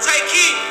[0.00, 0.69] Take heat,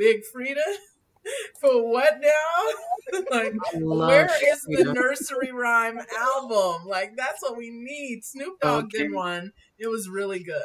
[0.00, 0.76] Big Freedia?
[1.60, 3.20] For what now?
[3.30, 6.86] like love where is the nursery rhyme album?
[6.86, 8.24] Like that's what we need.
[8.24, 8.90] Snoop Dogg Okay.
[8.90, 9.52] did one.
[9.78, 10.62] It was really good.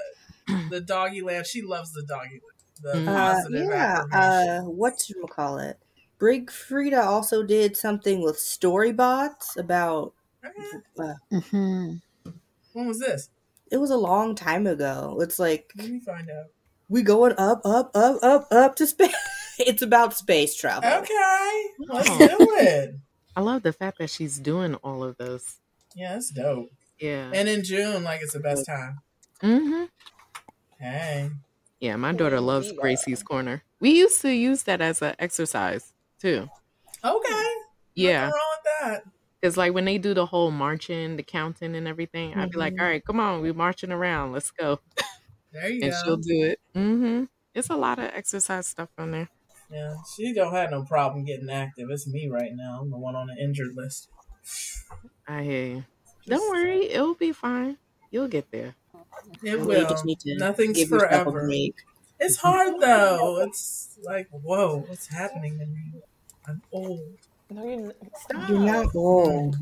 [0.70, 1.48] The doggy land.
[1.48, 2.42] She loves the doggy land.
[2.82, 3.08] The Mhm.
[3.08, 4.04] Uh, positive yeah.
[4.10, 4.52] affirmation.
[4.62, 5.80] Uh, what you call it?
[6.20, 10.14] Big Freedia also did something with Storybots about.
[10.44, 10.80] Okay.
[11.00, 11.96] Uh, hmm
[12.74, 13.30] When was this?
[13.72, 15.18] it was a long time ago.
[15.22, 16.48] It's like Let me find out.
[16.90, 19.14] We going up, up, up, up, up to space.
[19.60, 20.90] it's about space travel.
[20.90, 21.64] Okay.
[21.80, 22.28] Let's do
[22.60, 22.96] it.
[23.36, 25.58] I love the fact that she's doing all of those.
[25.96, 26.72] Yeah, that's dope.
[27.00, 27.32] Yeah.
[27.34, 29.00] And in June, like it's the best time.
[29.42, 29.84] Mm hmm
[30.80, 31.30] Hey.
[31.80, 33.64] Yeah, my daughter loves Gracie's Corner.
[33.80, 36.50] We used to use that as an exercise too.
[37.04, 37.48] Okay.
[37.96, 38.26] Yeah.
[38.26, 39.04] Nothing wrong with that.
[39.42, 42.74] Because like when they do the whole marching, the counting and everything, I'd be like,
[42.74, 42.82] Mhm.
[42.82, 44.32] all right, come on, we're marching around.
[44.32, 44.80] Let's go.
[45.56, 45.98] There you And go.
[46.04, 46.60] she'll do it.
[46.74, 49.30] hmm It's a lot of exercise stuff on there.
[49.72, 51.90] Yeah, she don't have no problem getting active.
[51.90, 52.80] It's me right now.
[52.82, 54.10] I'm the one on the injured list.
[55.28, 55.84] I hear you.
[56.18, 57.78] Just- Don't worry, it'll be fine.
[58.12, 58.76] You'll get there.
[59.44, 59.90] It You will.
[59.90, 61.50] just need to Nothing's give yourself a forever.
[62.20, 63.40] It's hard though.
[63.42, 65.94] It's like, whoa, what's happening to me?
[66.48, 67.18] I'm old.
[67.50, 68.50] No, you're not.
[68.50, 69.56] You're not old.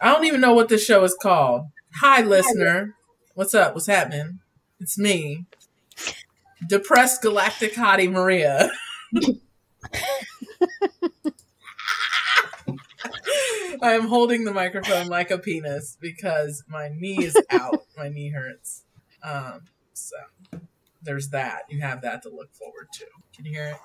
[0.00, 1.66] I don't even know what this show is called.
[2.00, 2.94] Hi, listener.
[3.34, 3.74] What's up?
[3.74, 4.38] What's happening?
[4.78, 5.46] It's me,
[6.64, 8.70] depressed galactic hottie Maria.
[13.82, 17.84] I am holding the microphone like a penis because my knee is out.
[17.96, 18.84] my knee hurts.
[19.24, 19.62] Um,
[19.94, 20.14] so
[21.02, 21.62] there's that.
[21.68, 23.06] You have that to look forward to.
[23.34, 23.76] Can you hear it?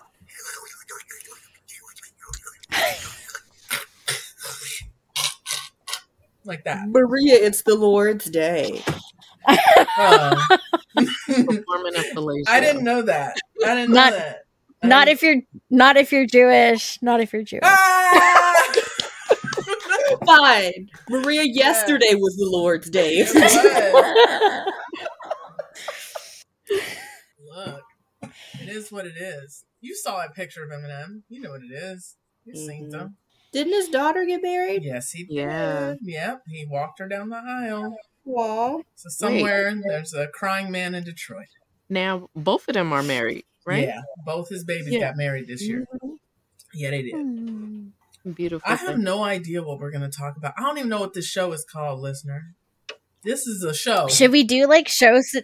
[6.45, 6.87] Like that.
[6.87, 8.83] Maria, it's the Lord's Day.
[9.97, 10.57] Oh.
[11.25, 12.03] Performing a.
[12.47, 13.37] I didn't know that.
[13.65, 14.43] I didn't Not- know that.
[14.81, 16.99] I Not didn't- if you're not if you're Jewish.
[17.01, 17.61] Not if you're Jewish.
[17.63, 18.65] Ah!
[20.25, 20.89] Fine.
[21.09, 23.17] Maria, yesterday was the Lord's Day.
[23.19, 24.73] It was.
[27.55, 27.81] Look,
[28.61, 29.65] it is what it is.
[29.81, 31.23] You saw that picture of Eminem.
[31.29, 32.15] You know what it is.
[32.45, 32.91] You've seen Mhm.
[32.91, 33.17] them.
[33.51, 34.83] Didn't his daughter get married?
[34.83, 35.95] Yes, he Yeah.
[35.95, 35.99] did.
[36.03, 37.97] Yep, he walked her down the aisle.
[38.29, 38.81] Aw.
[38.95, 41.47] So somewhere there's a crying man in Detroit.
[41.89, 43.87] Now both of them are married, right?
[43.87, 44.99] Yeah, both his babies Yeah.
[44.99, 45.87] got married this year.
[46.73, 47.13] Yeah, they did.
[47.13, 47.87] Hmm.
[48.33, 48.69] Beautiful.
[48.69, 49.03] I have thing.
[49.03, 50.53] no idea what we're going to talk about.
[50.57, 52.53] I don't even know what this show is called, listener.
[53.23, 54.07] This is a show.
[54.07, 55.35] Should we do like shows?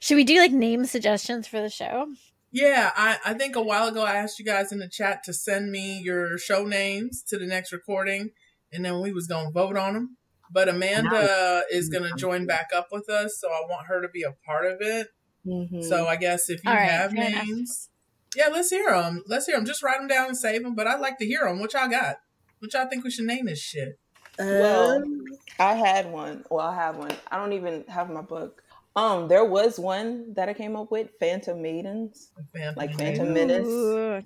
[0.00, 2.08] Should we do like name suggestions for the show?
[2.50, 5.32] Yeah, I, I think a while ago I asked you guys in the chat to
[5.32, 8.30] send me your show names to the next recording,
[8.72, 10.16] and then we was gonna vote on them.
[10.52, 14.22] But Amanda is gonna join back up with us, so I want her to be
[14.22, 15.08] a part of it.
[15.46, 15.82] Mhm.
[15.82, 17.46] So I guess if you All right, have fair enough.
[17.46, 17.88] names,
[18.36, 19.22] yeah, let's hear them.
[19.26, 19.64] Let's hear them.
[19.64, 20.74] Just write them down and save them.
[20.74, 21.58] But I'd like to hear them.
[21.60, 22.16] What y'all got?
[22.60, 23.98] What y'all think we should name this shit?
[24.38, 25.24] Well, Um,
[25.58, 26.44] I had one.
[26.50, 27.12] Well, I have one.
[27.30, 28.62] I don't even have my book.
[28.94, 33.16] Um, there was one that I came up with, Phantom Maidens, Phantom like Maiden?
[33.16, 33.66] Phantom Menace.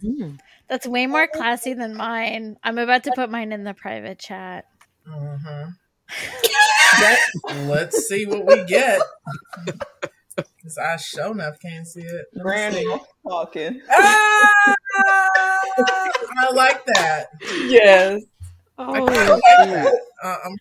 [0.03, 0.41] Mm.
[0.69, 2.57] that's way more classy than mine.
[2.65, 4.65] I'm about to put mine in the private chat.
[5.09, 5.67] Uh-huh.
[7.01, 7.19] That-
[7.69, 9.01] Let's see what we get.
[10.37, 12.27] Because I sure enough can't see it.
[12.35, 13.81] Let Brandon talking.
[13.91, 14.75] Ah!
[16.39, 17.27] I like that.
[17.67, 18.23] Yes.
[18.79, 20.01] I Oh, kind of like that.
[20.23, 20.57] Uh, I'm,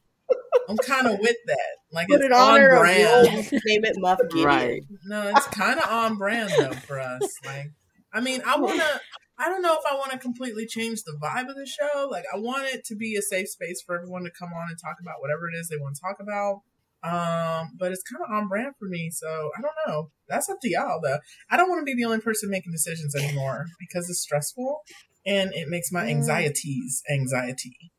[0.69, 1.59] I'm kind of with that.
[1.91, 3.27] Like put it's it on honor of brand.
[3.27, 4.45] old name it Muff Gideon.
[4.47, 4.81] right.
[5.05, 7.21] No, it's kind of on brand though for us.
[7.45, 7.71] Like,
[8.13, 9.01] I mean, I want to.
[9.37, 12.07] I don't know if I want to completely change the vibe of the show.
[12.09, 14.77] Like, I want it to be a safe space for everyone to come on and
[14.81, 16.61] talk about whatever it is they want to talk about.
[17.03, 20.09] Um, but it's kind of on brand for me, so I don't know.
[20.27, 21.19] That's up to y'all, though.
[21.51, 24.81] I don't want to be the only person making decisions anymore because it's stressful
[25.25, 27.91] and it makes my anxieties anxiety.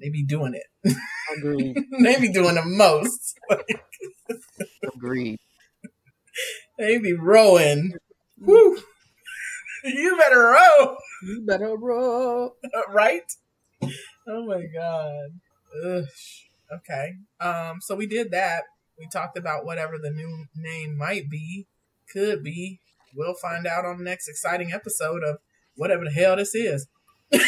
[0.00, 0.96] They be doing it.
[1.36, 1.76] Agreed.
[2.02, 3.38] they be doing the most.
[4.94, 5.38] Agreed.
[6.78, 7.94] They be rowing.
[8.38, 8.78] Woo.
[9.84, 12.56] You better row, You better roll.
[12.88, 13.30] right?
[14.26, 15.40] Oh my god.
[15.84, 16.04] Ugh.
[16.72, 17.14] Okay.
[17.40, 18.62] Um, so we did that.
[18.98, 21.66] We talked about whatever the new name might be,
[22.12, 22.80] could be.
[23.14, 25.38] We'll find out on the next exciting episode of
[25.76, 26.86] whatever the hell this is.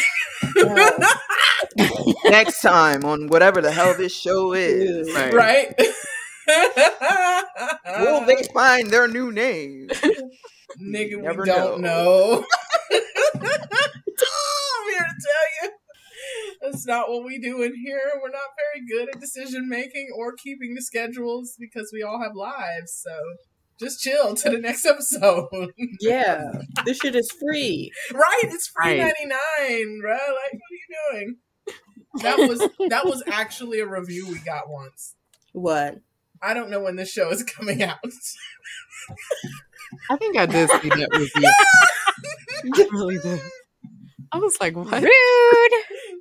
[2.25, 5.33] Next time on whatever the hell this show is, Right.
[5.33, 5.73] right?
[7.99, 9.89] will they find their new name?
[10.81, 12.43] Nigga, Never we don't know.
[12.91, 13.43] I'm
[14.89, 15.71] here to tell you.
[16.61, 18.01] That's not what we do in here.
[18.21, 22.35] We're not very good at decision making or keeping the schedules because we all have
[22.35, 22.93] lives.
[23.03, 23.11] So
[23.79, 25.47] just chill to the next episode.
[26.01, 26.51] Yeah,
[26.85, 27.91] this shit is free.
[28.13, 28.41] right?
[28.43, 28.99] It's free Right.
[28.99, 30.13] ninety nine, bro.
[30.13, 31.35] Like, what are you doing?
[32.23, 32.59] That was
[32.89, 35.15] that was actually a review we got once.
[35.53, 35.99] What?
[36.41, 37.97] I don't know when this show is coming out.
[40.09, 41.51] I think I did see that review.
[42.85, 43.41] I really did.
[44.31, 44.91] I was like, what?
[44.91, 45.03] Rude.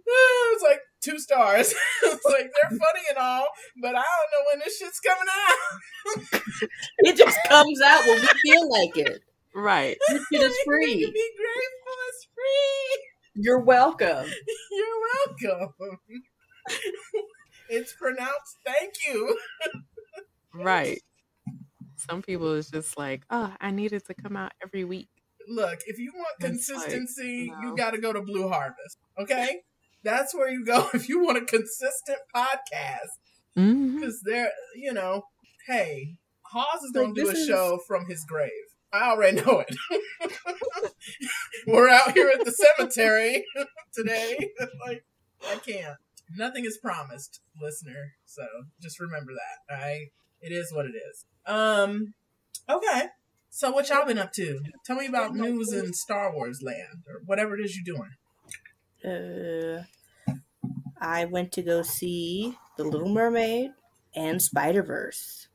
[0.07, 1.75] it's like two stars.
[2.05, 3.47] it's like they're funny and all,
[3.83, 6.71] but I don't know when this shit's coming out.
[7.01, 9.23] It just comes out when we feel like it.
[9.55, 9.97] Right.
[10.09, 10.95] This shit is You free.
[10.95, 11.97] need be grateful.
[12.09, 13.43] It's free.
[13.43, 14.27] You're welcome.
[14.71, 15.75] You're welcome.
[17.69, 19.37] it's pronounced thank you.
[20.55, 21.01] Right.
[22.09, 25.09] Some people is just like, oh, I needed to come out every week.
[25.49, 27.61] Look, if you want It's like, consistency, no.
[27.71, 28.99] you got to go to Blue Harvest.
[29.19, 29.61] Okay,
[30.03, 33.11] that's where you go if you want a consistent podcast.
[33.57, 34.01] Mm-hmm.
[34.01, 35.23] Because they're, you know,
[35.67, 38.51] hey, Hawes is gonna do a is- show from his grave.
[38.93, 39.77] I already know it.
[41.67, 43.45] We're out here at the cemetery
[43.95, 44.51] today.
[44.87, 45.05] like,
[45.47, 45.97] I can't.
[46.35, 48.15] Nothing is promised, listener.
[48.25, 48.43] So
[48.81, 49.75] just remember that.
[49.75, 50.07] All right,
[50.41, 51.25] it is what it is.
[51.47, 52.15] Um,
[52.69, 53.07] okay.
[53.51, 54.61] So what y'all been up to?
[54.85, 58.11] Tell me about news in Star Wars land or whatever it is you're doing.
[59.05, 59.85] Uh,
[61.01, 63.71] I went to go see The Little Mermaid
[64.15, 65.49] and Spider Verse.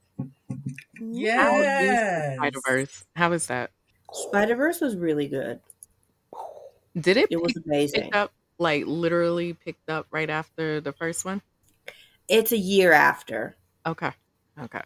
[0.99, 2.37] Yes.
[2.37, 3.05] Spider Verse.
[3.15, 3.71] How is that?
[4.13, 5.59] Spider Verse was really good.
[6.99, 8.03] Did it, It was amazing.
[8.03, 11.41] pick up, like literally picked up right after the first one?
[12.27, 14.11] It's a year after, Okay.
[14.59, 14.81] Okay.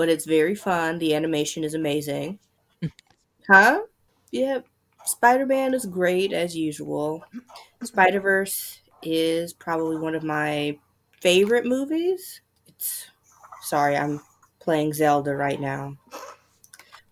[0.00, 0.98] But it's very fun.
[0.98, 2.38] The animation is amazing.
[3.46, 3.82] huh?
[4.30, 4.60] Yeah.
[5.04, 7.22] Spider Man is great as usual.
[7.82, 10.78] Spider Verse is probably one of my
[11.20, 12.40] favorite movies.
[12.66, 13.08] It's
[13.60, 14.22] sorry, I'm
[14.58, 15.98] playing Zelda right now.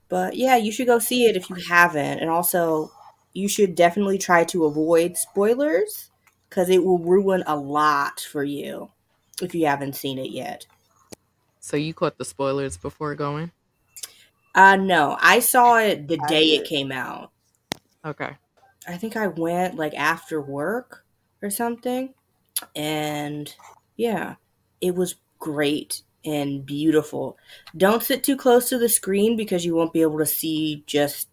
[0.09, 2.21] But yeah, you should go see it if you haven't.
[2.21, 2.91] And also,
[3.35, 6.11] you should definitely try to avoid spoilers
[6.49, 8.89] because it will ruin a lot for you
[9.43, 10.65] if you haven't seen it yet.
[11.69, 13.53] So you caught the spoilers before going?
[14.55, 17.31] Uh no, I saw it the day it came out.
[18.07, 18.31] Okay.
[18.87, 21.05] I think I went like after work
[21.43, 22.15] or something.
[22.75, 23.55] And
[23.99, 24.37] yeah,
[24.81, 27.37] it was great and beautiful.
[27.77, 31.29] Don't sit too close to the screen because you won't be able to see just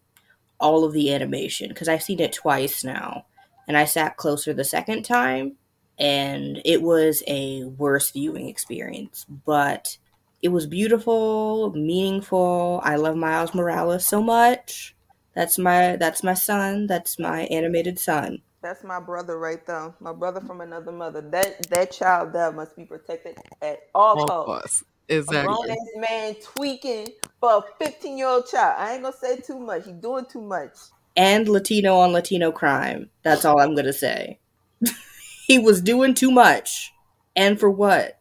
[0.59, 3.25] all of the animation because I've seen it twice now.
[3.69, 5.53] And I sat closer the second time
[5.97, 9.97] and it was a worse viewing experience, but
[10.41, 12.81] it was beautiful, meaningful.
[12.83, 14.95] I love Miles Morales so much.
[15.33, 16.87] That's my that's my son.
[16.87, 18.41] That's my animated son.
[18.61, 19.93] That's my brother right there.
[19.99, 21.21] My brother from another mother.
[21.21, 24.45] That that child there must be protected at all All costs.
[24.45, 24.83] costs.
[25.09, 28.75] A grown ass man tweaking for a 15 year old child.
[28.79, 29.85] I ain't gonna say too much.
[29.85, 30.73] He's doing too much.
[31.15, 33.09] And Latino on Latino crime.
[33.23, 34.39] That's all I'm gonna say.
[35.47, 36.91] he was doing too much.
[37.35, 38.19] And for what?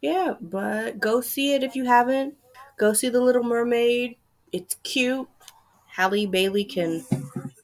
[0.00, 2.34] Yeah, but go see it if you haven't.
[2.78, 4.16] Go see The Little Mermaid.
[4.52, 5.28] It's cute.
[5.88, 7.04] Halle Bailey can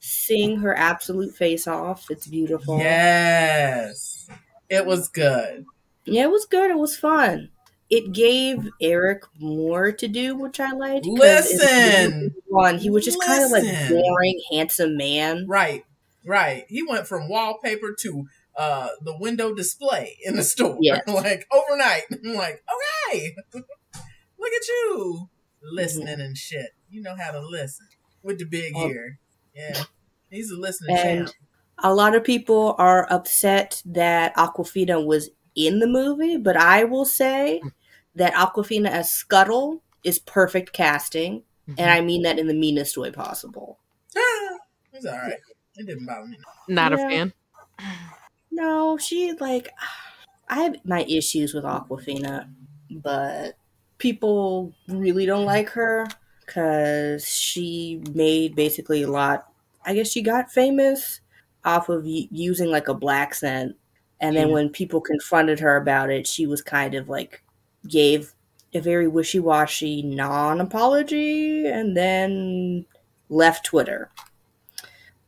[0.00, 2.10] sing her absolute face off.
[2.10, 2.78] It's beautiful.
[2.78, 4.28] Yes.
[4.68, 5.66] It was good.
[6.04, 6.70] Yeah, it was good.
[6.70, 7.50] It was fun.
[7.90, 11.06] It gave Eric more to do, which I liked.
[11.06, 12.34] Listen.
[12.48, 15.46] one, he was just kind of like boring, handsome man.
[15.46, 15.84] Right.
[16.24, 16.64] Right.
[16.68, 18.26] He went from wallpaper to
[18.56, 20.78] uh the window display in the store.
[20.80, 21.02] Yes.
[21.06, 22.02] like overnight.
[22.24, 22.62] I'm like,
[23.10, 23.34] okay.
[23.54, 25.30] Look at you.
[25.62, 26.20] Listening mm-hmm.
[26.20, 26.70] and shit.
[26.90, 27.86] You know how to listen.
[28.22, 28.88] With the big Oh.
[28.88, 29.18] ear.
[29.54, 29.84] Yeah.
[30.30, 31.36] He's a listening And champ.
[31.82, 37.04] a lot of people are upset that Awkwafina was in the movie, but I will
[37.04, 37.68] say hmm.
[38.16, 41.88] that Awkwafina as Scuttle is perfect casting, and mm-hmm.
[41.88, 43.78] I mean that in the meanest way possible.
[44.16, 44.56] Ah,
[44.92, 45.38] it's alright.
[45.76, 46.36] It didn't bother me.
[46.68, 47.32] Not a fan.
[48.54, 49.68] No, she like
[50.48, 52.50] I have my issues with Awkwafina,
[52.90, 53.56] but
[53.98, 56.06] people really don't like her
[56.44, 59.48] because she made basically a lot.
[59.86, 61.20] I guess she got famous
[61.64, 63.76] off of y- using like a black scent
[64.20, 64.54] And then Yeah.
[64.54, 67.42] when people confronted her about it, she was kind of like
[67.88, 68.34] gave
[68.74, 72.86] a very wishy washy non apology and then
[73.30, 74.10] left Twitter.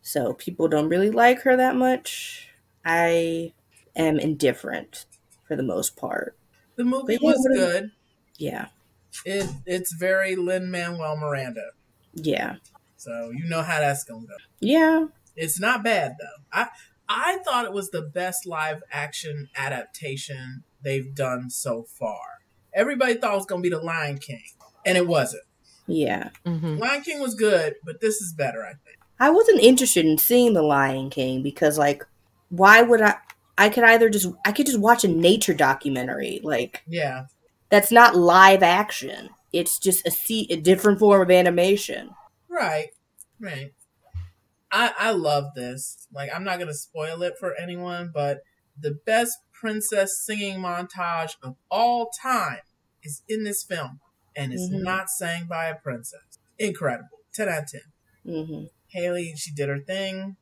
[0.00, 2.45] So people don't really like her that much.
[2.86, 3.52] I
[3.96, 5.04] am indifferent
[5.46, 6.36] for the most part.
[6.76, 7.90] The movie But yeah, was what is- good.
[8.38, 8.66] Yeah.
[9.24, 11.70] It it's very Lin Manuel Miranda,
[12.14, 12.56] Yeah.
[12.98, 14.34] so you know how that's gonna go.
[14.60, 15.06] Yeah.
[15.36, 16.42] It's not bad though.
[16.52, 16.68] I
[17.08, 22.20] I thought it was the best live action adaptation they've done so far.
[22.74, 24.42] Everybody thought it was gonna be The Lion King,
[24.84, 25.44] and it wasn't.
[25.86, 26.30] Yeah.
[26.44, 28.98] hmm Lion King was good, but this is better, I think.
[29.18, 32.04] I wasn't interested in seeing The Lion King because like
[32.48, 33.16] why would I
[33.58, 36.40] I could either just I could just watch a nature documentary.
[36.42, 37.26] Like Yeah,
[37.70, 39.30] that's not live action.
[39.52, 42.10] It's just a see a different form of animation.
[42.48, 42.88] right,
[43.40, 43.72] right.
[44.70, 46.06] I I love this.
[46.12, 48.40] Like, I'm not gonna spoil it for anyone, but
[48.78, 52.58] the best princess singing montage of all time
[53.02, 54.00] is in this film,
[54.36, 54.82] and it's Mhm.
[54.82, 56.38] not sang by a princess.
[56.58, 57.80] Incredible, ten out of ten.
[58.26, 58.64] mm-hmm.
[58.88, 60.36] Haley, she did her thing.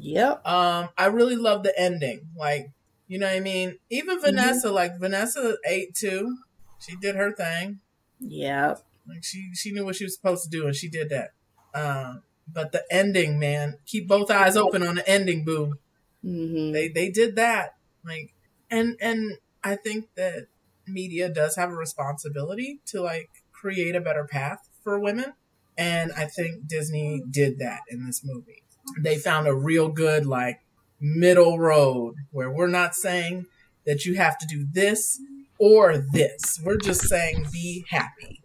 [0.00, 0.46] Yep.
[0.46, 2.28] Um, I really love the ending.
[2.36, 2.70] Like,
[3.06, 3.78] you know what I mean?
[3.90, 6.38] Even Vanessa, like Vanessa ate too.
[6.80, 7.80] She did her thing.
[8.20, 8.82] Yep.
[9.08, 11.30] Like she she knew what she was supposed to do and she did that.
[11.74, 15.74] Um, but the ending, man, keep both eyes open on the ending, boo.
[16.22, 17.76] hmm They they did that.
[18.04, 18.34] Like
[18.70, 20.46] and and I think that
[20.86, 25.32] media does have a responsibility to like create a better path for women.
[25.76, 28.62] And I think Disney did that in this movie.
[29.02, 30.60] They found a real good like
[31.00, 33.46] middle road where we're not saying
[33.86, 35.18] that you have to do this
[35.58, 36.60] or this.
[36.64, 38.42] We're just saying be happy.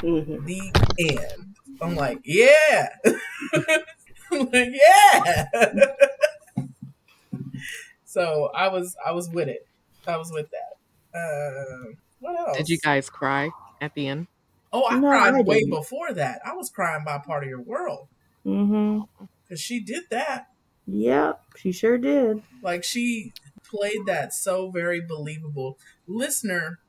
[0.00, 1.56] hmm The end.
[1.80, 2.88] I'm like, yeah.
[4.32, 5.44] I'm like, yeah.
[8.04, 9.66] so I was I was with it.
[10.06, 11.18] I was with that.
[11.18, 12.58] Uh, what else?
[12.58, 14.26] Did you guys cry at the end?
[14.72, 16.40] Oh, I No, cried I way before that.
[16.44, 18.08] I was crying by part of your world
[18.44, 19.00] hmm
[19.54, 20.48] because she did that.
[20.86, 21.40] Yep.
[21.56, 22.42] She sure did.
[22.60, 23.32] Like she
[23.62, 25.78] played that so very believable.
[26.08, 26.80] Listener,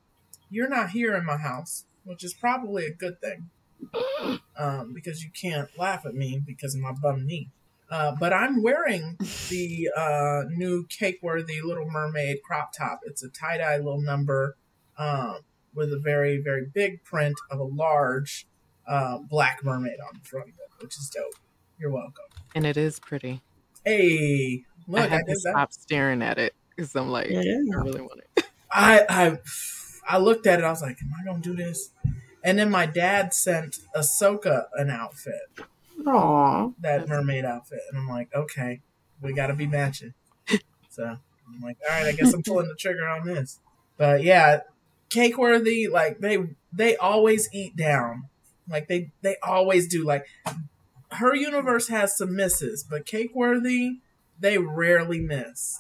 [0.50, 3.50] you're not here in my house, which is probably a good thing.
[4.57, 7.50] Um, because you can't laugh at me because of my bum knee.
[7.91, 9.17] Uh, but I'm wearing
[9.50, 13.01] the uh, new cake worthy Little Mermaid crop top.
[13.03, 14.55] It's a tie dye little number
[14.98, 15.39] um,
[15.74, 18.48] with a very, very big print of a large
[18.88, 21.34] uh, black mermaid on the front of it, which is dope.
[21.79, 22.25] You're welcome.
[22.53, 23.41] And it is pretty.
[23.84, 25.51] Hey, look, I I, had to did that.
[25.51, 27.39] stop staring at it because I'm like, Yeah.
[27.41, 28.46] I really want it.
[28.72, 29.38] I I
[30.08, 30.65] I looked at it.
[30.65, 31.91] I was like, "Am I gonna do this?"
[32.44, 35.34] And then my dad sent Ahsoka an outfit,
[36.05, 36.70] Aw.
[36.79, 38.82] that mermaid outfit, and I'm like, "Okay,
[39.22, 40.13] we got to be matching."
[40.89, 43.60] So I'm like, "All right, I guess I'm pulling the trigger on this."
[43.98, 44.62] But yeah,
[45.10, 45.88] cake worthy.
[45.88, 46.38] Like they
[46.74, 48.29] they always eat down.
[48.70, 50.03] Like they they always do.
[50.05, 50.25] Like
[51.15, 54.00] her universe has some misses, but cake worthy
[54.39, 55.79] they rarely miss.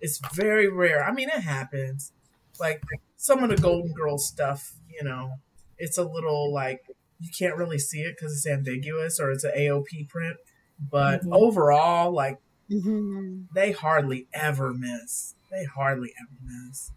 [0.00, 1.04] It's very rare.
[1.04, 2.12] I mean, it happens.
[2.58, 2.82] Like
[3.16, 5.34] some of the Golden Girls stuff, you know,
[5.78, 6.82] it's a little like
[7.18, 10.38] you can't really see it because it's ambiguous or it's an AOP print.
[10.78, 11.36] But Mhm.
[11.36, 12.38] overall, like
[12.70, 13.48] Mhm.
[13.54, 15.34] they hardly ever miss.
[15.50, 16.92] They hardly ever miss.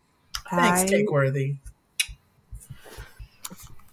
[0.49, 1.57] Thanks, I- Cake Worthy.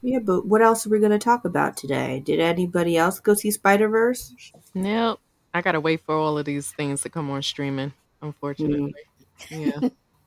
[0.03, 2.21] Yeah, but what else are we going to talk about today?
[2.21, 4.35] Did anybody else go see Spider Verse?
[4.75, 5.21] Nope.
[5.53, 7.93] I gotta wait for all of these things to come on streaming.
[8.23, 8.95] Unfortunately,
[9.51, 9.81] yeah.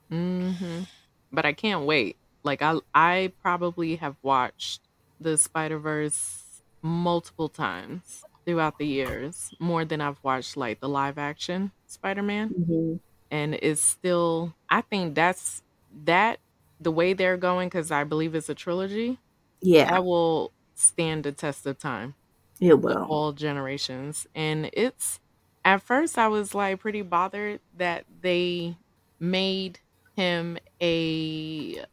[0.09, 0.83] hmm
[1.31, 2.17] But I can't wait.
[2.43, 4.81] Like I, I probably have watched
[5.19, 11.17] the Spider Verse multiple times throughout the years, more than I've watched like the live
[11.17, 12.55] action Spider Man.
[12.59, 12.95] Mm-hmm.
[13.31, 15.63] and it's still i think that's
[16.05, 16.39] that
[16.79, 19.19] the way they're going because i believe it's a trilogy
[19.63, 22.15] Yeah, that will stand the test of time
[22.61, 23.05] it will.
[23.09, 25.19] all generations and it's
[25.65, 28.75] at first i was like pretty bothered that they
[29.19, 29.79] made
[30.15, 31.83] him a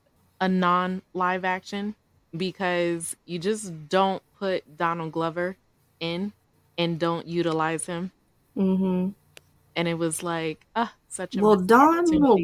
[0.40, 1.94] a non live action
[2.36, 5.56] because you just don't put donald glover
[6.00, 6.32] in
[6.78, 8.12] and don't utilize him
[8.56, 9.10] Mm-hmm.
[9.76, 12.40] and it was like ah such a Well, Donald,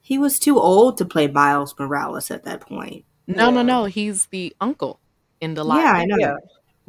[0.00, 3.04] he was too old to play Miles Morales at that point.
[3.36, 3.62] No, no, Yeah.
[3.62, 3.84] no.
[3.86, 5.00] He's the uncle
[5.40, 5.82] in the live.
[5.84, 6.16] yeah, I know.
[6.18, 6.34] Yeah.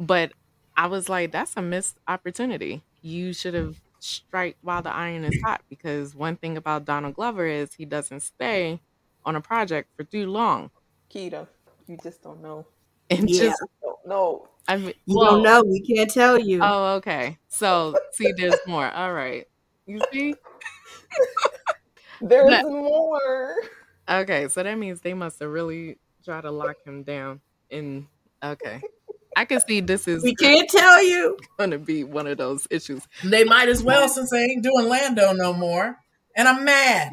[0.00, 0.32] But
[0.76, 2.82] I was like, that's a missed opportunity.
[3.02, 7.46] You should have strike while the iron is hot because one thing about Donald Glover
[7.46, 8.80] is he doesn't stay
[9.24, 10.70] on a project for too long.
[11.12, 11.46] Keto.
[11.86, 12.66] You just don't know.
[13.10, 13.42] And Yeah.
[13.50, 14.48] just Don't know.
[14.68, 15.62] I mean You well, don't know.
[15.64, 16.60] We can't tell you.
[16.62, 17.38] Oh, okay.
[17.48, 18.90] So see there's more.
[18.90, 19.46] All right.
[19.86, 20.34] You see?
[22.20, 23.54] There's But- more.
[24.08, 27.40] Okay, so that means they must have really tried to lock him down.
[27.70, 28.06] In
[28.42, 28.80] okay,
[29.36, 31.38] I can see this is We can't tell you.
[31.58, 33.06] gonna be one of those issues.
[33.24, 35.96] They might as well since they ain't doing Lando no more.
[36.36, 37.12] And I'm mad.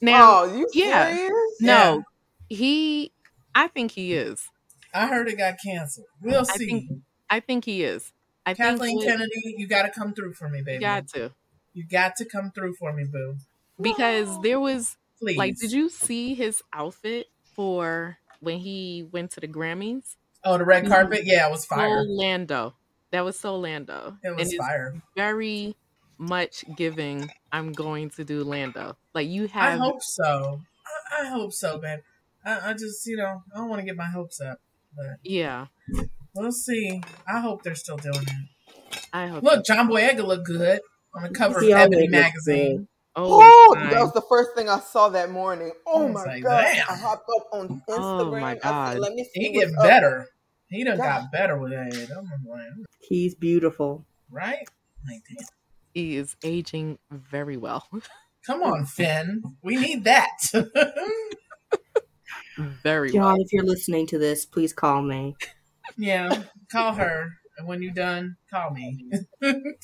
[0.00, 1.14] Now, oh, you yeah.
[1.16, 1.32] serious?
[1.60, 2.02] no,
[2.48, 3.12] he.
[3.54, 4.48] I think he is.
[4.92, 6.06] I heard it got canceled.
[6.20, 6.66] We'll I see.
[6.66, 6.90] think
[7.30, 8.12] I think he is.
[8.44, 10.80] I Kathleen think Kennedy, you got to come through for me, you baby.
[10.80, 11.32] got to
[11.74, 13.36] You got to come through for me, boo.
[13.80, 15.36] because there was Please.
[15.36, 20.16] like, did you see his outfit for when he went to the Grammys?
[20.44, 21.22] Oh, the red carpet?
[21.24, 22.02] Yeah, it was fire.
[22.04, 22.74] So Lando.
[23.10, 24.16] That was so Lando.
[24.22, 24.94] It and was it's fire.
[25.16, 25.76] very
[26.18, 27.30] much giving.
[27.52, 28.96] I'm going to do Lando.
[29.14, 29.74] Like you have.
[29.74, 30.60] I hope so.
[31.10, 32.02] I, I hope so, man.
[32.44, 34.58] I, I just, you know, I don't want to get my hopes up.
[34.94, 35.66] But Yeah,
[36.34, 37.02] we'll see.
[37.28, 39.00] I hope they're still doing it.
[39.12, 39.42] I hope.
[39.42, 40.80] Look, John Boyega looked good
[41.14, 42.88] on the cover of always Ebony looks magazine.
[43.18, 45.72] Oh, Oh, that was the first thing I saw that morning.
[45.86, 46.62] Oh my like, god!
[46.62, 46.84] damn.
[46.90, 48.20] I hopped up on Instagram.
[48.20, 48.98] Oh, my I said, God.
[48.98, 49.40] Let me see.
[49.40, 50.26] He what's getting up." better.
[50.68, 51.04] He done God.
[51.22, 52.08] got better with age.
[52.16, 52.60] I'm like,
[53.00, 54.04] He's beautiful.
[54.30, 54.68] right?
[55.08, 55.46] Like, damn.
[55.94, 57.88] he is aging very well.
[58.46, 59.42] Come on, Finn.
[59.62, 60.28] We need that.
[62.58, 63.36] very John, well.
[63.40, 65.36] if you're listening to this, please call me.
[65.96, 67.30] yeah, call her.
[67.58, 69.10] And when you're done, call me.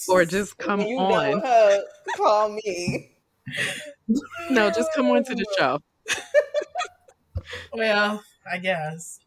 [0.09, 1.35] Or just come you on.
[1.37, 1.83] with her,
[2.17, 3.12] call me.
[4.51, 5.79] No, just come on to the show.
[7.73, 9.19] well, I guess.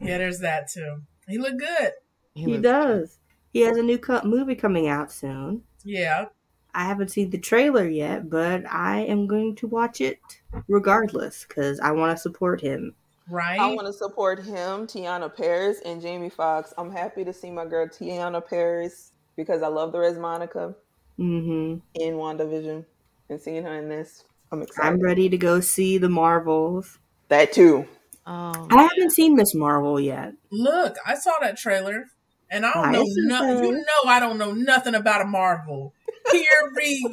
[0.00, 1.02] Yeah, there's that too.
[1.28, 1.92] He looked good.
[2.34, 3.18] He He looks- does.
[3.52, 5.62] He has a new co- movie coming out soon.
[5.84, 6.26] Yeah.
[6.72, 10.20] I haven't seen the trailer yet, but I am going to watch it
[10.68, 12.94] regardless because I want to support him.
[13.28, 13.58] Right?
[13.58, 16.72] I want to support him, Teyonah Parris, and Jamie Foxx.
[16.78, 20.74] I'm happy to see my girl Teyonah Parris because I love the Res Monica
[21.16, 22.84] hmm in WandaVision
[23.30, 24.24] and seeing her in this.
[24.52, 24.88] I'm excited.
[24.88, 26.98] I'm ready to go see the Marvels.
[27.28, 27.86] That too.
[28.26, 30.34] Oh, I haven't seen Miss Marvel yet.
[30.50, 32.04] Look, I saw that trailer,
[32.50, 33.64] and I don't Nice, know nothing.
[33.64, 35.94] You know, I don't know nothing about a Marvel.
[36.30, 36.42] Period.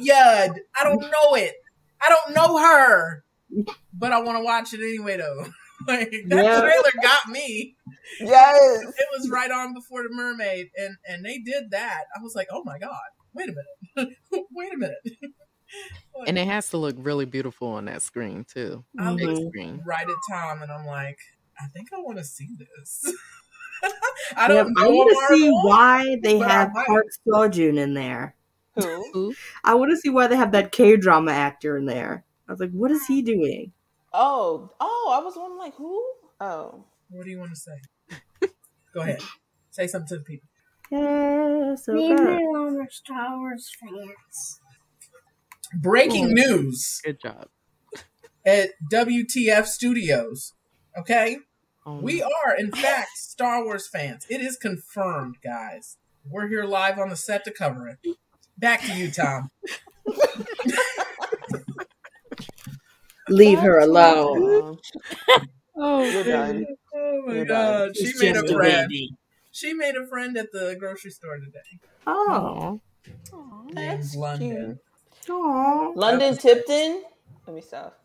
[0.04, 1.54] I don't know it.
[2.00, 3.24] I don't know her,
[3.92, 5.46] but I want to watch it anyway, though.
[5.88, 6.60] like that Yeah.
[6.60, 7.76] trailer got me.
[8.20, 8.82] Yes.
[8.82, 12.04] It was right on before the Mermaid, and and they did that.
[12.16, 12.98] I was like, oh my god,
[13.32, 13.54] wait a
[13.96, 14.16] minute,
[14.52, 14.98] wait a minute.
[16.26, 18.84] And it has to look really beautiful on that screen too.
[18.98, 19.48] I'm Big Mhm.
[19.48, 19.82] screen.
[19.86, 21.18] right at Tom, and I'm like,
[21.60, 23.12] I think I want to see this.
[24.36, 26.86] I don't I know want to see Marvel, why they have might.
[26.86, 28.34] Park Seo-joon in there.
[28.74, 29.10] Who?
[29.12, 29.34] Who?
[29.64, 32.24] I want to see why they have that K drama actor in there.
[32.48, 33.72] I was like, what is he doing?
[34.12, 36.02] Oh, oh, I was wondering like who?
[36.40, 36.84] Oh.
[37.10, 38.18] What do you want to say?
[38.94, 39.20] Go ahead,
[39.70, 40.48] say something to the people.
[40.90, 42.26] Yeah, so Me and good.
[42.26, 44.60] my mom are Star Wars fans.
[45.74, 47.48] Breaking news Good job.
[48.46, 50.54] at WTF Studios.
[50.98, 51.38] Okay,
[51.86, 54.26] Oh, we are in fact Star Wars fans.
[54.28, 55.96] It is confirmed, guys.
[56.28, 57.98] We're here live on the set to cover it.
[58.58, 59.50] Back to you, Tom.
[63.28, 64.78] Leave her alone.
[65.80, 66.66] Oh, done.
[66.92, 67.94] Oh my You're god, done.
[67.94, 68.88] she It's made a a friend.
[68.88, 69.10] baby.
[69.52, 71.78] She made a friend at the grocery store today.
[72.04, 72.80] Oh.
[73.74, 74.80] That's in London.
[75.30, 75.92] Aw.
[75.94, 77.02] London Tipton.
[77.46, 77.98] Let me stop.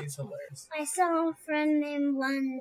[0.00, 0.68] He's hilarious.
[0.78, 2.60] I saw a friend named London.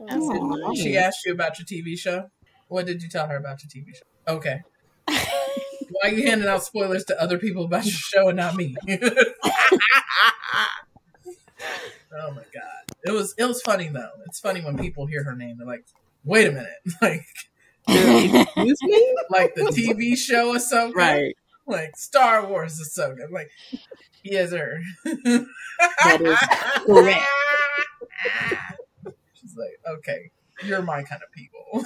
[0.00, 0.74] Aw.
[0.74, 2.30] She asked you about your TV show.
[2.68, 4.34] What did you tell her about your TV show?
[4.36, 4.62] Okay.
[5.06, 8.74] Why are you handing out spoilers to other people about your show and not me?
[8.88, 8.98] oh
[12.32, 12.84] my god.
[13.04, 14.10] It was it was funny though.
[14.26, 15.58] It's funny when people hear her name.
[15.58, 15.84] They're like,
[16.24, 16.72] wait a minute.
[17.00, 17.24] Like
[17.88, 19.16] Excuse me?
[19.30, 21.36] like the TV show or something, Right.
[21.66, 23.24] Like Star Wars Ahsoka.
[23.24, 23.50] I'm like,
[24.22, 24.80] yes, sir.
[25.04, 26.38] That is
[26.86, 27.24] correct.
[29.34, 30.30] She's like, okay,
[30.64, 31.84] you're my kind of people.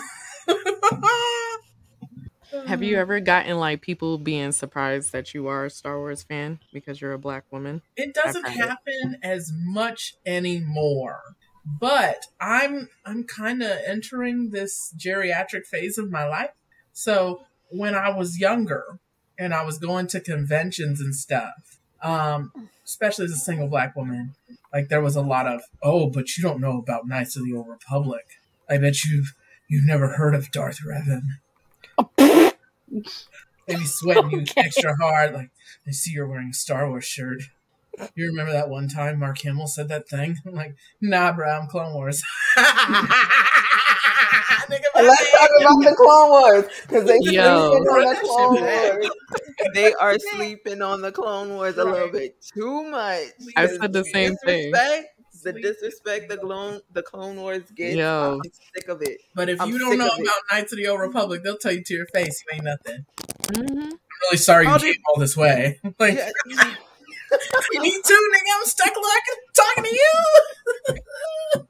[2.67, 6.59] Have you ever gotten like people being surprised that you are a Star Wars fan
[6.73, 7.81] because you're a black woman?
[7.97, 8.59] It doesn't I've it.
[8.59, 11.21] happen as much anymore.
[11.65, 16.51] But I'm I'm kind of entering this geriatric phase of my life.
[16.93, 18.99] So when I was younger
[19.41, 22.53] and I was going to conventions and stuff, um,
[22.85, 24.35] especially as a single black woman,
[24.73, 27.55] like there was a lot of, oh, but you don't know about Knights of the
[27.55, 28.27] Old Republic.
[28.69, 29.35] I bet you've
[29.69, 31.23] you've never heard of Darth Revan.
[33.67, 35.51] Maybe sweating you extra hard, like
[35.89, 37.43] I see you're wearing a Star Wars shirt.
[38.15, 40.37] You remember that one time Mark Hamill said that thing?
[40.47, 42.23] I'm like, nah, bro, I'm Clone Wars.
[44.69, 49.11] Nigga, And let's talk about the Clone Wars because they sleeping on the Clone Wars.
[49.75, 53.23] They are sleeping on the Clone Wars a little bit too much.
[53.57, 54.73] I said the same thing.
[55.43, 57.97] The disrespect the Clone the Clone Wars gets.
[57.97, 58.41] Yo.
[58.45, 59.21] I'm sick of it.
[59.35, 60.23] But if I'm you don't know of it.
[60.23, 63.07] about Knights of the Old Republic, they'll tell you to your face you ain't nothing.
[63.45, 63.85] Mhm.
[63.93, 65.81] I'm really sorry you How came did- all this way.
[65.99, 66.29] like Yeah.
[67.81, 68.53] me too, nigga.
[68.59, 69.23] I'm stuck like
[69.57, 71.67] talking to you.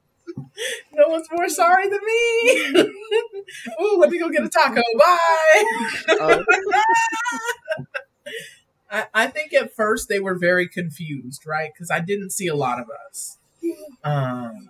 [0.93, 2.81] no one's more sorry than me.
[3.81, 4.81] Ooh, let me go get a taco.
[4.97, 5.63] Bye.
[8.91, 11.71] I, I think at first they were very confused, right?
[11.73, 13.37] Because I didn't see a lot of us.
[14.03, 14.69] Um,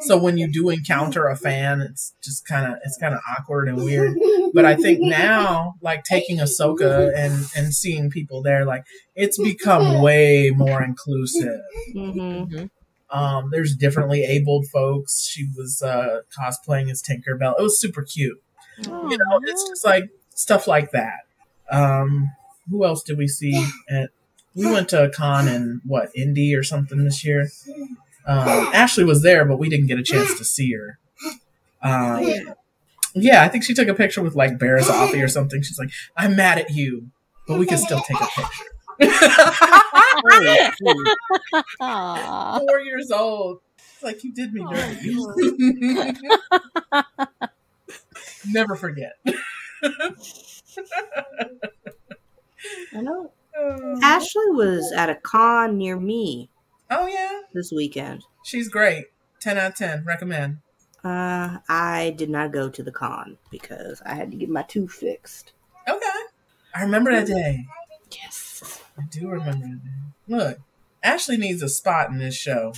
[0.00, 3.68] so when you do encounter a fan, it's just kind of it's kind of awkward
[3.68, 4.16] and weird.
[4.54, 10.00] But I think now, like taking Ahsoka and and seeing people there, like it's become
[10.02, 11.60] way more inclusive.
[11.94, 12.64] Mm-hmm.
[13.12, 15.26] Um, there's differently abled folks.
[15.26, 17.58] She was uh, cosplaying as Tinkerbell.
[17.58, 18.42] It was super cute.
[18.78, 21.20] You know, it's just like stuff like that.
[21.70, 22.30] Um,
[22.70, 23.66] who else did we see?
[23.90, 24.10] At,
[24.54, 27.48] we went to a con in what Indy or something this year.
[28.26, 30.98] Um, Ashley was there, but we didn't get a chance to see her.
[31.82, 32.54] Um,
[33.14, 35.62] yeah, I think she took a picture with like Barazothi or something.
[35.62, 37.10] She's like, "I'm mad at you,
[37.46, 38.64] but we can still take a picture."
[41.78, 43.60] Four years old.
[43.78, 45.16] It's like you did me dirty.
[48.52, 49.16] Never forget.
[52.94, 53.32] I know.
[54.02, 56.50] Ashley was at a con near me
[56.90, 58.24] Oh yeah, this weekend.
[58.44, 59.06] she's great.
[59.40, 60.04] Ten out of ten.
[60.04, 60.58] Recommend.
[61.04, 64.92] Uh, I did not go to the con because I had to get my tooth
[64.92, 65.52] fixed.
[65.88, 66.06] Okay.
[66.74, 67.64] I remember that day.
[68.10, 68.51] Yes.
[68.98, 69.90] I do remember that day.
[70.28, 70.58] Look,
[71.02, 72.72] Ashley needs a spot in this show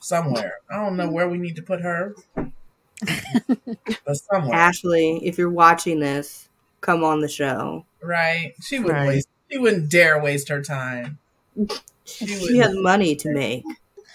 [0.00, 0.54] somewhere.
[0.70, 6.00] I don't know where we need to put her, but somewhere, Ashley, if you're watching
[6.00, 6.48] this,
[6.80, 7.84] come on the show.
[8.02, 8.54] right?
[8.62, 9.08] She wouldn't Right.
[9.08, 9.28] waste.
[9.50, 11.18] She wouldn't dare waste her time.
[12.04, 13.62] She She has money to make.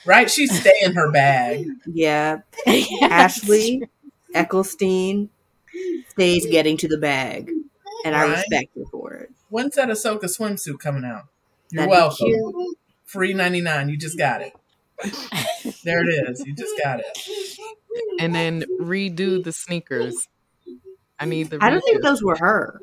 [0.04, 0.28] right?
[0.30, 1.68] She stay in her bag.
[1.86, 2.40] Yeah.
[2.66, 3.84] Yeah, Ashley
[4.34, 5.30] Eckstein
[6.10, 7.52] stays getting to the bag.
[8.04, 9.30] And I respect her for it.
[9.50, 11.26] When's that Ahsoka swimsuit coming out?
[11.74, 12.28] You're That'd welcome.
[12.28, 12.78] cute.
[13.06, 13.90] Free ninety nine.
[13.90, 14.54] You just got it.
[15.84, 16.46] There it is.
[16.46, 17.18] You just got it.
[18.20, 20.28] And then redo the sneakers.
[21.20, 21.58] I need the.
[21.62, 22.80] I don't think those were her.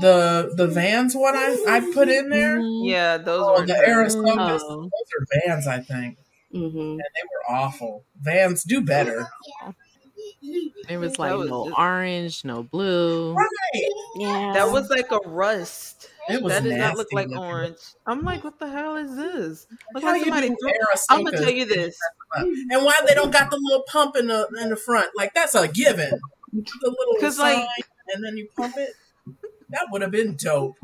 [0.00, 2.58] The the Vans one I, I put in there.
[2.58, 2.88] Mhm.
[2.88, 4.04] yeah, those Oh, were the her.
[4.06, 4.60] Ahsokas.
[4.62, 4.82] Oh.
[4.82, 6.18] Those are Vans, I think.
[6.52, 8.04] hmm And they were awful.
[8.20, 9.28] Vans do better.
[10.88, 13.34] It was like was no just- orange, no blue.
[13.34, 13.88] Right.
[14.16, 14.52] Yeah.
[14.54, 16.10] That was like a rust.
[16.28, 17.42] It was that did not look like looking.
[17.42, 17.76] orange.
[18.06, 19.66] I'm like, what the hell is this?
[19.94, 20.70] Look How like you somebody do threw.
[21.10, 21.96] I'm gonna tell you this.
[22.36, 25.10] And why they don't got the little pump in the in the front?
[25.16, 26.10] Like that's a given.
[26.52, 26.62] The
[26.98, 27.68] little 'Cause, sign, like-
[28.14, 28.90] and then you pump it.
[29.70, 30.76] That would have been dope.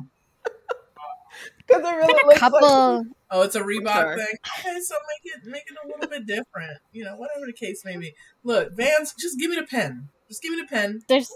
[1.66, 2.60] Because it really a looks couple.
[2.98, 3.06] like.
[3.30, 4.16] Oh, it's a Reebok Sorry.
[4.16, 4.34] thing.
[4.58, 6.78] Okay, so make it make it a little bit different.
[6.92, 8.14] You know, whatever the case may be.
[8.44, 10.08] Look, Vans, just give me the pen.
[10.28, 11.00] Just give me the pen.
[11.08, 11.30] There's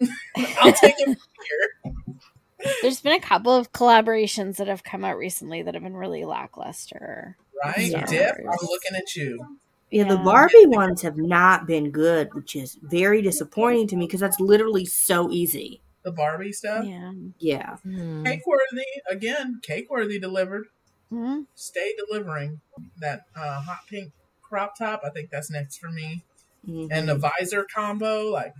[0.36, 1.16] I'll take it from
[1.84, 1.94] here.
[2.82, 6.24] There's been a couple of collaborations that have come out recently that have been really
[6.24, 7.36] lackluster.
[7.64, 8.36] Right, Dip.
[8.38, 9.58] I'm looking at you.
[9.90, 14.20] Yeah, the Barbie ones have not been good, which is very disappointing to me because
[14.20, 15.80] that's literally so easy.
[16.02, 16.84] The Barbie stuff.
[16.84, 17.12] Yeah.
[17.38, 17.76] Yeah.
[17.76, 18.24] Hmm.
[18.24, 19.60] Cake worthy again.
[19.62, 20.66] Cake worthy delivered.
[21.10, 22.60] hmm Stay delivering
[22.98, 24.12] that uh, hot pink
[24.42, 25.02] crop top.
[25.04, 26.24] I think that's next for me.
[26.68, 26.88] Mhm.
[26.90, 28.52] And the visor combo, like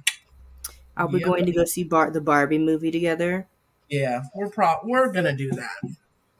[0.97, 1.27] Are we Yeah.
[1.27, 3.49] going to go see Bar- the Barbie movie together?
[3.91, 5.91] Yeah, we're pro we're gonna do that.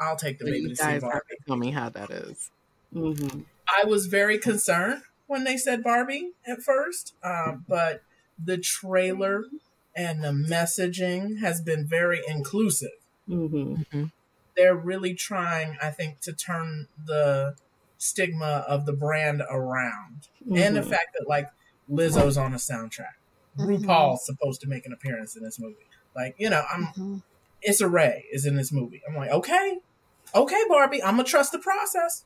[0.01, 1.37] I'll take the So baby you to see guys have Barbie.
[1.39, 2.51] to tell me how that is.
[2.93, 8.01] hmm I was very concerned when they said Barbie at first, um, but
[8.39, 9.45] the trailer
[9.97, 12.91] and the messaging has been very inclusive.
[13.27, 14.05] hmm
[14.57, 17.57] They're really trying, I think, to turn the
[17.99, 20.89] stigma of the brand around, and the Mhm.
[20.89, 21.47] fact that like
[21.89, 23.15] Lizzo's on the soundtrack,
[23.59, 25.89] RuPaul's supposed to make an appearance in this movie.
[26.15, 26.89] Like, you know, I'm.
[27.67, 29.03] Issa Rae is in this movie.
[29.09, 29.79] I'm like, okay,
[30.35, 32.25] okay, Barbie, I'm gonna trust the process.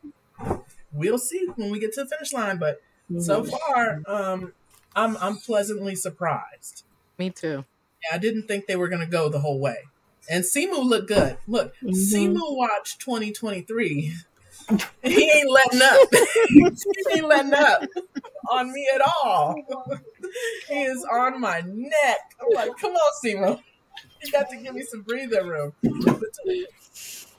[0.92, 2.80] We'll see when we get to the finish line, but
[3.20, 3.50] so Mhm.
[3.50, 4.52] far, um,
[4.96, 6.84] I'm I'm pleasantly surprised.
[7.18, 7.64] Me too.
[8.02, 9.84] Yeah, I didn't think they were gonna go the whole way.
[10.30, 11.38] And Simu looked good.
[11.46, 11.94] Look, Mhm.
[11.94, 14.14] Simu watched 2023.
[15.02, 15.98] he ain't letting up.
[16.48, 16.66] he
[17.12, 17.82] ain't letting up
[18.50, 19.54] on me at all.
[20.68, 22.18] he is on my neck.
[22.40, 23.62] I'm like, come on, Simu.
[24.22, 25.72] You got to give me some breathing room.
[25.80, 26.66] Between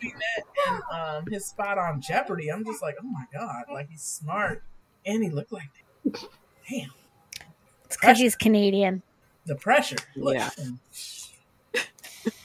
[0.01, 4.01] that and um, his spot on Jeopardy, I'm just like, oh my god, like he's
[4.01, 4.63] smart
[5.05, 5.69] and he looked like
[6.05, 6.29] that.
[6.69, 6.91] Damn.
[7.85, 9.01] It's because he's Canadian.
[9.45, 9.97] The pressure.
[10.15, 10.35] Look.
[10.35, 10.49] Yeah.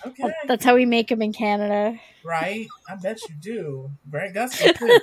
[0.06, 0.32] Okay.
[0.46, 1.98] That's how we make him in Canada.
[2.24, 2.66] Right?
[2.88, 3.90] I bet you do.
[4.10, 4.98] Grant Gustin too.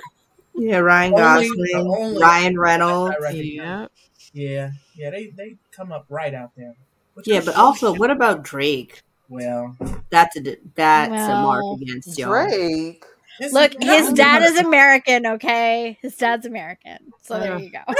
[0.54, 3.14] Yeah, Ryan Only- Gosling, Ryan Reynolds.
[3.16, 3.54] I recognize.
[3.54, 3.86] Yeah.
[4.32, 4.70] Yeah.
[4.94, 6.74] Yeah, they, they come up right out there.
[7.14, 9.02] Which Yeah, but also, what about Drake?
[9.28, 9.76] well,
[10.10, 12.30] That's a that's a mark against y'all.
[12.30, 13.04] Drake.
[13.40, 15.98] it's- Look, his dad no, is American, okay?
[16.02, 16.98] His dad's American.
[17.22, 17.58] So there Uh.
[17.58, 17.78] you go.
[17.88, 17.94] Ah,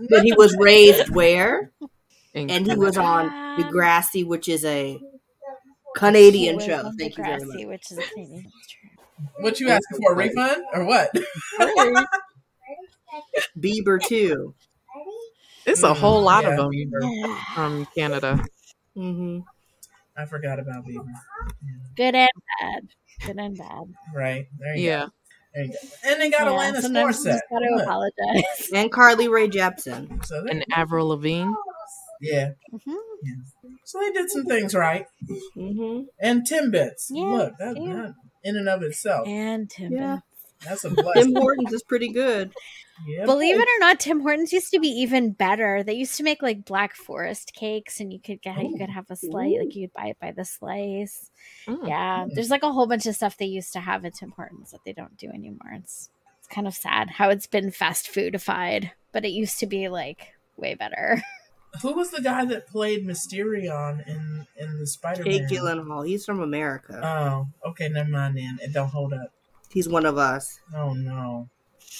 [0.10, 1.70] But he was raised where?
[2.34, 4.98] In And he was on Degrassi, which is a
[5.96, 6.76] Canadian show.
[6.78, 7.66] was on Thank you very much.
[7.66, 8.88] Which is a Canadian show.
[9.40, 10.12] What you asking for?
[10.12, 11.10] A refund or what?
[13.58, 14.54] Bieber too.
[15.66, 17.38] It's a whole lot Yeah, of them Bieber.
[17.54, 18.44] from Canada.
[18.94, 19.40] hmm
[20.16, 21.06] I forgot about Bieber.
[21.96, 22.28] Good and
[22.60, 22.88] bad.
[23.26, 23.84] Good and bad.
[24.14, 24.46] Right.
[24.58, 25.04] There you Yeah.
[25.06, 25.10] go.
[25.54, 25.78] There you go.
[26.10, 27.40] And they got Yeah, Alanis sometimes you Morissette.
[27.50, 28.70] gotta Look, apologize.
[28.74, 30.24] And Carly Rae Jepsen.
[30.26, 31.52] So they, And Avril Lavigne.
[32.20, 32.50] yeah.
[32.72, 32.96] Mhm.
[33.84, 35.06] So they did some things right.
[35.54, 37.06] hmm And Timbits.
[37.10, 37.94] Yeah, Look, that, yeah.
[37.94, 39.90] that in and of itself, And Timbits.
[40.00, 40.18] Yeah.
[40.64, 41.34] that's a Tim.
[41.34, 42.52] Hortons is pretty good.
[43.06, 45.82] Yeah, Believe it or not, Tim Hortons used to be even better.
[45.82, 49.10] They used to make like Black Forest cakes, and you could get you could have
[49.10, 51.30] a slice, like you could buy it by the slice.
[51.66, 51.88] Mm.
[51.88, 54.70] Yeah, there's like a whole bunch of stuff they used to have at Tim Hortons
[54.70, 55.72] that they don't do anymore.
[55.74, 59.88] It's it's kind of sad how it's been fast foodified, but it used to be
[59.88, 61.22] like way better.
[61.80, 65.50] Who was the guy that played Mysterio in in the Spider Jake Man?
[65.50, 66.06] Gyllenhaal.
[66.06, 67.00] He's from America.
[67.02, 68.58] Oh, okay, never mind then.
[68.60, 69.32] It don't hold up.
[69.72, 70.60] He's one of us.
[70.74, 71.48] Oh no.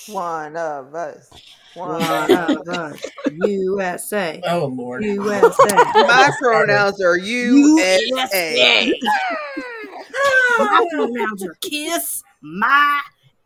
[0.08, 1.30] One of us.
[1.74, 2.00] One.
[2.00, 3.02] One of us.
[3.30, 4.40] USA.
[4.46, 5.04] Oh lord.
[5.04, 5.74] USA.
[5.94, 8.92] My pronouns are USA.
[10.58, 13.00] My pronouns are kiss my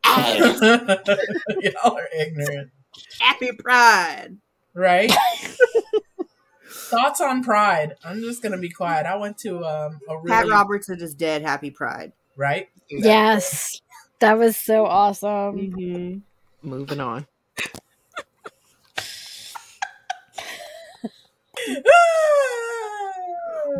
[0.05, 0.61] ass.
[1.61, 2.71] Y'all are ignorant,
[3.21, 4.37] Happy Pride.
[4.75, 5.13] right?
[6.69, 7.95] Thoughts on Pride?
[8.05, 9.07] I'm just gonna be quiet.
[9.07, 11.43] I went to um a really Pat Robertson is dead.
[11.43, 12.13] Happy Pride.
[12.37, 12.69] right.
[12.89, 13.81] yes,
[14.21, 15.57] that was so awesome.
[15.57, 16.19] Mm-hmm.
[16.67, 17.27] Moving on.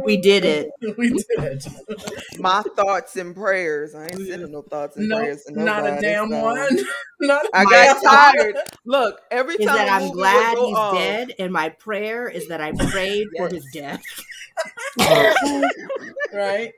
[0.05, 0.71] We did it.
[0.99, 1.25] we did.
[1.39, 2.41] It.
[2.41, 3.95] My thoughts and prayers.
[3.95, 6.79] I ain't sending no thoughts and No, prayers to not a damn so- one.
[7.19, 8.57] Not a I My got thought- tired.
[8.85, 12.47] Look, every Is time that a I'm glad he's off- dead, and my prayer is
[12.49, 14.03] that I prayed for his death.
[16.35, 16.73] right.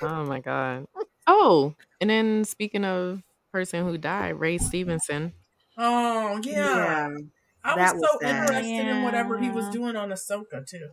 [0.00, 0.86] Oh my god.
[1.26, 3.22] Oh, and then speaking of
[3.56, 5.32] person who died, Ray Stevenson.
[5.78, 7.08] Oh yeah.
[7.64, 8.42] I was, was so sad.
[8.50, 10.90] interested in whatever he was doing on Ahsoka too.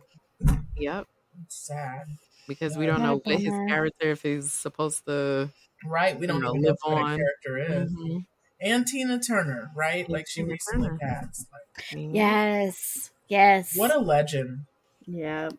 [0.78, 1.06] Yep.
[1.44, 2.06] It's sad.
[2.48, 5.50] Because we don't know What his character if he's supposed to
[5.84, 6.18] Right.
[6.18, 7.18] We don't know, know live what that on.
[7.18, 7.92] character is.
[7.92, 8.24] Mhm.
[8.62, 10.04] And Tina Turner, right?
[10.06, 10.98] And Like she Tina recently Turner.
[11.00, 11.46] passed.
[11.52, 13.76] Like, Yes, yes.
[13.76, 14.60] what a legend.
[15.06, 15.50] Yeah.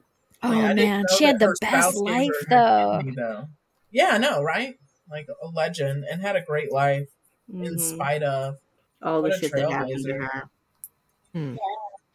[0.41, 3.11] oh Like, I didn't man, she had the best life her her though.
[3.15, 3.45] though.
[3.91, 4.75] Yeah, I know, right?
[5.09, 7.09] Like a legend and had a great life
[7.47, 7.79] in Mhm.
[7.79, 8.57] spite of.
[9.01, 10.29] All the shit that happened to trailblazer.
[10.31, 10.49] her.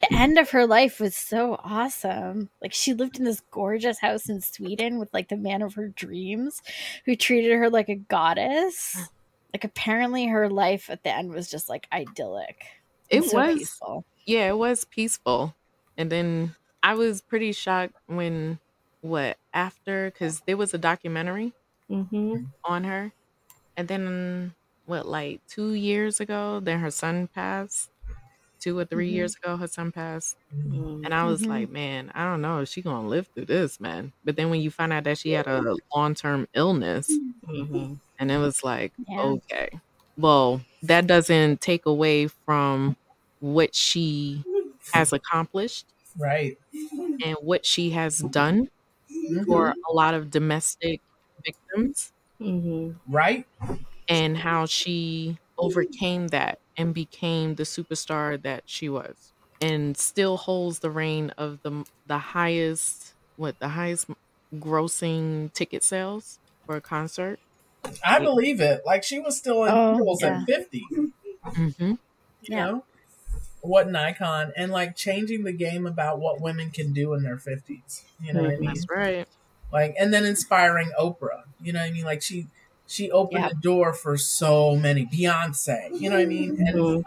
[0.00, 2.48] The end of her life was so awesome.
[2.62, 5.88] Like she lived in this gorgeous house in Sweden with like the man of her
[5.88, 6.62] dreams,
[7.04, 8.96] who treated her like a goddess.
[9.52, 12.66] Like apparently her life at the end was just like idyllic.
[13.08, 14.04] It so was peaceful.
[14.24, 15.56] yeah, it was peaceful.
[15.98, 18.60] And then I was pretty shocked when
[19.00, 21.52] what after because there was a documentary
[21.90, 22.44] Mm-hmm.
[22.64, 23.12] on her,
[23.76, 24.54] and then
[24.86, 27.90] what like two years ago, then her son passed.
[28.60, 29.12] Two or 3 Mhm.
[29.12, 31.04] years ago, her son passed, Mm-hmm.
[31.04, 31.50] and I was Mhm.
[31.50, 34.12] like, man, I don't know if she gonna live through this, man.
[34.24, 37.94] But then when you find out that she had a long term illness, Mm-hmm.
[38.18, 39.24] and it was like, Yeah.
[39.24, 39.68] okay,
[40.16, 42.96] well, that doesn't take away from
[43.40, 44.44] what she
[44.92, 45.86] has accomplished
[46.18, 46.58] Right.
[47.24, 48.68] and what she has done
[49.28, 49.46] Mhm.
[49.46, 51.02] for a lot of domestic
[51.44, 53.12] victims Mm-hmm.
[53.12, 53.46] Right?
[54.08, 60.78] and how she overcame that and became the superstar that she was and still holds
[60.80, 64.06] the reign of the the highest what the highest
[64.54, 67.40] grossing ticket sales for a concert
[68.04, 68.82] I believe it.
[68.84, 70.24] Like she was still in Oh, heels yeah.
[70.24, 70.84] at 50.
[71.56, 71.94] mm-hmm.
[72.42, 72.66] You Yeah.
[72.66, 72.84] know?
[73.62, 74.52] What an icon.
[74.56, 78.04] And like changing the game about what women can do in their 50s.
[78.20, 78.72] You know what I mean?
[78.72, 79.26] that's right
[79.72, 81.44] like and then inspiring Oprah.
[81.60, 82.04] You know what I mean?
[82.04, 82.48] Like she
[82.86, 83.50] she opened Yep.
[83.50, 85.98] the door for so many Beyonce.
[86.00, 86.56] You know what I mean?
[86.66, 87.00] And Mm-hmm.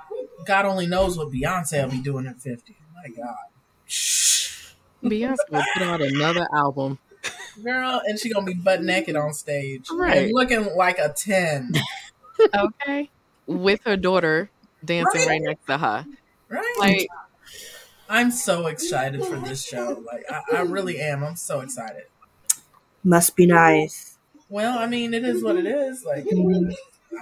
[0.46, 2.78] God only knows what Beyonce will be doing at fifty.
[2.94, 3.36] My God.
[5.04, 6.98] beyonce will put out another album
[7.62, 9.88] Girl, and she gonna be butt naked on stage.
[9.90, 10.18] Right.
[10.18, 11.72] And looking like a ten.
[12.56, 13.10] okay
[13.48, 14.52] with her daughter
[14.84, 15.26] dancing Right.
[15.26, 16.08] right next to her
[16.50, 16.78] Right?
[16.78, 17.12] like
[18.10, 20.04] I'm so excited for this show.
[20.06, 21.24] Like I, I really am.
[21.24, 22.04] I'm so excited.
[23.04, 24.18] Must be nice.
[24.50, 26.04] Well, I mean, it is what it is.
[26.06, 26.26] Like.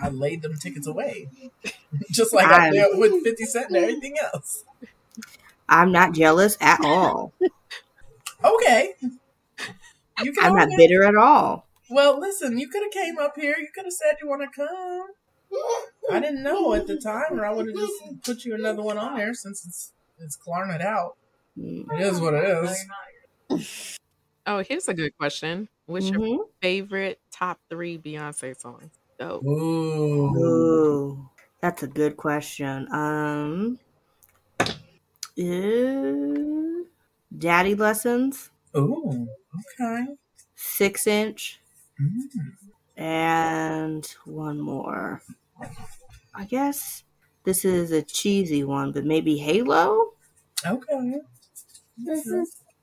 [0.02, 1.28] I laid them tickets away,
[2.12, 4.64] just like I I'm- did with Fifty Cent and everything else.
[5.68, 7.34] I'm not jealous at all.
[8.44, 8.94] Okay,
[10.24, 10.44] you can.
[10.44, 11.68] I'm not bitter at all.
[11.90, 13.56] Well, listen, you could have came up here.
[13.60, 15.08] You could have said you want to come.
[16.12, 18.98] I didn't know at the time, or I would have just put you another one
[18.98, 21.18] on there since it's it's Klarna it out.
[21.58, 22.66] It is what it
[23.50, 23.98] is.
[24.46, 25.70] Oh, here's a good question.
[25.86, 26.52] What's your Mhm.
[26.62, 29.00] favorite top three Beyonce songs?
[29.20, 29.48] Dope.
[30.36, 30.36] Ooh.
[30.36, 31.30] Ooh,
[31.62, 32.88] that's a good question.
[32.92, 33.80] Um,
[35.38, 36.84] uh,
[37.38, 39.28] Daddy Lessons, Ooh.
[39.60, 40.18] Okay.
[40.56, 41.60] Six Inch,
[42.00, 42.52] Mm.
[42.98, 45.22] and one more.
[46.34, 47.04] I guess
[47.46, 50.14] this is a cheesy one, but maybe Halo?
[50.66, 51.22] Okay.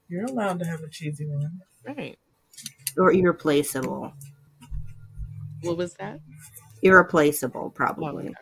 [0.08, 1.60] You're allowed to have a cheesy one.
[1.86, 2.18] Right.
[2.96, 4.12] Or Irreplaceable.
[5.62, 6.20] What was that?
[6.82, 8.34] Irreplaceable, probably.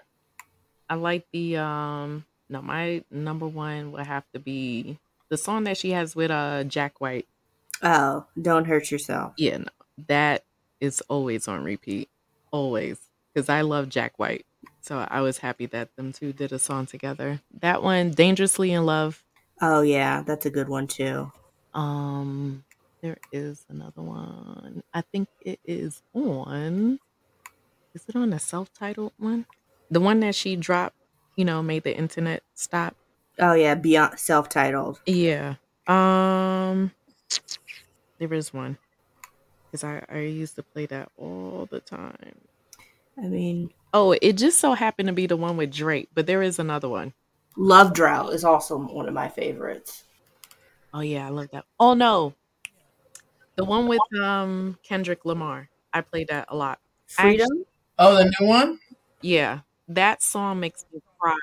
[0.89, 4.99] I like the um no, my number one would have to be
[5.29, 7.27] the song that she has with uh Jack White.
[7.83, 9.35] Oh, Don't Hurt Yourself.
[9.37, 9.69] Yeah, no,
[10.09, 10.45] that
[10.81, 12.09] is always on repeat.
[12.51, 12.99] Always.
[13.35, 14.47] Because I love Jack White.
[14.81, 17.41] So I was happy that them two did a song together.
[17.61, 19.23] That one, Dangerously in Love.
[19.61, 21.31] Oh, yeah, that's a good one, too.
[21.77, 22.65] Um
[23.03, 24.83] there is another one.
[24.95, 26.99] I think it is on
[27.95, 29.47] is it on the self-titled one?
[29.91, 30.97] The one that she dropped,
[31.37, 32.97] you know, made the internet stop.
[33.39, 35.01] Oh, yeah, Beyonce self titled.
[35.07, 35.57] Yeah.
[35.87, 36.93] Um
[38.19, 38.79] there is one.
[39.71, 42.41] Cuz I I used to play that all the time.
[43.19, 46.43] I mean, Oh, it just so happened to be the one with Drake, but there
[46.43, 47.15] is another one.
[47.57, 50.05] Love Drought is also one of my favorites.
[50.97, 51.67] Oh yeah, I love that.
[51.79, 52.33] Oh no.
[53.57, 55.69] The one with um Kendrick Lamar.
[55.93, 56.79] I played that a lot.
[57.07, 57.49] Freedom?
[57.99, 58.79] Oh, the new one?
[59.21, 59.61] Yeah.
[59.89, 61.37] That song makes me cry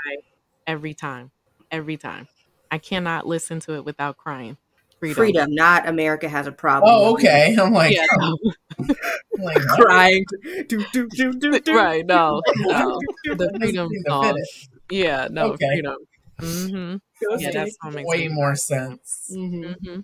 [0.66, 1.30] every time.
[1.70, 2.28] Every time.
[2.72, 4.58] I cannot listen to it without crying.
[5.00, 5.18] Freedom.
[5.18, 5.54] Freedom.
[5.54, 6.92] not America has a problem.
[6.92, 7.56] Oh, okay.
[7.56, 8.38] I'm like, Yeah, no.
[8.80, 9.62] I'm like?
[9.68, 10.26] Crying.
[10.68, 11.76] Do, do, do, do, do.
[11.76, 12.42] right, no.
[12.58, 13.00] no.
[13.26, 14.44] The freedom song.
[14.90, 15.68] Yeah, no, Okay.
[15.68, 15.98] freedom.
[16.42, 16.96] Mm-hmm.
[17.38, 19.30] Yeah, that song makes Way more sense.
[19.32, 19.76] Mhm.
[19.76, 20.00] Mm-hmm.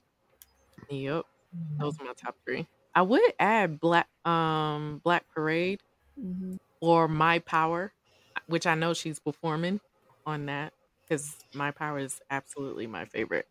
[0.90, 1.26] Yep.
[1.80, 2.68] Those are my top three.
[2.96, 5.82] I would add Black um Black Parade
[6.18, 6.58] Mhm.
[6.82, 7.94] or My Power,
[8.48, 9.80] which I know she's performing
[10.26, 10.74] on that
[11.08, 13.48] because My Power is absolutely my favorite.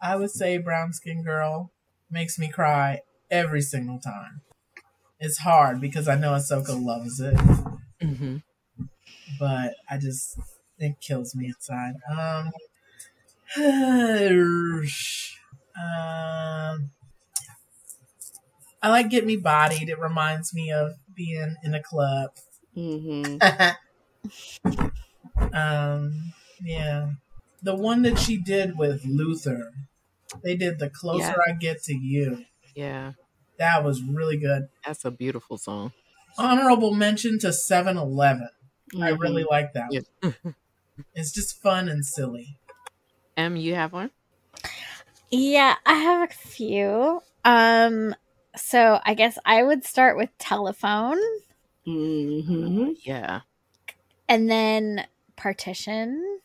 [0.00, 1.70] I would say Brown Skin Girl
[2.10, 4.42] makes me cry every single time.
[5.20, 7.34] It's hard because I know Ahsoka loves it,
[8.02, 8.36] Mm-hmm.
[9.38, 10.38] but I just
[10.78, 11.94] it kills me inside.
[12.10, 12.50] Um,
[13.58, 14.90] um,
[18.84, 19.88] I like Get Me Bodied.
[19.88, 22.30] It reminds me of being in a club.
[22.76, 23.40] Mhm.
[25.52, 27.10] um, yeah,
[27.62, 29.72] the one that she did with Luther.
[30.42, 31.34] They did the closer Yeah.
[31.46, 32.44] I get to you.
[32.74, 33.12] Yeah,
[33.58, 34.68] That was really good.
[34.84, 35.92] that's a beautiful song.
[36.38, 38.48] Honorable mention to 7 Eleven.
[38.96, 39.20] I Mhm.
[39.20, 39.88] really like that.
[39.92, 40.00] Yeah.
[40.20, 40.54] one.
[41.14, 42.58] It's just fun and silly.
[43.36, 44.10] M, you have one?
[45.30, 47.20] Yeah, I have a few.
[47.44, 48.14] Um,
[48.56, 51.18] so I guess I would start with telephone
[51.86, 52.90] Mm-hmm.
[53.02, 53.40] Yeah.
[54.28, 55.04] and then
[55.36, 56.38] partition.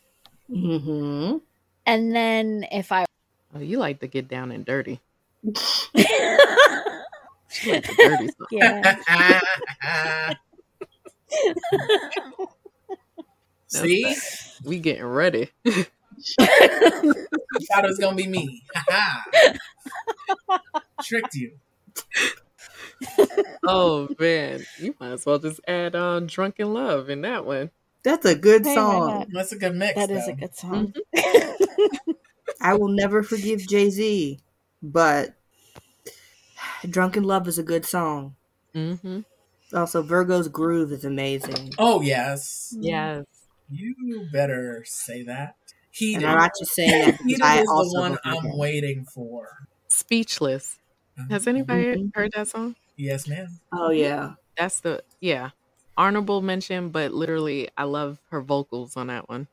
[0.50, 1.38] Mm-hmm.
[1.86, 3.06] And then if I
[3.56, 5.00] Oh, you like to get down and dirty.
[5.93, 6.38] yeah.
[7.50, 8.28] She like the dirty
[10.28, 10.36] song.
[13.67, 14.15] See?
[14.65, 15.50] We getting ready.
[16.17, 17.13] You
[17.73, 18.63] thought it was going to be me.
[21.03, 21.53] Tricked you.
[23.67, 27.69] oh man, you might as well just add um "Drunk in Love" in that one.
[28.03, 29.25] That's a good Hey, song.
[29.32, 29.95] That's a good mix.
[29.95, 30.93] that is a good song.
[32.62, 34.39] I will never forgive Jay Z,
[34.82, 35.36] but
[36.89, 38.36] Drunk in Love is a good song.
[38.73, 39.21] Mm-hmm.
[39.75, 41.74] Also, Virgo's Groove is amazing.
[41.78, 42.74] Oh, yes.
[42.80, 43.26] Yes.
[43.70, 45.55] You better say that.
[45.98, 46.24] Heated.
[46.24, 48.58] And I'm not just saying that because I is the one I'm Virgo.
[48.58, 49.68] waiting for.
[49.89, 50.80] Speechless.
[51.30, 52.76] Has anybody heard that song?
[52.98, 53.60] Yes, ma'am.
[53.72, 54.36] Oh yeah.
[54.58, 55.52] That's the yeah.
[55.95, 59.48] Honorable mention, but literally, I love her vocals on that one.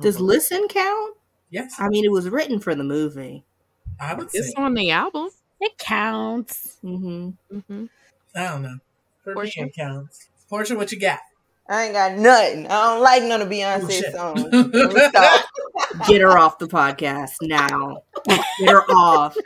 [0.00, 0.20] Does.
[0.20, 1.16] Listen count?
[1.50, 3.44] Yes, I mean, it was written for the movie.
[4.00, 4.38] I would say.
[4.40, 5.30] It's on the album.
[5.60, 6.78] It counts.
[6.82, 7.86] hmm hmm
[8.34, 8.78] I don't know.
[9.24, 9.60] For Portia?
[9.60, 10.28] me, it counts.
[10.48, 11.20] Portia, what you got?
[11.68, 12.66] I ain't got nothing.
[12.66, 14.14] I don't like none of Oh, Beyonce shit.
[14.14, 14.48] songs.
[14.52, 15.44] Let me stop.
[16.08, 18.02] Get her off the podcast now.
[18.26, 19.36] Get her off.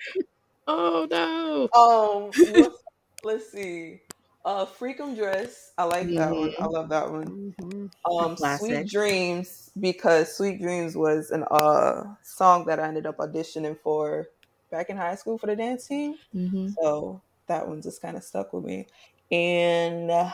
[0.68, 1.68] Oh no.
[1.78, 2.82] Um, let's,
[3.22, 4.00] let's see.
[4.44, 5.72] Uh, Freakum Dress.
[5.76, 6.52] I like that one.
[6.60, 7.54] I love that one.
[7.60, 7.90] Mhm.
[8.10, 8.66] Um, Classic.
[8.66, 14.28] Sweet Dreams because Sweet Dreams was an uh song that I ended up auditioning for
[14.70, 16.16] back in high school for the dance team.
[16.34, 16.74] Mhm.
[16.80, 18.86] So that one just kind of stuck with me.
[19.30, 20.32] And uh,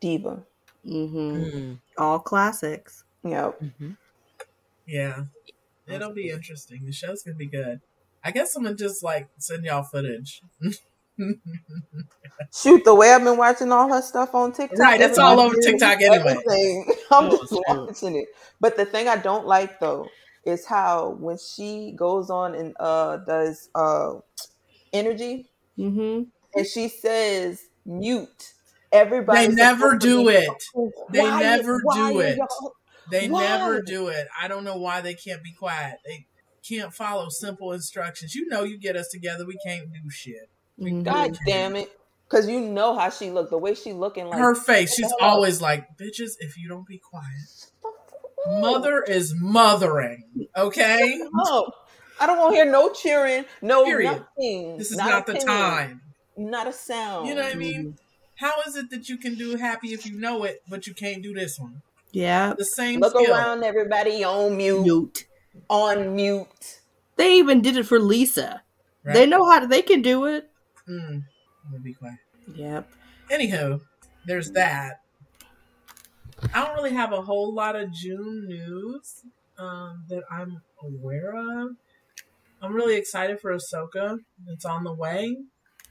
[0.00, 0.42] Diva.
[0.86, 1.50] Mhm.
[1.54, 3.04] Mm, All classics.
[3.24, 3.60] Yep.
[3.62, 3.96] mhm.
[4.86, 5.24] Yeah.
[5.86, 6.84] It'll be interesting.
[6.86, 7.80] The show's gonna be good.
[8.24, 10.40] I guess I'm gonna just like send y'all footage.
[12.54, 14.78] Shoot, the way I've been watching all her stuff on TikTok.
[14.78, 16.36] Right, it's all over TikTok anyway.
[16.36, 17.88] everything, I'm Oh, just shoot.
[17.88, 18.28] watching it.
[18.60, 20.08] But the thing I don't like though
[20.46, 24.14] is how when she goes on and uh does uh
[24.92, 26.22] energy Mm-hmm.
[26.54, 28.52] and she says mute,
[28.94, 30.48] everybody They never do it.
[31.10, 32.36] They Why- never why do it.
[32.38, 32.72] y'all-
[33.10, 33.42] They Why?
[33.42, 34.26] never do it.
[34.40, 35.96] I don't know why they can't be quiet.
[36.06, 36.26] They
[36.66, 38.34] can't follow simple instructions.
[38.34, 40.48] You know, you get us together, we can't do shit.
[40.78, 41.02] We- Mhm.
[41.04, 41.92] God damn it.
[42.30, 45.60] Cause you know how she looked, the way she looking like Her face, she's always
[45.60, 47.70] like, "Bitches, if you don't be quiet,
[48.46, 51.70] mother is mothering." Okay, Oh,
[52.18, 54.24] I don't want to hear no cheering, no Period.
[54.38, 54.78] nothing.
[54.78, 56.00] this is Not not, the pin, time.
[56.36, 57.28] Not a sound.
[57.28, 57.96] You know what I mean?
[58.36, 61.22] How is it that you can do happy if you know it, but you can't
[61.22, 61.82] do this one?
[62.12, 62.54] Yeah.
[62.56, 63.32] The same Look skill.
[63.32, 65.26] around, everybody on mute, Mute.
[65.68, 66.80] on mute.
[67.16, 68.62] They even did it for Lisa.
[69.04, 69.14] Right?
[69.14, 70.50] They know how to, they can do it.
[70.88, 71.22] Mm,
[71.74, 72.18] I'm be quiet.
[72.54, 72.88] Yep.
[73.30, 73.80] Anywho,
[74.26, 75.00] there's that.
[76.52, 79.22] I don't really have a whole lot of June news
[79.58, 81.70] um, that I'm aware of.
[82.60, 84.18] I'm really excited for Ahsoka.
[84.48, 85.36] It's on the way.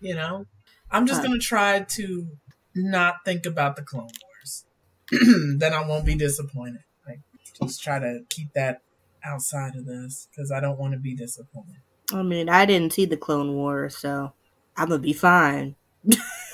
[0.02, 0.46] You know,
[0.94, 1.28] I'm just Huh.
[1.28, 2.28] gonna try to
[2.76, 4.66] not think about the Clone Wars.
[5.60, 6.82] then I won't be disappointed.
[7.08, 7.20] Like,
[7.62, 8.82] just try to keep that
[9.26, 11.82] outside of this because I don't want to be disappointed.
[12.14, 14.34] I mean, I didn't see the Clone Wars, so
[14.78, 15.76] I'm gonna be fine.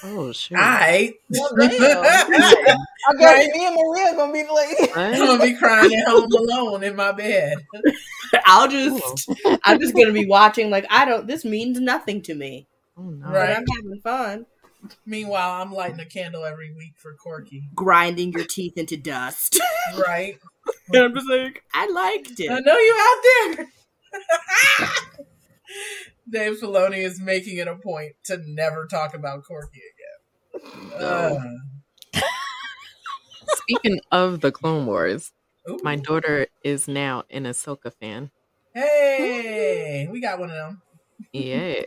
[0.03, 0.57] Oh shit.
[0.57, 1.13] I.
[1.29, 1.69] Well, damn.
[3.07, 3.49] I guess Right.
[3.53, 7.11] me and Maria gonna be like, I'm gonna be crying at home alone in my
[7.11, 7.65] bed.
[8.45, 9.29] I'll just,
[9.63, 10.69] I'm just gonna be watching.
[10.69, 11.25] Like, I don't.
[11.27, 12.67] This means nothing to me,
[12.99, 13.25] Oh no.
[13.25, 13.55] but Right.
[13.57, 14.45] I'm having fun,
[15.05, 17.69] Meanwhile, I'm lighting a candle every week for Corky.
[17.75, 19.59] grinding your teeth into dust.
[19.97, 20.37] Right?
[20.93, 22.51] and I'm just like, I liked it.
[22.51, 23.67] I know you out there.
[26.29, 29.81] Dave Filoni is making it a point to never talk about Corky
[30.53, 30.91] again.
[31.01, 31.39] Uh,
[33.55, 35.31] Speaking of the Clone Wars,
[35.67, 35.79] ooh.
[35.81, 38.29] my daughter is now an Ahsoka fan.
[38.75, 40.81] Hey, we got one of them.
[41.33, 41.81] Yeah.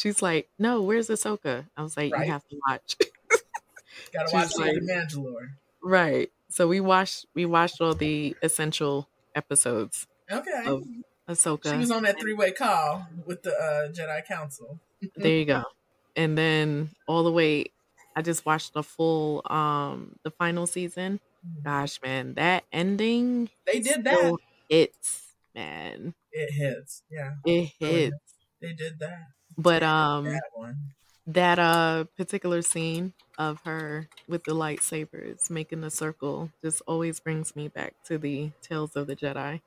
[0.00, 1.66] She's like, no, where's Ahsoka?
[1.76, 2.26] I was like, Right.
[2.26, 2.96] you have to watch.
[4.12, 5.50] Gotta She's watch like- the Mandalore.
[5.82, 6.30] right.
[6.48, 10.64] So we watched we watched all the essential episodes Okay.
[10.66, 10.84] of
[11.28, 11.70] Ahsoka.
[11.70, 14.80] She was on that three way call with the uh, Jedi Council.
[15.16, 15.62] there you go.
[16.16, 17.66] And then all the way
[18.16, 21.20] I just watched the full um the final season.
[21.62, 24.34] Gosh, man, that ending They did that.
[24.68, 26.14] hits, man.
[26.32, 27.02] It hits.
[27.10, 28.16] Yeah, It hits.
[28.60, 29.28] they did that.
[29.62, 30.42] But um that
[31.26, 37.54] that uh particular scene of her with the lightsabers making the circle just always brings
[37.56, 39.60] me back to the tales of the jedi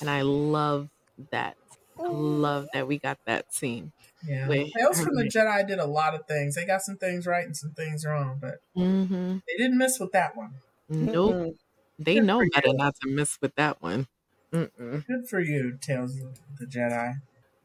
[0.00, 0.88] and i love
[1.30, 1.56] that
[1.98, 3.92] i love that we got that scene
[4.26, 4.48] Yeah.
[4.48, 5.24] Wait, Tales from the.
[5.24, 6.54] Jedi did a lot of things.
[6.54, 9.38] They got some things right and some things wrong, but mm-hmm.
[9.48, 10.52] they didn't miss with that one.
[10.88, 11.54] nope Mm-mm.
[11.98, 12.76] they Good know better you.
[12.76, 14.08] not to miss with that one
[14.52, 15.06] Mm-mm.
[15.06, 17.20] Good for you, Tales of the Jedi.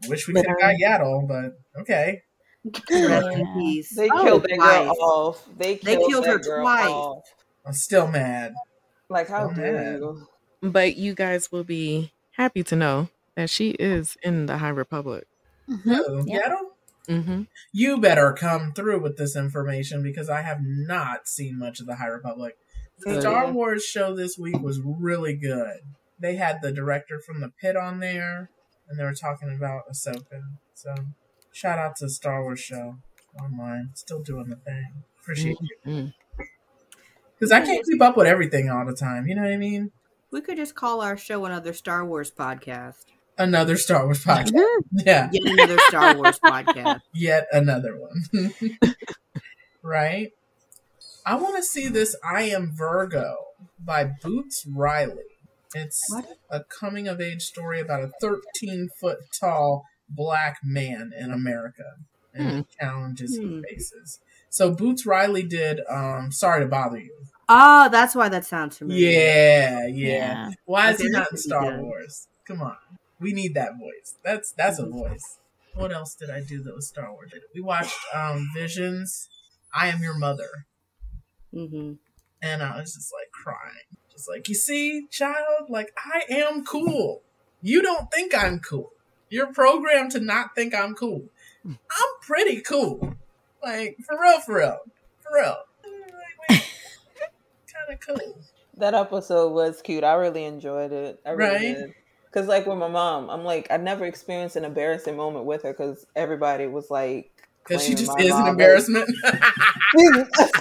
[0.07, 2.21] Wish we could have got Yaddle, but okay.
[2.65, 3.53] Rest in Yeah.
[3.57, 3.95] peace.
[3.95, 5.47] They Oh, killed that girl off.
[5.57, 6.89] They They killed, killed her twice.
[6.89, 7.23] off.
[7.65, 8.53] I'm still mad.
[9.09, 10.27] Like, how dare you?
[10.61, 15.25] but you guys will be happy to know that she is in the high republic.
[15.87, 16.39] Oh, Yeah.
[16.39, 16.71] Yaddle?
[17.07, 17.41] mm-hmm.
[17.71, 21.95] You better come through with this information because I have not seen much of the
[21.97, 22.57] High Republic.
[22.99, 23.21] The Good.
[23.21, 25.81] Star Wars show this week was really good.
[26.19, 28.49] They had the director from the pit on there,
[28.87, 30.41] and they were talking about Ahsoka.
[30.73, 30.93] So,
[31.51, 32.97] shout out to Star Wars show
[33.41, 35.03] online, still doing the thing.
[35.21, 36.43] Appreciate you Mm-hmm.
[37.37, 39.27] because I can't keep up with everything all the time.
[39.27, 39.91] You know what I mean?
[40.31, 43.05] We could just call our show another Star Wars podcast.
[43.37, 44.51] Another Star Wars podcast.
[44.91, 47.01] Yeah, Yet another Star Wars podcast.
[47.13, 48.53] yet another one.
[49.81, 50.31] right?
[51.25, 53.35] I want to see this I Am Virgo
[53.83, 55.23] by Boots Riley.
[55.73, 56.37] It's What?
[56.49, 61.95] a coming of age story about a 13 foot tall black man in America
[62.33, 63.57] and the challenges Hmm.
[63.57, 64.19] he faces.
[64.49, 67.25] So Boots Riley did um Sorry to Bother You.
[67.49, 69.09] Oh, that's why that sounds familiar.
[69.09, 69.87] Yeah, yeah.
[69.87, 70.49] Yeah.
[70.65, 71.81] Why is he not in Star good.
[71.81, 72.27] Wars?
[72.47, 72.77] Come on,
[73.19, 74.15] we need that voice.
[74.23, 74.93] That's that's Mm-hmm.
[74.97, 75.37] a voice.
[75.73, 77.31] What else did I do that was Star Wars?
[77.53, 79.29] We watched um Visions.
[79.73, 80.67] I am your mother,
[81.53, 81.93] Mm-hmm.
[82.41, 83.94] and I was just like crying,
[84.29, 87.21] like you see, child, like I am cool.
[87.61, 88.91] You don't think I'm cool.
[89.29, 91.23] You're programmed to not think I'm cool.
[91.67, 93.15] I'm pretty cool.
[93.63, 94.77] Like for real, for real,
[95.21, 95.57] for real.
[96.49, 96.61] Kind
[97.91, 98.37] of cool.
[98.77, 100.03] That episode was cute.
[100.03, 101.19] I really enjoyed it.
[101.25, 101.75] I really Right?
[101.75, 101.93] did.
[102.25, 105.71] Because, like, with my mom, I'm like, I never experienced an embarrassing moment with her
[105.71, 107.31] because everybody was like,
[107.67, 109.09] Because she just my is an embarrassment.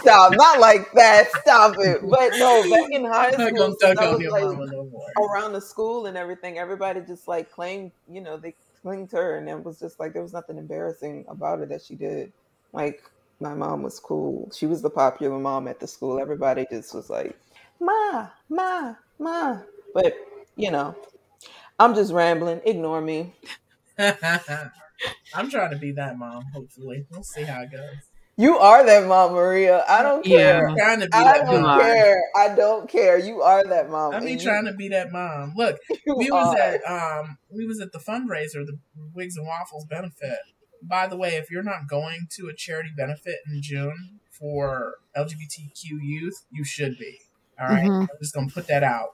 [0.01, 1.29] Stop, not like that.
[1.43, 2.01] Stop it.
[2.09, 4.91] But no, back in high school, gonna since talk I on was your like no
[5.29, 9.49] around the school and everything, everybody just like claimed, you know, they claimed her, and
[9.49, 12.33] it was just like there was nothing embarrassing about it that she did.
[12.73, 13.03] Like
[13.41, 14.51] my mom was cool.
[14.55, 16.19] She was the popular mom at the school.
[16.19, 17.39] Everybody just was like,
[17.81, 19.59] "Ma, ma, ma."
[19.93, 20.15] But
[20.57, 20.97] you know,
[21.79, 22.61] I'm just rambling.
[22.65, 23.35] Ignore me.
[25.35, 26.45] I'm trying to be that mom.
[26.55, 27.81] Hopefully, we'll see how it goes.
[28.37, 29.85] You are that mom, Maria.
[29.89, 30.37] I don't Yeah.
[30.39, 30.69] care.
[30.69, 31.81] I'm trying to be I that don't mom.
[31.81, 32.23] care.
[32.37, 33.19] I don't care.
[33.19, 34.13] You are that mom.
[34.15, 35.53] I be and you- trying to be that mom.
[35.57, 38.77] Look, you we was at um we was at the fundraiser, the
[39.15, 40.39] Wigs and Waffles benefit.
[40.83, 45.99] By the way, if you're not going to a charity benefit in June for LGBTQ
[46.03, 47.21] youth, you should be.
[47.61, 47.85] All right?
[47.89, 48.01] Mhm.
[48.03, 49.11] I'm just gonna put that out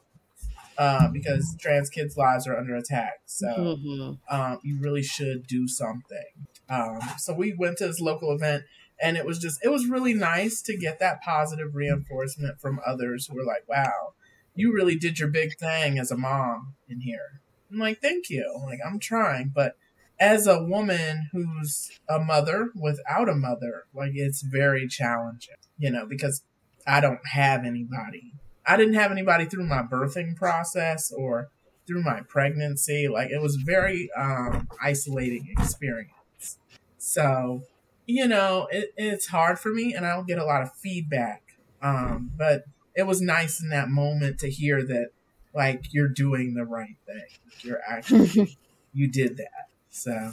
[0.79, 3.21] uh, because trans kids' lives are under attack.
[3.27, 6.47] So hmm um, you really should do something.
[6.69, 8.65] Um, so we went to this local event,
[9.03, 13.27] and it was just it was really nice to get that positive reinforcement from others
[13.27, 14.15] who were like, "Wow,
[14.55, 17.41] you really did your big thing as a mom in here."
[17.71, 19.77] I'm like, "Thank you." Like I'm trying, but
[20.21, 26.07] as a woman who's a mother without a mother, like it's very challenging, you know,
[26.07, 26.43] because
[26.87, 28.35] I don't have anybody.
[28.67, 31.49] I didn't have anybody through my birthing process or
[31.87, 33.09] through my pregnancy.
[33.09, 36.59] Like it was very um, isolating experience.
[36.99, 37.63] So,
[38.07, 41.43] you know, it, it's hard for me, and I don't get a lot of feedback.
[41.83, 45.09] Um, but it was nice in that moment to hear that,
[45.55, 47.25] like, you're doing the right thing.
[47.63, 48.59] You're actually
[48.93, 49.69] you did that.
[49.91, 50.33] So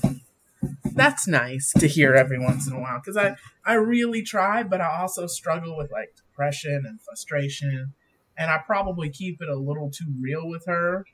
[0.93, 4.81] that's nice to hear every once in a while because I I really try, but
[4.81, 7.93] I also struggle with like depression and frustration,
[8.37, 11.05] and I probably keep it a little too real with her.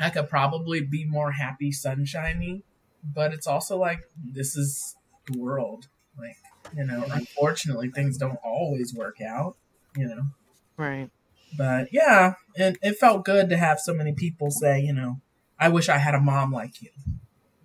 [0.00, 2.62] I could probably be more happy, sunshiny,
[3.04, 4.96] but it's also like this is
[5.26, 5.88] the world.
[6.18, 6.36] Like
[6.76, 9.56] you know, unfortunately, things don't always work out.
[9.96, 10.22] You know,
[10.76, 11.10] Right.
[11.58, 15.20] but yeah, it, it felt good to have so many people say, you know,
[15.58, 16.90] I wish I had a mom like you.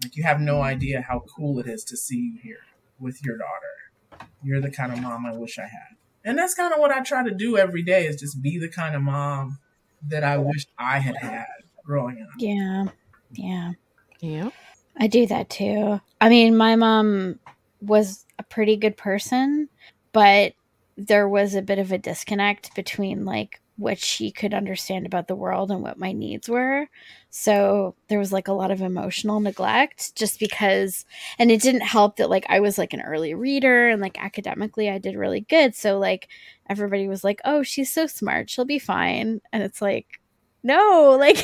[0.04, 2.62] Like you have no idea how cool it is to see you here
[3.00, 4.26] with your daughter.
[4.44, 5.95] You're the kind of mom I wish I had.
[6.26, 8.68] And that's kind of what I try to do every day is just be the
[8.68, 9.60] kind of mom
[10.08, 11.46] that I wish I had had
[11.86, 12.30] growing up.
[12.40, 12.86] Yeah.
[13.34, 13.72] Yeah.
[14.20, 14.50] Yeah.
[14.98, 16.02] I do that too.
[16.20, 17.40] I mean, my mom
[17.80, 19.70] was a pretty good person,
[20.14, 20.54] but
[20.98, 25.36] there was a bit of a disconnect between like what she could understand about the
[25.36, 26.88] world and what my needs were.
[27.30, 31.06] So there was like a lot of emotional neglect just because
[31.38, 34.90] and it didn't help that like I was like an early reader and like academically
[34.90, 35.76] I did really good.
[35.76, 36.30] So like
[36.70, 38.50] everybody was like, "Oh, she's so smart.
[38.50, 40.20] She'll be fine." And it's like
[40.64, 41.38] no, like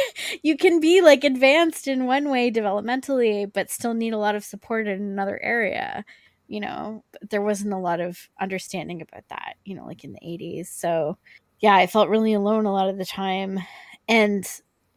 [0.43, 4.43] you can be like advanced in one way developmentally, but still need a lot of
[4.43, 6.03] support in another area.
[6.47, 10.19] You know, there wasn't a lot of understanding about that, you know, like in the
[10.25, 10.69] 80s.
[10.73, 11.17] So,
[11.61, 13.59] yeah, I felt really alone a lot of the time.
[14.07, 14.47] And,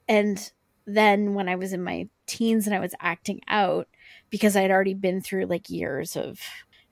[0.09, 0.53] and
[0.87, 3.89] then when I was in my teens and I was acting out
[4.31, 6.41] because I had already been through like years of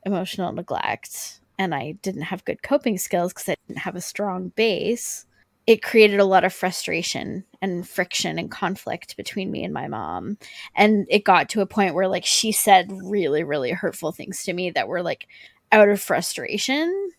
[0.04, 4.48] emotional neglect and I didn't have good coping skills because I didn't have a strong
[4.50, 5.26] base
[5.66, 10.36] it created a lot of frustration and friction and conflict between me and my mom.
[10.74, 14.52] And it got to a point where like she said really, really hurtful things to
[14.52, 15.28] me that were like
[15.70, 17.10] out of frustration,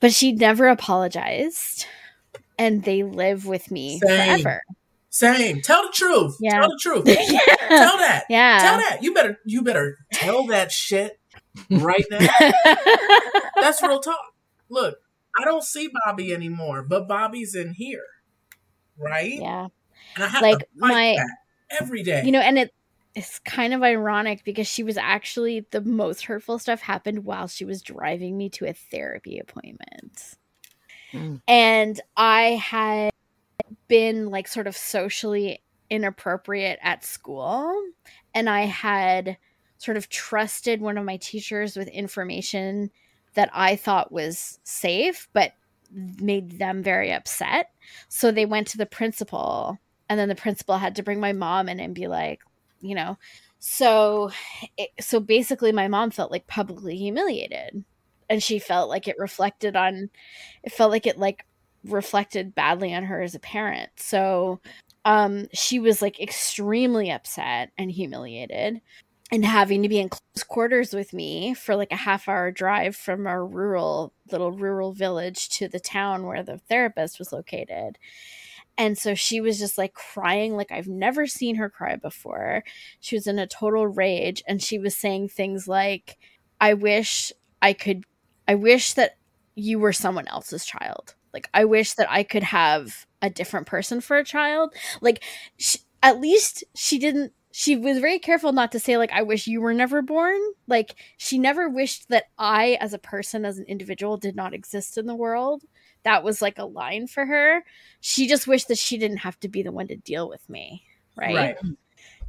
[0.00, 1.86] but she never apologized.
[2.58, 4.40] And they live with me Same.
[4.42, 4.62] forever.
[5.10, 5.60] Same.
[5.62, 6.36] Tell the truth.
[6.40, 6.60] Yeah.
[6.60, 7.04] Tell the truth.
[7.06, 7.56] yeah.
[7.68, 8.24] Tell that.
[8.28, 8.58] Yeah.
[8.60, 8.98] Tell that.
[9.02, 11.18] You better you better tell that shit
[11.70, 12.26] right now.
[13.60, 14.18] That's real talk.
[14.68, 14.98] Look,
[15.40, 18.04] I don't see Bobby anymore, but Bobby's in here.
[18.96, 19.34] Right?
[19.40, 19.68] yeah.
[20.16, 21.36] And I have Like, to fight my- that
[21.80, 22.22] every day.
[22.24, 22.72] You know, and it
[23.18, 27.64] it's kind of ironic because she was actually the most hurtful stuff happened while she
[27.64, 30.36] was driving me to a therapy appointment.
[31.12, 31.40] Mm.
[31.48, 33.10] And I had
[33.88, 35.60] been like sort of socially
[35.90, 37.74] inappropriate at school
[38.34, 39.36] and I had
[39.78, 42.90] sort of trusted one of my teachers with information
[43.34, 45.54] that I thought was safe, but
[45.90, 47.70] made them very upset.
[48.08, 51.68] So they went to the principal, and then the principal had to bring my mom
[51.68, 52.42] in and be like,
[52.80, 53.18] you know,
[53.58, 54.30] so
[54.76, 57.84] it, so basically my mom felt like publicly humiliated
[58.30, 60.10] and she felt like it reflected on
[60.62, 61.44] it felt like it like
[61.84, 63.90] reflected badly on her as a parent.
[63.96, 64.60] So
[65.04, 68.80] um she was like extremely upset and humiliated
[69.30, 72.96] and having to be in close quarters with me for like a half hour drive
[72.96, 77.98] from our rural little rural village to the town where the therapist was located.
[78.78, 82.62] And so she was just like crying like I've never seen her cry before.
[83.00, 86.16] She was in a total rage and she was saying things like
[86.60, 88.04] I wish I could
[88.46, 89.16] I wish that
[89.56, 91.16] you were someone else's child.
[91.34, 94.72] Like I wish that I could have a different person for a child.
[95.00, 95.24] Like
[95.56, 99.46] she, at least she didn't she was very careful not to say like i wish
[99.46, 103.64] you were never born like she never wished that i as a person as an
[103.66, 105.64] individual did not exist in the world
[106.04, 107.64] that was like a line for her
[108.00, 110.82] she just wished that she didn't have to be the one to deal with me
[111.16, 111.56] right, Right.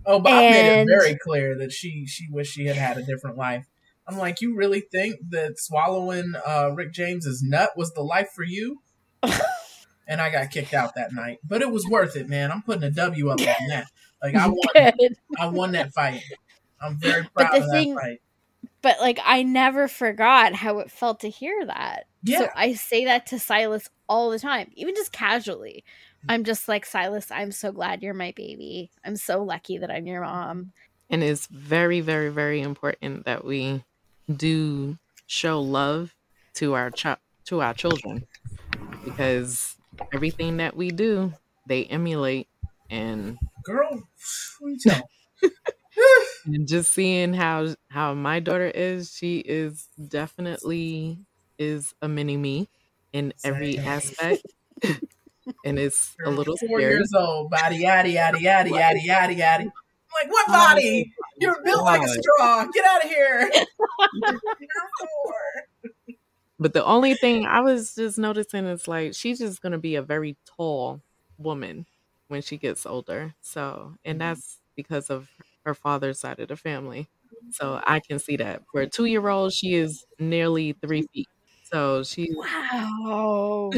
[0.05, 3.37] Oh, Bob made it very clear that she she wished she had had a different
[3.37, 3.65] life.
[4.07, 8.43] I'm like, you really think that swallowing uh, Rick James's nut was the life for
[8.43, 8.81] you?
[10.07, 12.49] and I got kicked out that night, but it was worth it, man.
[12.51, 13.87] I'm putting a W up on that.
[14.23, 14.57] Like I won,
[15.39, 16.23] I won that fight.
[16.81, 18.21] I'm very But proud the of that thing- fight.
[18.81, 22.05] But like i never forgot how it felt to hear that.
[22.23, 25.83] Yeah, so i say that to silas all the time even just casually.
[26.25, 26.33] Mm.
[26.33, 28.91] I'm just like silas i'm so glad you're my baby.
[29.05, 30.71] I'm so lucky that i'm your mom.
[31.09, 33.83] And it's very, very, very important that we
[34.33, 36.15] do show love
[36.55, 38.27] to our ch- to our children
[39.03, 39.75] because
[40.13, 41.33] everything that we do,
[41.65, 42.47] they emulate
[42.89, 44.03] and girl,
[44.59, 45.09] what you tell?
[46.45, 51.19] and just seeing how how my daughter is, she is definitely
[51.57, 52.69] is a mini me
[53.13, 53.87] in every Same.
[53.87, 54.45] aspect.
[55.65, 56.93] and it's a little four scary.
[56.93, 59.61] years old, body yaddy yaddy yaddy yaddy yaddy yaddy.
[59.61, 59.71] I'm
[60.23, 61.13] like, what oh, body?
[61.37, 62.65] You're built like a straw.
[62.65, 63.51] Get out of here.
[66.61, 70.01] But the only thing I was just noticing is like she's just gonna be a
[70.01, 71.01] very tall
[71.37, 71.85] woman
[72.27, 73.33] when she gets older.
[73.41, 74.29] So, and mm-hmm.
[74.29, 75.29] that's because of
[75.69, 77.07] her father's side of the family.
[77.51, 77.83] So mm.
[77.87, 81.27] I can see that for a two year old, she is nearly three feet.
[81.63, 83.71] So she, wow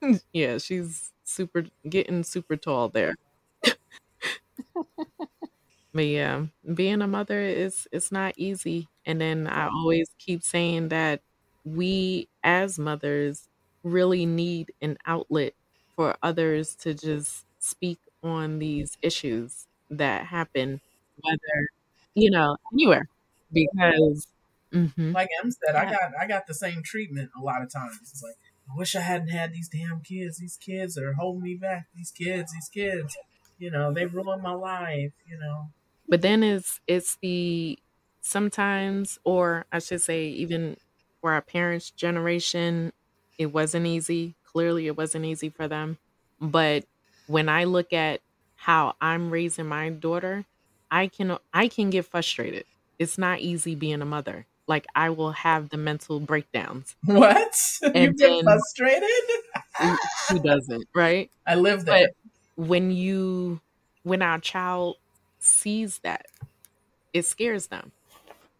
[0.32, 3.14] yeah, she's super getting super tall there.
[5.92, 8.88] but yeah, being a mother is it's not easy.
[9.06, 11.22] And then I always keep saying that
[11.64, 13.48] we as mothers
[13.82, 15.54] really need an outlet
[15.96, 20.80] for others to just speak on these issues that happen,
[21.22, 21.68] whether
[22.14, 23.08] you know anywhere,
[23.52, 24.26] because
[24.72, 25.14] Mhm.
[25.14, 27.98] Like Em said, I got I got the same treatment a lot of times.
[28.02, 28.36] It's like
[28.70, 30.38] I wish I hadn't had these damn kids.
[30.38, 31.86] These kids are holding me back.
[31.96, 33.16] These kids, these kids.
[33.58, 35.12] You know, they ruined my life.
[35.26, 35.70] You know.
[36.08, 37.78] but then it's it's the
[38.20, 40.76] sometimes or i should say even
[41.20, 42.92] for our parents generation
[43.38, 45.96] it wasn't easy clearly it wasn't easy for them
[46.40, 46.84] but
[47.26, 48.20] when i look at
[48.56, 50.44] how i'm raising my daughter
[50.90, 52.64] i can i can get frustrated.
[52.98, 54.46] It's not easy being a mother.
[54.66, 56.96] Like i will have the mental breakdowns.
[57.06, 57.52] What?
[57.82, 59.08] you get then- frustrated?
[60.28, 61.30] who doesn't right?
[61.46, 62.08] I live there.
[62.56, 63.60] when you
[64.02, 64.96] when our child
[65.38, 66.26] sees that
[67.12, 67.92] it scares them.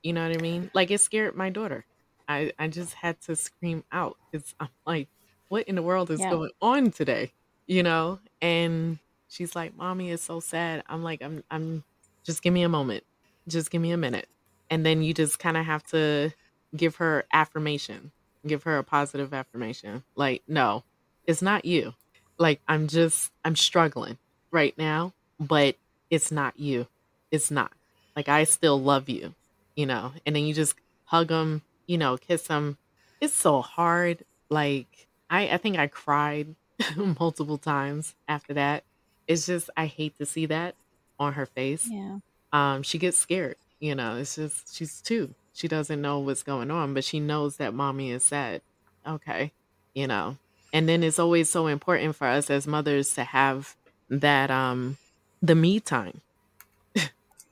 [0.02, 0.70] You know what i mean?
[0.74, 1.84] Like it scared my daughter.
[2.28, 5.08] I i just had to scream out because i'm like
[5.48, 6.30] what in the world is Yeah.
[6.30, 7.32] going on today?
[7.66, 8.18] You know?
[8.40, 8.98] And
[9.28, 10.82] she's like mommy is so sad.
[10.88, 11.84] I'm like i'm i'm
[12.28, 13.04] just give me a moment.
[13.48, 14.28] Just give me a minute.
[14.68, 16.30] And then you just kind of have to
[16.76, 18.12] give her affirmation.
[18.46, 20.04] Give her a positive affirmation.
[20.14, 20.84] Like no
[21.26, 21.94] it's not you.
[22.36, 24.18] Like i'm just i'm struggling
[24.50, 25.76] right now but
[26.10, 26.86] it's not you.
[27.30, 27.72] It's not.
[28.14, 29.34] Like i still love you
[29.74, 30.12] you know?
[30.26, 30.74] And then you just
[31.04, 32.76] hug them you know kiss them
[33.22, 34.22] it's so hard.
[34.50, 36.54] Like i i think i cried
[37.18, 38.84] multiple times after that.
[39.26, 40.74] It's just i hate to see that
[41.18, 42.18] on her face yeah.
[42.52, 46.70] um she gets scared you know it's just she's two she doesn't know what's going
[46.70, 48.60] on but she knows that mommy is sad
[49.06, 49.52] okay
[49.94, 50.36] you know
[50.72, 53.74] and then it's always so important for us as mothers to have
[54.10, 54.96] that um
[55.42, 56.20] the me time.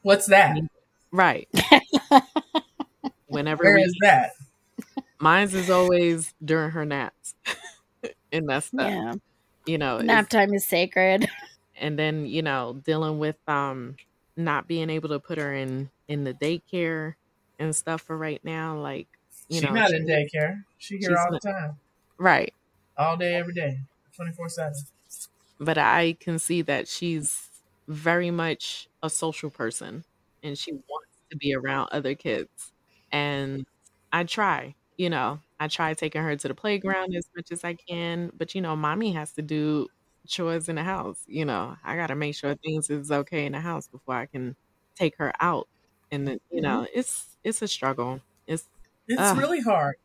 [0.02, 0.56] What's that?
[1.10, 1.48] right.
[3.26, 4.32] Whenever Where we is that?
[5.18, 7.34] mine's is always during her naps
[8.32, 9.14] and that's that yeah.
[9.64, 11.26] you know nap time is sacred
[11.78, 13.96] and then you know dealing with um
[14.36, 17.14] not being able to put her in in the daycare
[17.58, 19.08] and stuff for right now like
[19.48, 20.64] you know, She's know not she- in daycare.
[20.78, 21.80] She here all not- the time.
[22.18, 22.52] right
[22.96, 23.80] all day, every day,
[24.14, 24.74] twenty four seven.
[25.58, 27.50] But I can see that she's
[27.88, 30.04] very much a social person
[30.42, 32.72] and she wants to be around other kids.
[33.12, 33.66] And
[34.12, 37.74] I try, you know, I try taking her to the playground as much as I
[37.74, 39.88] can, but you know, mommy has to do
[40.26, 41.22] chores in the house.
[41.26, 44.26] You know, I got to make sure things is okay in the house before I
[44.26, 44.56] can
[44.96, 45.68] take her out.
[46.10, 46.60] And you mm-hmm.
[46.62, 48.20] know, it's it's a struggle.
[48.46, 48.64] It's
[49.08, 49.38] It's Ugh.
[49.38, 49.96] really hard.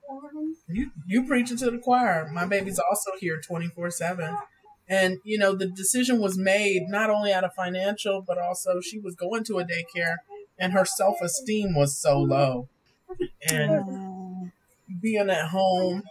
[0.68, 2.30] You you preaching to the choir.
[2.32, 4.38] My baby's also here twenty four seven.
[4.88, 9.00] And you know, the decision was made not only out of financial, but also she
[9.00, 10.18] was going to a daycare
[10.62, 12.70] and her self esteem was so low.
[13.50, 14.52] And
[15.02, 16.04] being at home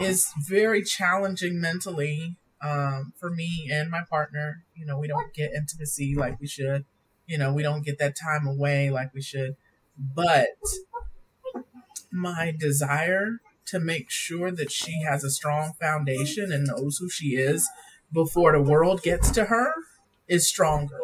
[0.00, 4.64] is very challenging mentally um, for me and my partner.
[4.74, 6.84] You know, we don't get intimacy like we should.
[7.26, 9.56] You know, we don't get that time away like we should.
[9.98, 10.48] But
[12.12, 17.34] my desire to make sure that she has a strong foundation and knows who she
[17.34, 17.68] is
[18.12, 19.72] before the world gets to her
[20.28, 21.00] is stronger.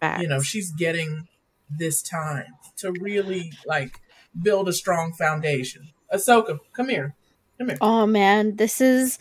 [0.00, 0.22] facts.
[0.22, 1.28] You know, she's getting
[1.70, 2.46] this time
[2.78, 4.00] to really like
[4.40, 5.88] build a strong foundation.
[6.12, 7.14] Ahsoka, come here.
[7.58, 7.78] Come here.
[7.80, 9.18] Oh man, this is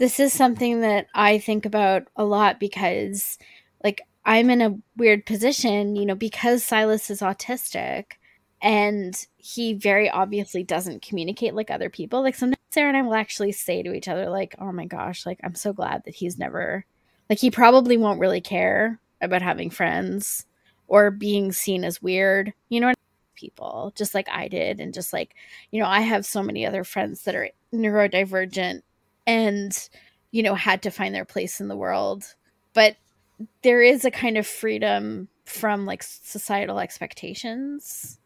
[0.00, 3.38] this is something that I think about a lot because
[3.84, 8.12] like I'm in a weird position, you know, because Silas is autistic
[8.62, 12.22] and he very obviously doesn't communicate like other people.
[12.22, 15.26] Like sometimes Sarah and I will actually say to each other like, "Oh my gosh,
[15.26, 16.86] like I'm so glad that he's never
[17.28, 20.46] like he probably won't really care about having friends
[20.88, 22.92] or being seen as weird." You know
[23.34, 25.34] people just like I did and just like
[25.70, 28.82] you know, I have so many other friends that are neurodivergent
[29.26, 29.72] and,
[30.30, 32.34] you know, had to find their place in the world.
[32.74, 32.96] But
[33.62, 38.18] there is a kind of freedom from like societal expectations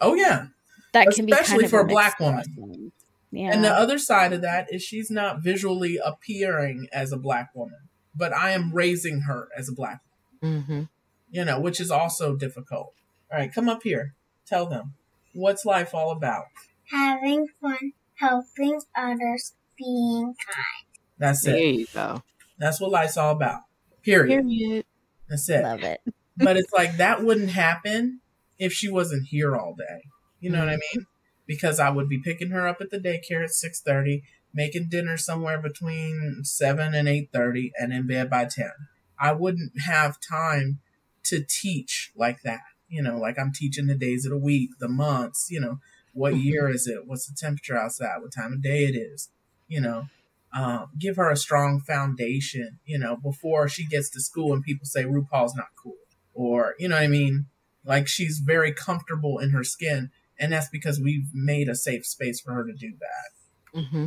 [0.00, 0.48] Oh yeah.
[0.92, 2.44] that can be Especially kind of for a mixed black woman.
[2.56, 2.92] blessing.
[3.32, 3.52] Yeah.
[3.52, 7.88] And the other side of that is she's not visually appearing as a black woman,
[8.14, 10.00] but I am raising her as a black
[10.42, 10.82] woman, hmm
[11.28, 12.92] you know, which is also difficult.
[13.32, 14.14] All right, come up here.
[14.46, 14.94] Tell them.
[15.34, 16.44] What's life all about?
[16.90, 21.00] Having fun, helping others, being kind.
[21.18, 21.74] That's There it.
[21.74, 22.22] you go.
[22.58, 23.62] That's what life's all about.
[24.02, 24.44] Period.
[24.44, 24.84] Period.
[25.28, 25.62] That's it.
[25.62, 26.00] love it.
[26.36, 28.20] but it's like that wouldn't happen
[28.58, 30.04] if she wasn't here all day.
[30.40, 30.98] You know what I mm-hmm.
[30.98, 31.06] mean?
[31.46, 34.22] Because I would be picking her up at the daycare at six thirty,
[34.52, 38.72] making dinner somewhere between seven and eight thirty, and in bed by ten.
[39.18, 40.80] I wouldn't have time
[41.24, 42.60] to teach like that.
[42.88, 45.48] You know, like I'm teaching the days of the week, the months.
[45.50, 45.78] You know,
[46.12, 46.42] what mm-hmm.
[46.42, 47.06] year is it?
[47.06, 48.20] What's the temperature outside?
[48.20, 49.30] What time of day it is?
[49.68, 50.06] You know,
[50.52, 52.78] um, give her a strong foundation.
[52.84, 55.96] You know, before she gets to school and people say RuPaul's not cool
[56.36, 57.46] or you know what I mean?
[57.84, 62.40] Like she's very comfortable in her skin, and that's because we've made a safe space
[62.40, 64.06] for her to do that, hmm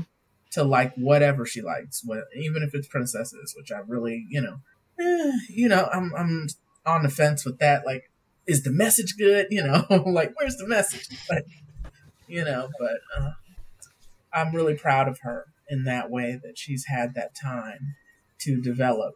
[0.52, 4.60] to like whatever she likes, what even if it's princesses, which I really, you know,
[5.00, 6.48] eh, you know, I'm I'm
[6.86, 7.86] on the fence with that.
[7.86, 8.10] Like,
[8.48, 9.48] is the message good?
[9.52, 11.08] You know, like where's the message?
[11.30, 11.46] Like,
[12.28, 13.32] you know, but uh,
[14.34, 17.96] I'm really proud of her in that way that she's had that time
[18.42, 19.16] to develop.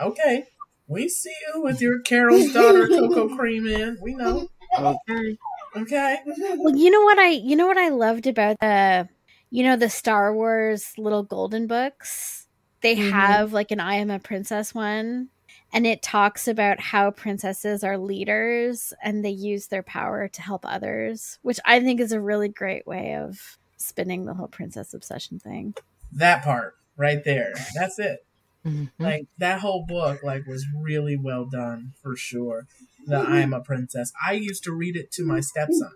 [0.00, 0.44] Okay,
[0.88, 3.98] we see you with your Carol's daughter Coco Cream in.
[4.00, 4.48] We know.
[4.78, 5.36] Okay.
[5.76, 6.18] Okay.
[6.58, 9.08] Well, you know what I you know what I loved about the
[9.50, 12.46] you know the Star Wars little golden books?
[12.82, 13.10] They Mhm.
[13.10, 15.28] have like an I am a princess one
[15.72, 20.64] and it talks about how princesses are leaders and they use their power to help
[20.64, 25.38] others, which I think is a really great way of spinning the whole princess obsession
[25.38, 25.74] thing.
[26.12, 27.52] That part right there.
[27.74, 28.20] That's it.
[28.64, 28.90] Mhm.
[28.98, 32.66] Like that whole book like was really well done for sure.
[33.06, 34.12] The I am a princess.
[34.26, 35.92] I used to read it to my stepson.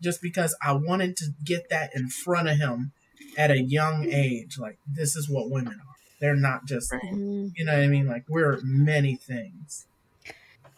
[0.00, 2.92] Just because I wanted to get that in front of him
[3.38, 4.58] at a young age.
[4.58, 5.94] Like this is what women are.
[6.20, 7.02] They're not just Right.
[7.02, 7.52] Mm.
[7.56, 8.06] you know what I mean?
[8.06, 9.86] Like we're many things.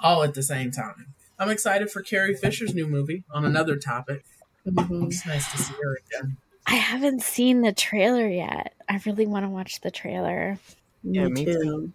[0.01, 1.14] All at the same time.
[1.39, 4.24] I'm excited for Carrie Fisher's new movie on another topic.
[4.67, 6.37] It's nice to see her again.
[6.67, 8.75] I haven't seen the trailer yet.
[8.89, 10.59] I really want to watch the trailer.
[11.05, 11.93] Yeah, me too.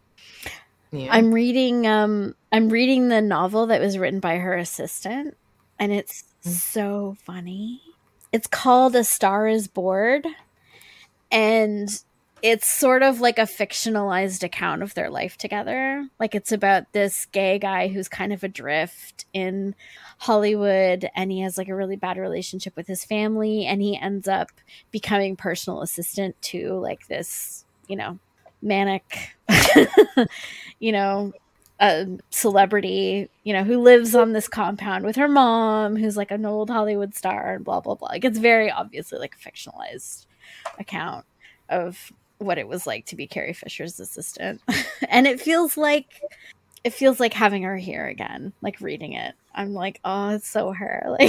[0.93, 1.07] Yeah.
[1.11, 5.35] I'm reading um I'm reading the novel that was written by her assistant
[5.79, 6.49] and it's Mm.
[6.53, 7.81] so funny.
[8.31, 10.25] It's called A Star is Bored
[11.31, 11.87] and
[12.41, 16.07] it's sort of like a fictionalized account of their life together.
[16.19, 19.75] Like it's about this gay guy who's kind of adrift in
[20.21, 24.27] Hollywood and he has like a really bad relationship with his family and he ends
[24.27, 24.51] up
[24.91, 28.19] becoming personal assistant to like this, you know,
[28.61, 29.35] manic
[30.79, 31.33] you know,
[31.79, 36.45] a celebrity, you know, who lives on this compound with her mom, who's like an
[36.45, 38.09] old Hollywood star, and blah blah blah.
[38.09, 40.27] Like it's very obviously like a fictionalized
[40.77, 41.25] account.
[41.67, 44.61] of what it was like to be Carrie Fisher's assistant.
[45.09, 46.21] and it feels like
[46.83, 49.35] it feels like having her here again, like reading it.
[49.53, 51.15] I'm like, oh, it's so her.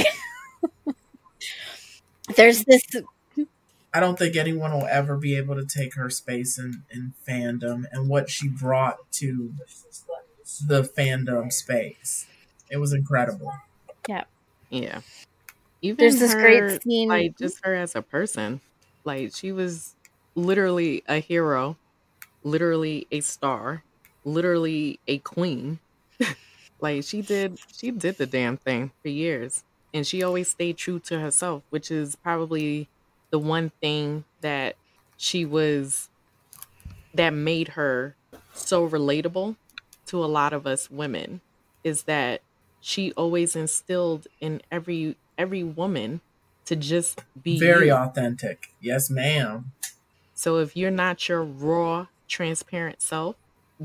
[2.29, 2.83] Like there's this
[3.93, 7.85] I don't think anyone will ever be able to take her space in, in fandom
[7.93, 9.53] and what she brought to
[10.67, 12.27] the fandom space.
[12.71, 13.53] It was incredible.
[14.09, 14.25] Yeah.
[14.71, 15.01] Yeah.
[15.83, 18.61] Even There's this her, great scene- like just her as a person.
[19.05, 19.95] Like she was
[20.35, 21.77] literally a hero,
[22.45, 23.83] literally a star,
[24.25, 25.81] literally a queen.
[26.81, 29.65] like she did she did the damn thing for years.
[29.95, 32.91] And she always stayed true to herself, which is probably
[33.31, 34.77] the one thing that
[35.17, 36.11] she was
[37.15, 38.17] that made her
[38.53, 39.57] so relatable
[40.07, 41.43] to a lot of us women
[41.85, 42.43] is that
[42.81, 46.21] she always instilled in every every woman
[46.67, 47.93] to just be Very you.
[47.93, 48.75] authentic.
[48.81, 49.71] Yes, ma'am.
[50.35, 53.37] So if you're not your raw, transparent self,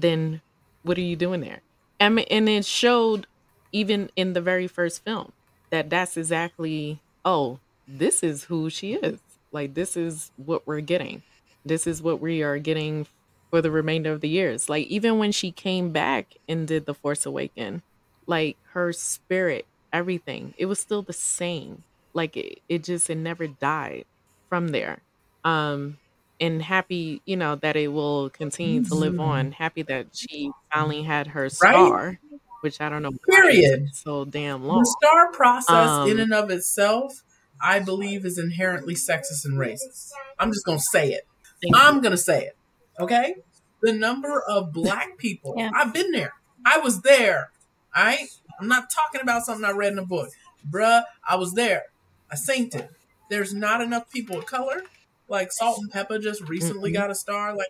[0.02, 0.42] then
[0.84, 1.62] what are you doing there?
[2.00, 3.28] And, and it showed
[3.72, 5.32] even in the very first film
[5.70, 9.20] that that's exactly, oh, this is who she is.
[9.52, 11.24] Like, this is what we're getting.
[11.66, 13.08] This is what we are getting
[13.50, 14.70] for the remainder of the years.
[14.70, 17.82] Like, even when she came back and did The Force Awaken,
[18.26, 21.84] like her spirit, everything, it was still the same.
[22.14, 24.06] Like, it, it just, it never died
[24.50, 25.00] from there.
[25.44, 25.98] Um,
[26.40, 29.52] and happy, you know, that it will continue to live on.
[29.52, 32.20] Happy that she finally had her star,
[32.62, 33.90] which I don't know Period.
[33.94, 34.80] so damn long.
[34.80, 37.24] The star process in Um, and of itself,
[37.62, 40.12] I believe, is inherently sexist and racist.
[40.40, 41.28] I'm just gonna say it.
[41.74, 42.58] I'm gonna say it.
[43.00, 43.36] Okay?
[43.82, 45.72] The number of black people, Yeah.
[45.76, 46.34] I've been there.
[46.66, 47.52] I was there.
[47.96, 48.28] All right?
[48.60, 50.30] I'm not talking about something I read in a book.
[50.70, 51.86] Bruh, I was there.
[52.32, 52.92] I synced it.
[53.30, 54.82] There's not enough people of color.
[55.28, 56.96] Like Salt-N-Pepa just recently Mhm.
[56.96, 57.56] got a star.
[57.56, 57.70] Like,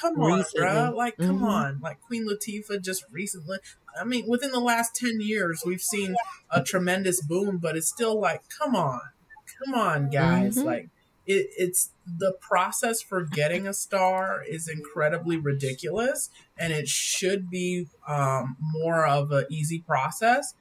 [0.00, 0.66] come on, Recently.
[0.66, 0.94] bruh.
[0.94, 1.48] Like, come Mhm.
[1.48, 1.80] on.
[1.80, 3.58] Like Queen Latifah just recently.
[3.98, 6.16] I mean, within the last 10 years, we've seen
[6.50, 9.00] a tremendous boom, but it's still like, come on.
[9.64, 10.56] Come on, guys.
[10.56, 10.64] Mhm.
[10.64, 10.90] Like,
[11.26, 17.88] it, it's the process for getting a star is incredibly ridiculous, and it should be
[18.06, 20.54] um, more of an easy process.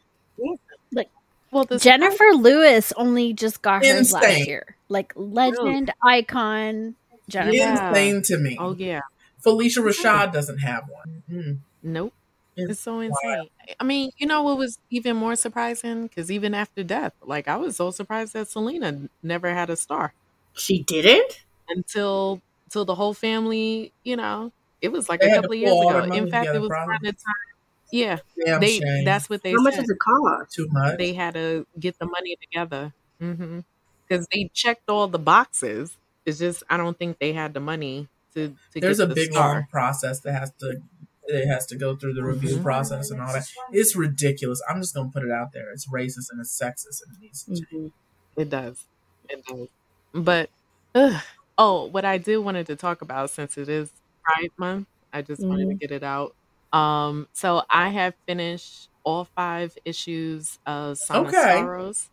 [1.56, 4.46] Well, the Jennifer Lewis only just got hers last Insane.
[4.46, 4.76] year.
[4.90, 6.96] Like legend, icon,
[7.30, 7.56] Jennifer.
[7.56, 7.90] Yeah.
[7.90, 8.58] Insane to me.
[8.60, 9.00] Oh yeah.
[9.42, 11.24] Phylicia Rashad doesn't have one.
[11.32, 11.58] Mm.
[11.82, 12.14] Nope.
[12.58, 13.48] It's It's so insane.
[13.80, 16.08] I mean, you know what was even more surprising?
[16.08, 20.14] Because even after death, like I was so surprised that Selena never had a star
[20.54, 21.46] She didn't?
[21.70, 23.94] until until the whole family.
[24.04, 24.52] You know,
[24.82, 26.00] it was like They a couple of years ago.
[26.04, 26.92] In fact, together, it was probably.
[26.92, 27.55] around the time.
[27.96, 28.80] Yeah, Damn they.
[28.80, 29.06] shame.
[29.06, 29.82] That's what they How much said.
[29.82, 30.52] does it cost?
[30.54, 30.98] Too much.
[30.98, 35.98] They had to get the money together because they checked all the boxes.
[36.26, 39.16] It's just I don't think they had the money to to There's get a the
[39.16, 39.54] big star.
[39.54, 40.82] long process that has to
[41.28, 42.64] it has to go through the review Mhm.
[42.64, 43.48] process and all that.
[43.72, 44.62] It's ridiculous.
[44.70, 45.72] I'm just gonna put it out there.
[45.72, 47.66] It's racist and it's sexist and it needs to change.
[47.72, 47.92] Mhm.
[48.38, 48.86] It does.
[49.30, 49.68] It does.
[50.14, 50.50] But
[50.94, 51.22] ugh.
[51.58, 53.92] oh, what I did wanted to talk about since it is
[54.24, 56.36] Pride Month, I just wanted to get it out.
[56.76, 61.28] Um, so I have finished all five issues of Son Okay.
[61.28, 62.10] of Sorrows.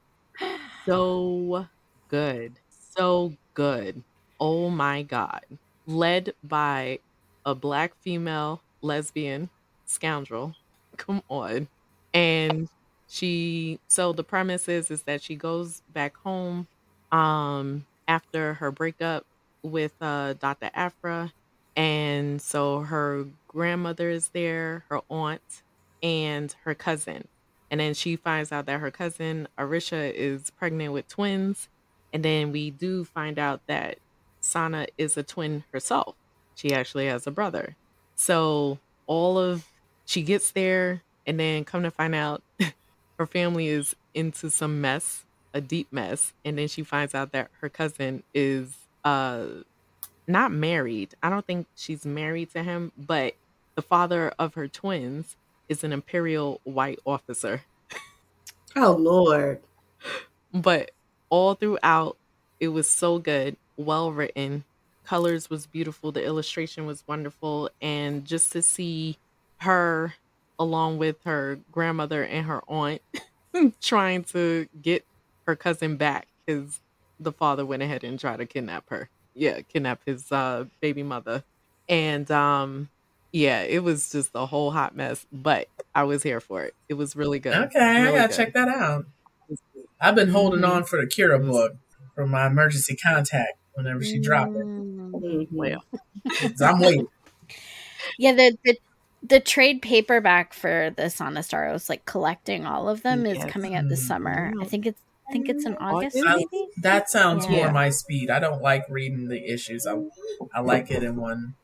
[0.88, 1.66] So
[2.08, 2.60] good.
[2.68, 4.04] So good.
[4.40, 5.44] Oh my God.
[5.86, 7.00] Led by
[7.44, 9.50] a black female lesbian
[9.86, 10.56] scoundrel.
[10.96, 11.68] Come on.
[12.14, 12.68] And
[13.08, 16.68] she so the premise is is that she goes back home
[17.10, 19.26] um after her breakup
[19.62, 20.70] with uh Dr.
[20.74, 21.32] Aphra
[21.76, 25.62] and so her grandmother is there, her aunt
[26.02, 27.28] and her cousin.
[27.70, 31.68] And then she finds out that her cousin Arisha is pregnant with twins
[32.12, 33.98] and then we do find out that
[34.40, 36.14] Sana is a twin herself.
[36.54, 37.76] She actually has a brother.
[38.14, 39.66] So all of
[40.04, 42.42] she gets there and then come to find out
[43.18, 47.50] her family is into some mess, a deep mess, and then she finds out that
[47.60, 49.46] her cousin is uh
[50.26, 51.14] not married.
[51.22, 53.34] I don't think she's married to him, but
[53.74, 55.36] the father of her twins
[55.68, 57.62] is an imperial white officer.
[58.76, 59.60] Oh Lord.
[60.52, 60.92] But
[61.28, 62.16] all throughout,
[62.60, 64.64] it was so good, well written.
[65.04, 69.18] Colors was beautiful, the illustration was wonderful, and just to see
[69.58, 70.14] her
[70.58, 73.02] along with her grandmother and her aunt
[73.80, 75.04] trying to get
[75.46, 76.80] her cousin back because
[77.18, 79.08] the father went ahead and tried to kidnap her.
[79.34, 81.42] Yeah, kidnap his uh, baby mother.
[81.88, 82.88] And um,
[83.32, 86.74] yeah, it was just a whole hot mess, but I was here for it.
[86.88, 87.54] It was really good.
[87.54, 88.36] Okay, I gotta good.
[88.36, 89.06] check that out.
[90.00, 90.68] I've been holding Mhm.
[90.68, 91.72] on for the Kira book
[92.14, 94.66] for my emergency contact whenever she dropped it.
[94.66, 95.12] Mm.
[95.12, 95.48] Mhm.
[95.52, 95.84] Well,
[96.40, 97.08] 'Cause I'm waiting.
[98.18, 98.78] Yeah, the, the
[99.24, 103.88] the trade paperback for the Sana Starros, like collecting all of them, is coming out
[103.88, 104.52] this summer.
[104.60, 106.48] I think it's I think it's in August, August?
[106.52, 106.68] maybe.
[106.76, 108.30] That sounds more my speed.
[108.30, 109.86] I don't like reading the issues.
[109.86, 109.96] I
[110.54, 111.54] I like it in one.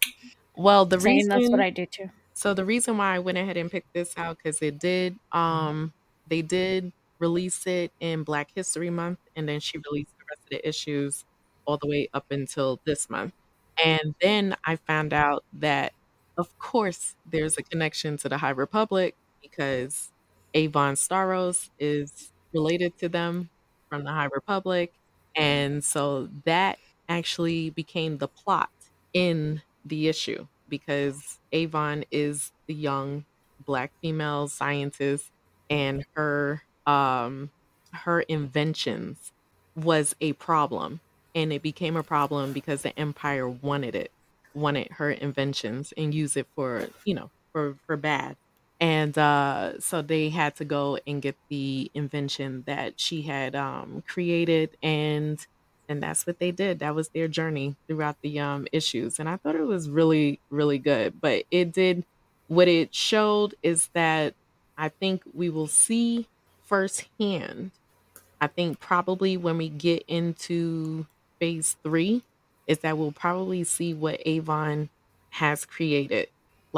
[0.57, 2.11] well, the Same, reason that's what I do too.
[2.35, 5.93] So the reason why I went ahead and picked this out because it did um
[6.27, 10.51] they did release it in Black History Month and then she released the rest of
[10.51, 11.25] the issues
[11.67, 13.35] all the way up until this month.
[13.85, 15.95] And then I found out that
[16.37, 20.13] of course there's a connection to the High Republic because
[20.55, 23.51] Avon Starros is related to them
[23.89, 24.93] from the High Republic.
[25.37, 26.79] And so that
[27.09, 28.71] actually became the plot
[29.13, 33.25] in the issue because Avon is the young
[33.65, 35.31] black female scientist
[35.71, 37.51] and her um
[37.93, 39.33] her inventions
[39.75, 41.01] was a problem
[41.35, 44.13] and it became a problem because the empire wanted it
[44.55, 48.37] wanted her inventions and use it for you know for for bad
[48.81, 54.03] and uh so they had to go and get the invention that she had um
[54.07, 55.47] created and
[55.91, 56.81] and that's what they did.
[56.81, 59.19] That was their journey throughout the um issues.
[59.19, 61.21] And i thought it was really really good.
[61.21, 62.05] But it did
[62.49, 64.35] what it showed is that
[64.77, 66.29] i think we will see
[66.65, 67.73] firsthand.
[68.41, 71.07] I think probably when we get into
[71.41, 72.25] phase three
[72.67, 74.91] is that we'll probably see what avon
[75.31, 76.29] has created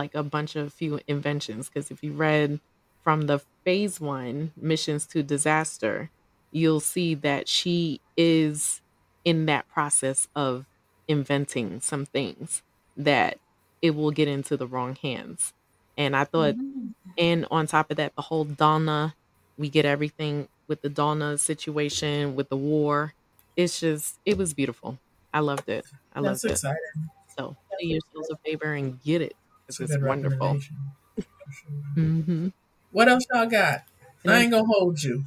[0.00, 2.60] like a bunch of few inventions because if you read
[3.02, 6.10] from the phase one missions to disaster
[6.52, 8.80] you'll see that she is
[9.24, 10.66] in that process of
[11.08, 12.62] inventing some things
[12.96, 13.38] that
[13.82, 15.52] it will get into the wrong hands.
[15.96, 16.94] And I thought, mm.
[17.18, 19.14] and on top of that, the whole Donna,
[19.58, 23.14] we get everything with the Donna situation, with the war.
[23.56, 24.98] It's just, it was beautiful.
[25.32, 25.86] I loved it.
[26.14, 26.50] I That's loved it.
[26.52, 27.10] exciting.
[27.36, 29.36] So do yourselves a favor and get it.
[29.78, 30.38] It's This is wonderful.
[30.38, 30.76] recommendation.
[31.16, 31.70] For sure.
[31.96, 32.48] Mm-hmm.
[32.92, 33.82] What else y'all got?
[34.26, 35.24] I ain't gonna hold you.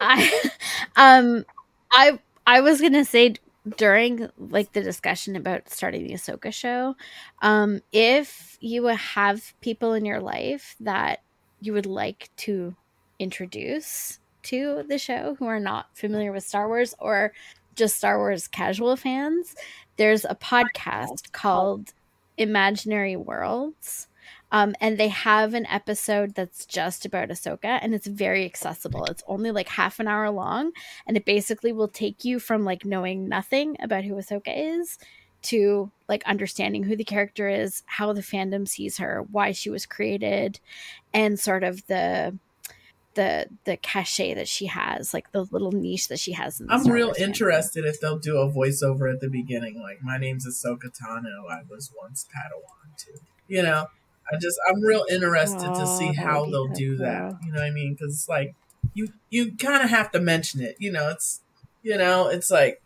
[0.00, 0.50] I
[0.96, 1.44] um
[1.90, 3.34] I I was gonna say
[3.76, 6.94] during like the discussion about starting the Ahsoka show,
[7.42, 11.20] um, if you have people in your life that
[11.60, 12.76] you would like to
[13.18, 17.32] introduce to the show who are not familiar with Star Wars or
[17.74, 19.56] just Star Wars casual fans,
[19.96, 21.92] there's a podcast called
[22.36, 24.08] Imaginary Worlds.
[24.52, 29.04] Um, and they have an episode that's just about Ahsoka, and it's very accessible.
[29.06, 30.70] It's only like half an hour long,
[31.06, 34.98] and it basically will take you from like knowing nothing about who Ahsoka is
[35.42, 39.84] to like understanding who the character is, how the fandom sees her, why she was
[39.84, 40.60] created,
[41.12, 42.38] and sort of the
[43.16, 46.60] the the cachet that she has, like the little niche that she has.
[46.60, 49.80] In the I'm Star real Wars interested if they'll do a voiceover at the beginning,
[49.82, 51.50] like "My name's Ahsoka Tano.
[51.50, 53.86] I was once Padawan too." You know,
[54.32, 57.34] I just I'm real interested to Oh, see how they'll do that.
[57.44, 57.94] You know what I mean?
[57.98, 58.54] Because it's like
[58.94, 60.76] you you kind of have to mention it.
[60.78, 61.40] You know, it's
[61.82, 62.80] you know it's like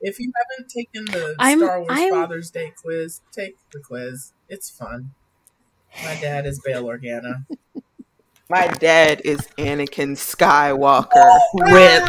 [0.00, 4.32] if you haven't taken the I'm- Star Wars I'm- Father's Day quiz, take the quiz.
[4.48, 5.12] It's fun.
[6.04, 7.44] My dad is Bail Organa.
[8.52, 11.40] My dad is Anakin Skywalker.
[11.72, 12.04] Rip.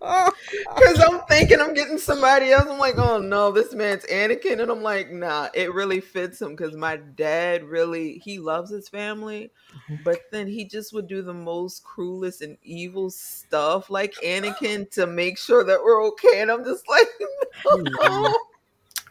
[0.00, 2.66] Because I'm thinking I'm getting somebody else.
[2.68, 4.60] I'm like, oh no, this man's Anakin.
[4.60, 8.88] And I'm like, nah, it really fits him because my dad really, he loves his
[8.90, 9.52] family,
[10.04, 15.06] but then he just would do the most cruelest and evil stuff like Anakin to
[15.06, 16.40] make sure that we're okay.
[16.40, 17.08] And I'm just like,
[18.00, 18.34] no.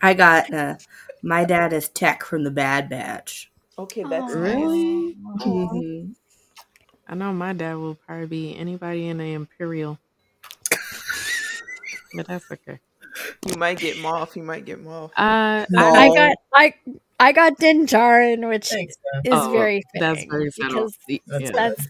[0.01, 0.75] I got uh,
[1.23, 3.48] my dad is Tech from the Bad Batch.
[3.79, 4.37] Okay, that's Aw.
[4.37, 5.15] Really?
[5.39, 6.13] Mhm.
[7.07, 9.97] I know my dad will probably be anybody in the Imperial.
[12.13, 12.79] but that's okay.
[13.47, 14.35] You might get Moff.
[14.35, 15.11] You might get Moff.
[15.15, 15.81] Uh, No.
[15.93, 16.73] I, I got I
[17.19, 20.89] I got Din Djarin, which Thanks, is oh, very fitting that's very subtle.
[21.07, 21.51] because That's Yeah.
[21.51, 21.87] that's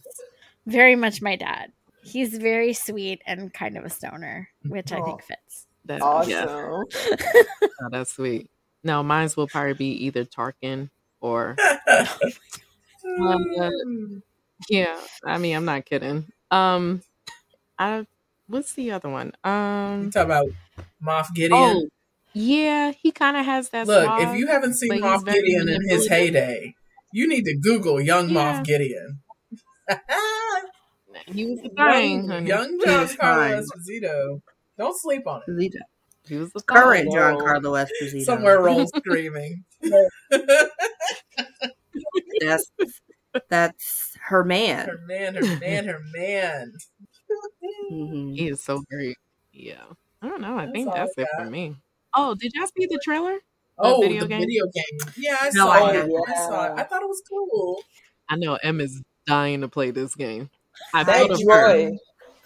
[0.67, 1.71] very much my dad.
[2.03, 5.65] He's very sweet and kind of a stoner, which I think fits.
[5.85, 6.31] That's Awesome.
[6.31, 8.49] yeah, oh, that's sweet.
[8.83, 10.89] No, mine's will probably be either Tarkin
[11.21, 11.55] or
[13.05, 13.69] Uh,
[14.69, 14.99] yeah.
[15.25, 16.27] I mean, I'm not kidding.
[16.51, 17.01] Um,
[17.77, 18.05] I
[18.47, 19.33] what's the other one?
[19.45, 20.47] You Um, talk about
[21.05, 21.53] Moff Gideon.
[21.59, 21.87] oh,
[22.33, 23.87] yeah, he kind of has that.
[23.87, 26.09] Look, suave, if you haven't seen but Moff Gideon in his manipulative.
[26.11, 26.75] heyday,
[27.11, 28.35] you need to Google young Yeah.
[28.61, 29.19] Moff Gideon.
[31.27, 32.47] he was the thing, young, honey.
[32.47, 33.63] young He Giancarlo.
[33.63, 34.41] Esposito.
[34.77, 35.51] Don't sleep on it.
[35.51, 35.79] Esposito.
[36.27, 38.23] He was the Current john Giancarlo Esposito.
[38.25, 39.63] Somewhere rolls screaming.
[42.41, 42.71] That's
[43.49, 44.87] that's her man.
[44.87, 46.73] her man, her man, her man.
[47.91, 48.35] Mhm.
[48.35, 49.17] He is so great.
[49.53, 49.83] Yeah.
[50.21, 50.57] I don't know.
[50.57, 51.45] I That's think that's I it got.
[51.45, 51.75] for me.
[52.15, 53.39] Oh, did y'all see the trailer?
[53.77, 54.41] Oh, video the game?
[54.41, 55.13] video game.
[55.17, 55.95] Yeah, I No, saw I it.
[55.95, 56.25] haven't.
[56.27, 56.71] I saw it.
[56.79, 57.83] I thought it was cool.
[58.27, 60.49] I know Emma's dying to play this game.
[60.93, 61.91] I That told her.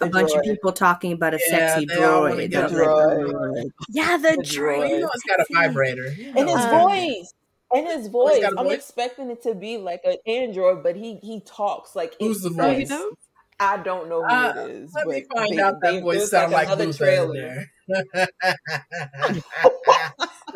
[0.00, 2.50] A The bunch of people talking about a Yeah, sexy they all droid.
[2.50, 3.32] The the droid.
[3.32, 3.70] droid.
[3.90, 4.88] Yeah, the The Well, droid.
[4.90, 6.06] you know it's got a vibrator.
[6.16, 7.32] You And know his Um, voice.
[7.72, 8.40] And his Oh, voice.
[8.42, 8.78] got a I'm voice?
[8.78, 12.58] expecting it to be like an android, but he he talks like Who's the it's
[12.60, 12.88] Oh, he voice?
[12.88, 13.12] does?
[13.60, 14.92] I don't know who Uh, it is.
[14.94, 17.66] Let me find they, out they, that voice sound like like another Luther trailer.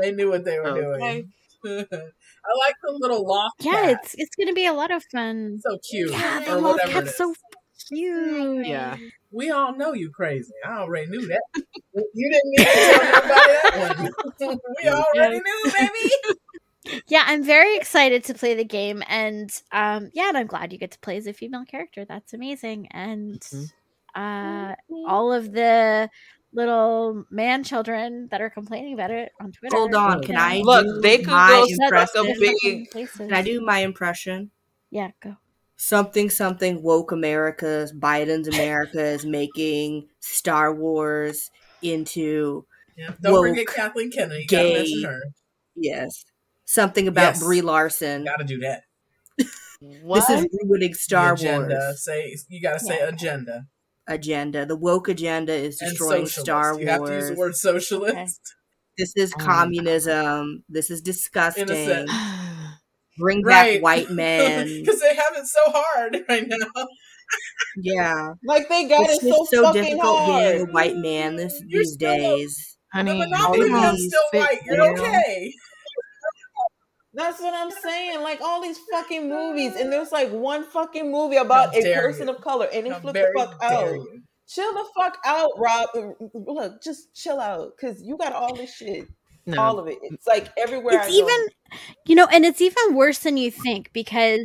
[0.01, 1.01] they knew what they were Okay.
[1.01, 1.33] doing.
[1.65, 3.99] I like the little loft Yeah, cat.
[4.03, 5.59] it's it's gonna be a lot of fun.
[5.61, 6.13] so cute.
[6.13, 7.35] Yeah, the or love cat's so
[7.89, 8.67] cute.
[8.67, 8.97] Yeah.
[9.31, 10.53] We all know you crazy.
[10.67, 11.43] I already knew that.
[12.15, 14.59] You didn't need to tell nobody that one.
[14.83, 16.11] we already knew, baby.
[17.09, 20.79] Yeah, I'm very excited to play the game, and um, yeah, and I'm glad you
[20.79, 22.07] get to play as a female character.
[22.07, 23.73] That's amazing, and Mhm.
[24.15, 24.75] uh,
[25.07, 26.09] all of the
[26.55, 29.77] little man children that are complaining about it on Twitter.
[29.77, 30.43] Hold on, can yeah.
[30.47, 33.19] I Look, they could my go Set like big- places.
[33.19, 34.51] Can I do my impression?
[34.91, 35.37] Yeah, go.
[35.81, 41.51] Something something woke America's Biden's America is making Star Wars
[41.83, 42.67] into
[42.97, 44.41] Yeah, don't forget Woke, Kathleen Kennedy.
[44.43, 44.75] You gotta gay.
[44.75, 45.21] mention her.
[45.77, 46.25] yes
[46.65, 47.43] something about Yes.
[47.45, 48.25] Brie Larson.
[48.25, 48.83] Gotta do that.
[50.03, 50.27] What?
[50.27, 51.77] This is ruining Star the agenda.
[51.77, 53.09] Wars Say you gotta say Yeah.
[53.09, 53.67] agenda
[54.09, 54.67] agenda.
[54.67, 56.41] The woke agenda is and destroying socialist.
[56.41, 58.41] Star you have to use the word socialist.
[58.97, 60.65] This is Oh communism.
[60.69, 61.69] This is disgusting.
[61.69, 62.11] Innocent.
[63.19, 63.75] Bring Right.
[63.77, 64.67] back white men.
[64.81, 66.87] because they have it so hard right now.
[67.77, 68.29] yeah.
[68.45, 71.81] Like they got It's it so, so fucking difficult being a white man this You're
[71.83, 72.77] these still a- days.
[72.93, 74.61] Honey, the Monopoly all man's these still white.
[74.65, 74.99] You're down.
[74.99, 75.53] okay.
[77.15, 78.21] That's what I'm saying.
[78.23, 82.35] Like all these fucking movies, and there's like one fucking movie about a person you.
[82.35, 83.93] of color, and they How flip the fuck out.
[83.95, 84.23] you.
[84.49, 85.89] Chill the fuck out, Rob.
[86.35, 89.07] Look, just chill out, cause you got all this shit,
[89.49, 89.63] no.
[89.63, 89.99] all of it.
[90.03, 90.97] It's like everywhere.
[90.97, 91.17] It's I go.
[91.17, 91.49] even,
[92.07, 94.45] you know, and it's even worse than you think because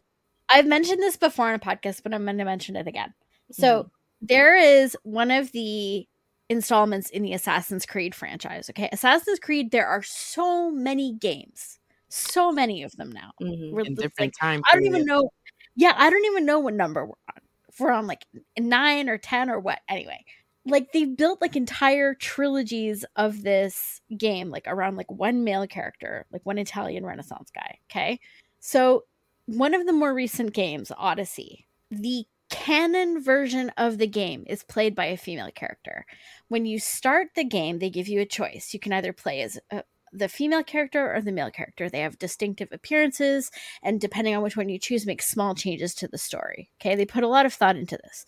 [0.50, 3.14] I've mentioned this before on a podcast, but I'm going to mention it again.
[3.52, 3.90] So
[4.22, 6.08] there is one of the
[6.50, 8.70] installments in the Assassin's Creed franchise.
[8.70, 9.72] Okay, Assassin's Creed.
[9.72, 11.80] There are so many games,
[12.10, 13.32] so many of them now.
[13.42, 13.72] Mhm.
[13.72, 15.30] We're in different like, time I don't even know.
[15.76, 17.42] Yeah, I don't even know what number we're on.
[17.70, 18.26] If we're on like
[18.58, 19.80] nine or ten or what.
[19.90, 20.24] Anyway,
[20.66, 26.26] like they've built like entire trilogies of this game, like around like one male character,
[26.32, 27.80] like one Italian Renaissance guy.
[27.90, 28.20] Okay,
[28.60, 29.04] so
[29.46, 34.96] one of the more recent games, Odyssey, the canon version of the game is played
[34.96, 36.06] by a female character.
[36.48, 38.74] When you start the game, they give you a choice.
[38.74, 39.84] You can either play as a,
[40.14, 41.90] the female character or the male character.
[41.90, 43.50] They have distinctive appearances,
[43.82, 46.70] and depending on which one you choose, make small changes to the story.
[46.80, 48.26] Okay, they put a lot of thought into this,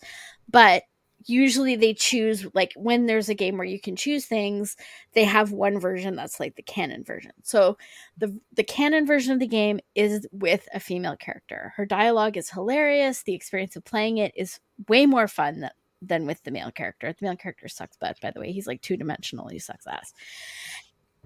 [0.50, 0.82] but
[1.26, 4.76] usually they choose like when there's a game where you can choose things
[5.12, 7.32] they have one version that's like the canon version.
[7.42, 7.76] So
[8.16, 11.72] the the canon version of the game is with a female character.
[11.76, 13.22] Her dialogue is hilarious.
[13.22, 15.70] The experience of playing it is way more fun than,
[16.00, 17.12] than with the male character.
[17.12, 18.52] The male character sucks butt by the way.
[18.52, 19.48] He's like two-dimensional.
[19.48, 20.12] He sucks ass.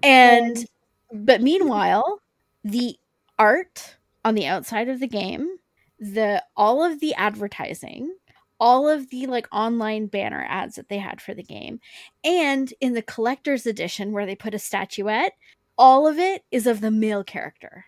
[0.01, 0.65] And
[1.13, 2.21] but meanwhile
[2.63, 2.97] the
[3.37, 5.57] art on the outside of the game
[6.01, 8.11] the all of the advertising
[8.61, 11.81] all of the like online banner ads that they had for the game.
[12.23, 15.33] And in the collector's edition where they put a statuette
[15.77, 17.85] all of it is of the male character.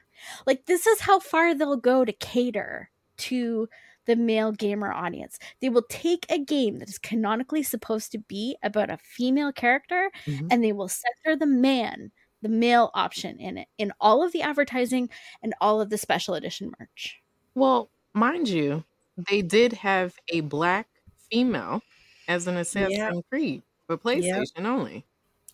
[0.47, 3.69] Like this is how far they'll go to cater to
[4.05, 5.37] the male gamer audience.
[5.61, 10.11] They will take a game that is canonically supposed to be about a female character
[10.25, 10.47] Mhm.
[10.51, 14.41] and they will center the man the male option in it in all of the
[14.41, 15.09] advertising
[15.41, 17.21] and all of the special edition merch.
[17.55, 18.83] Well, mind you,
[19.17, 20.87] they did have a black
[21.31, 21.81] female
[22.27, 25.05] as an Assassin's Creed for PlayStation only.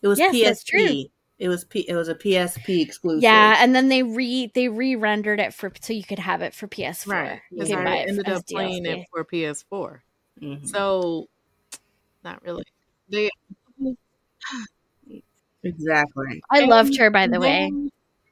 [0.01, 0.81] It was Yes, that's true.
[0.81, 1.11] PSP.
[1.39, 3.23] It was P- it was a PSP exclusive.
[3.23, 6.67] Yeah, and then they re they re-rendered it for so you could have it for
[6.67, 7.13] PS4.
[7.13, 7.41] Right.
[7.51, 9.01] You Because could buy I ended as up playing DLC.
[9.01, 10.03] it for PS4.
[10.41, 10.65] Mhm.
[10.67, 11.27] So,
[12.23, 12.63] not really.
[13.09, 13.29] They
[15.63, 16.41] exactly.
[16.51, 17.71] I loved her, by the way.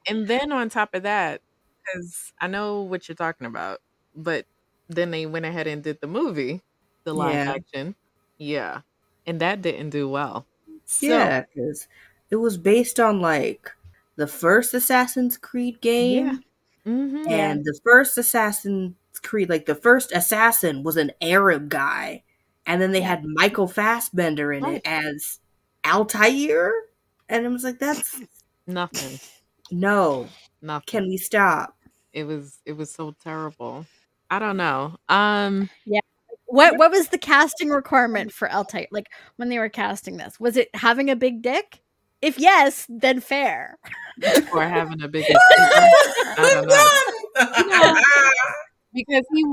[0.08, 1.42] And then on top of that,
[1.84, 3.80] because I know what you're talking about,
[4.16, 4.46] but
[4.90, 6.64] then they went ahead and did the movie,
[7.06, 7.48] the live Yeah.
[7.48, 7.96] action.
[8.38, 8.82] Yeah.
[9.26, 10.48] And that didn't do well.
[10.86, 11.88] So, yeah, because
[12.30, 13.72] it was based on like
[14.16, 16.44] the first Assassin's Creed game,
[16.86, 22.24] hmm and the first Assassin's Creed, like the first assassin was an Arab guy,
[22.68, 25.40] and then they had Michael Fassbender in it as
[25.86, 26.74] Altair,
[27.30, 28.22] and I was like, that's
[28.68, 29.22] nothing.
[29.72, 30.36] no.
[30.62, 30.86] Nothing.
[30.86, 31.78] Can we stop?
[32.14, 33.88] it was it was so terrible.
[34.30, 34.98] I don't know.
[35.10, 35.70] Um
[36.50, 38.88] what what was the casting requirement for L type?
[38.92, 41.82] Like when they were casting this, was it having a big dick?
[42.22, 43.78] If yes, then fair.
[44.54, 45.26] or having a big
[45.60, 48.02] I don't know.
[48.94, 49.46] because he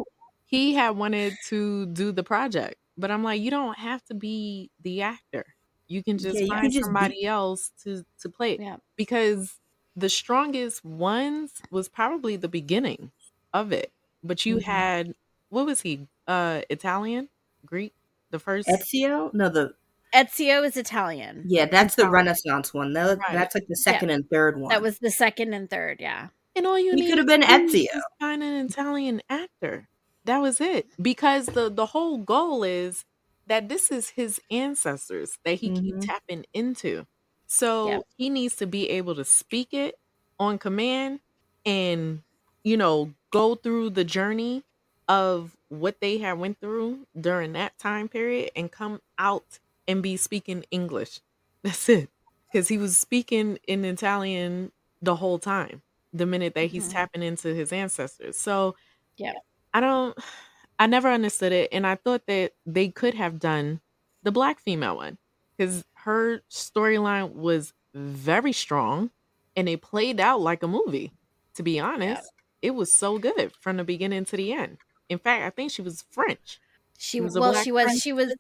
[0.47, 4.71] he had wanted to do the project, but I'm like, you don't have to be
[4.83, 5.45] the actor.
[5.89, 8.61] You can just Yeah, find just be- somebody else to to play it.
[8.61, 8.77] Yeah.
[8.97, 9.57] Because
[9.97, 13.11] the strongest ones was probably the beginning
[13.53, 13.93] of it.
[14.25, 14.63] But you Mhm.
[14.65, 15.15] had
[15.51, 16.09] what was he?
[16.27, 17.29] Uh Italian?
[17.67, 17.95] Greek?
[18.31, 19.33] The first Ezio?
[19.35, 19.75] No, the
[20.15, 21.45] Ezio is Italian.
[21.49, 22.93] yeah, that's the Renaissance one.
[22.95, 23.33] That, Right.
[23.33, 24.71] That's like the second and third one.
[24.71, 26.29] That was the second and third, yeah.
[26.57, 27.87] And all you He need could have been Ezio.
[28.21, 29.89] Find an Italian actor.
[30.25, 30.89] That was it.
[31.03, 33.05] Because the the whole goal is
[33.47, 35.81] that this is his ancestors that he Mhm.
[35.81, 37.07] keep tapping into.
[37.47, 38.03] So Yep.
[38.17, 39.99] he needs to be able to speak it
[40.39, 41.21] on command
[41.67, 42.23] and
[42.65, 44.65] you know go through the journey
[45.09, 50.17] of what they had went through during that time period and come out and be
[50.17, 51.21] speaking English.
[51.65, 52.11] That's it.
[52.53, 55.83] Because he was speaking in Italian the whole time,
[56.13, 56.89] the minute that he's Mhm.
[56.89, 58.39] tapping into his ancestors.
[58.39, 58.77] So
[59.17, 59.35] Yeah.
[59.73, 60.19] I don't
[60.79, 61.71] I never understood it.
[61.73, 63.81] And I thought that they could have done
[64.25, 65.19] the black female one.
[65.57, 69.13] Because her storyline was very strong
[69.57, 71.13] and it played out like a movie,
[71.55, 72.34] to be honest.
[72.65, 74.79] It was so good from the beginning to the end.
[75.11, 76.59] In fact, I think she was French.
[76.97, 78.35] She was well, she was French she was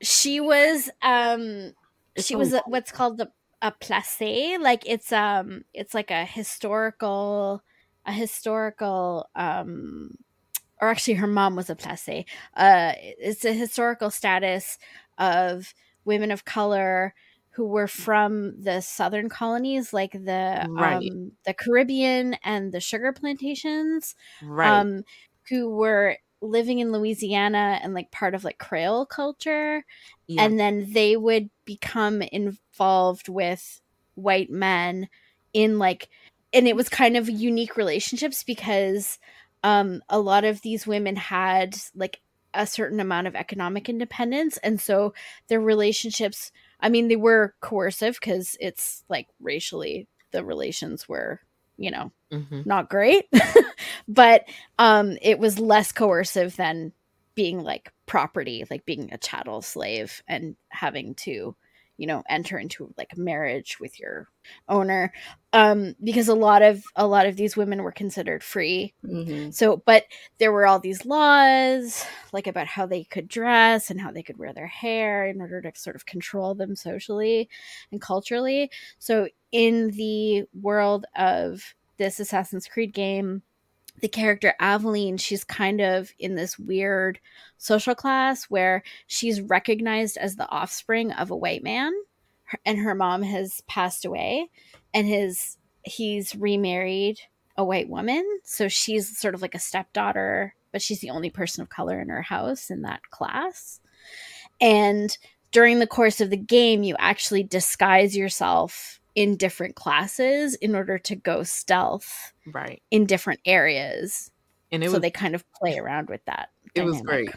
[0.00, 1.74] she was um
[2.16, 3.30] It's she so was a, what's called the
[3.60, 7.62] a placé like it's um it's like a historical
[8.06, 10.16] a historical um
[10.80, 12.24] or actually her mom was a placé
[12.54, 14.78] uh it's a historical status
[15.18, 15.74] of
[16.06, 17.14] women of color
[17.50, 21.12] who were from the southern colonies like the Right.
[21.12, 24.68] um the caribbean and the sugar plantations Right.
[24.70, 25.04] um
[25.48, 29.84] who were living in louisiana and like part of like creole culture
[30.26, 30.44] yeah.
[30.44, 33.80] and then they would become involved with
[34.14, 35.08] white men
[35.52, 36.08] in like
[36.52, 39.18] and it was kind of unique relationships because
[39.64, 42.20] um a lot of these women had like
[42.54, 45.12] a certain amount of economic independence and so
[45.48, 46.50] their relationships
[46.80, 51.40] i mean they were coercive because it's like racially the relations were
[51.76, 52.64] you know Mhm.
[52.64, 53.26] not great
[54.08, 54.44] but
[54.78, 56.92] um it was less coercive than
[57.34, 61.56] being like property like being a chattel slave and having to
[62.00, 64.26] you know enter into like marriage with your
[64.68, 65.12] owner
[65.52, 69.52] um because a lot of a lot of these women were considered free Mhm.
[69.52, 70.04] so but
[70.38, 72.02] there were all these laws
[72.32, 75.60] like about how they could dress and how they could wear their hair in order
[75.60, 77.48] to sort of control them socially
[77.92, 83.42] and culturally so in the world of this assassin's creed game
[84.00, 87.20] the character Aveline, she's kind of in this weird
[87.58, 91.92] social class where she's recognized as the offspring of a white man,
[92.64, 94.48] and her mom has passed away,
[94.92, 97.18] and his he's remarried
[97.56, 101.62] a white woman, so she's sort of like a stepdaughter, but she's the only person
[101.62, 103.80] of color in her house in that class.
[104.60, 105.16] And
[105.52, 110.98] during the course of the game, you actually disguise yourself in different classes in order
[110.98, 112.82] to go stealth Right.
[112.90, 114.30] in different areas.
[114.72, 116.50] And it so was they kind of play around with that.
[116.74, 117.30] it was great.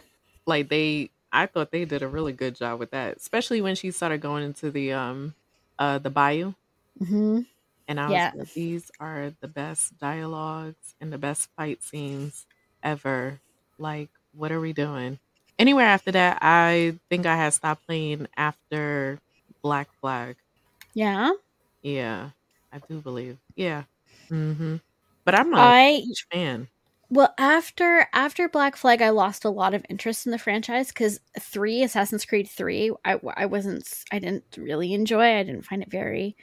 [0.46, 3.90] Like they I thought they did a really good job with that, especially when she
[3.92, 5.34] started going into the um
[5.80, 6.54] uh the bayou
[7.02, 7.42] mm-hmm.
[7.88, 8.32] and I was Yeah.
[8.36, 12.46] like these are the best dialogues and the best fight scenes
[12.84, 13.40] ever.
[13.80, 15.18] Like what are we doing?
[15.60, 19.20] Anywhere after that, I think I had stopped playing after
[19.62, 20.36] Black Flag.
[20.94, 21.32] Yeah.
[21.84, 22.32] Yeah,
[22.72, 23.38] I do believe.
[23.56, 23.84] Yeah.
[24.30, 24.82] Mhm.
[25.26, 26.70] But I'm not I a huge fan.
[27.10, 31.20] well after after Black Flag, I lost a lot of interest in the franchise because
[31.40, 35.38] three Assassin's Creed three, I I wasn't I didn't really enjoy.
[35.38, 36.36] I didn't find it very.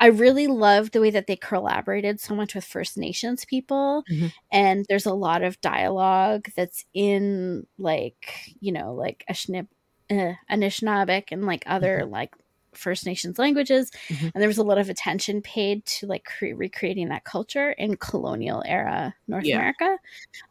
[0.00, 4.32] I really loved the way that they collaborated so much with First Nations people, Mhm.
[4.52, 9.68] and there's a lot of dialogue that's in like you know like Ashnib,
[10.10, 12.34] uh, Anishinaabeg and like other like
[12.76, 14.32] First Nations languages, Mhm.
[14.34, 17.96] and there was a lot of attention paid to like cre- recreating that culture in
[17.96, 19.56] colonial era North Yeah.
[19.56, 19.98] America.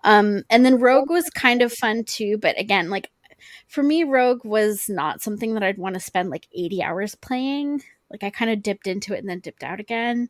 [0.03, 3.09] Um, and then Rogue was kind of fun too, but again, like
[3.67, 7.83] for me, Rogue was not something that I'd want to spend like 80 hours playing.
[8.09, 10.29] Like I kind of dipped into it and then dipped out again.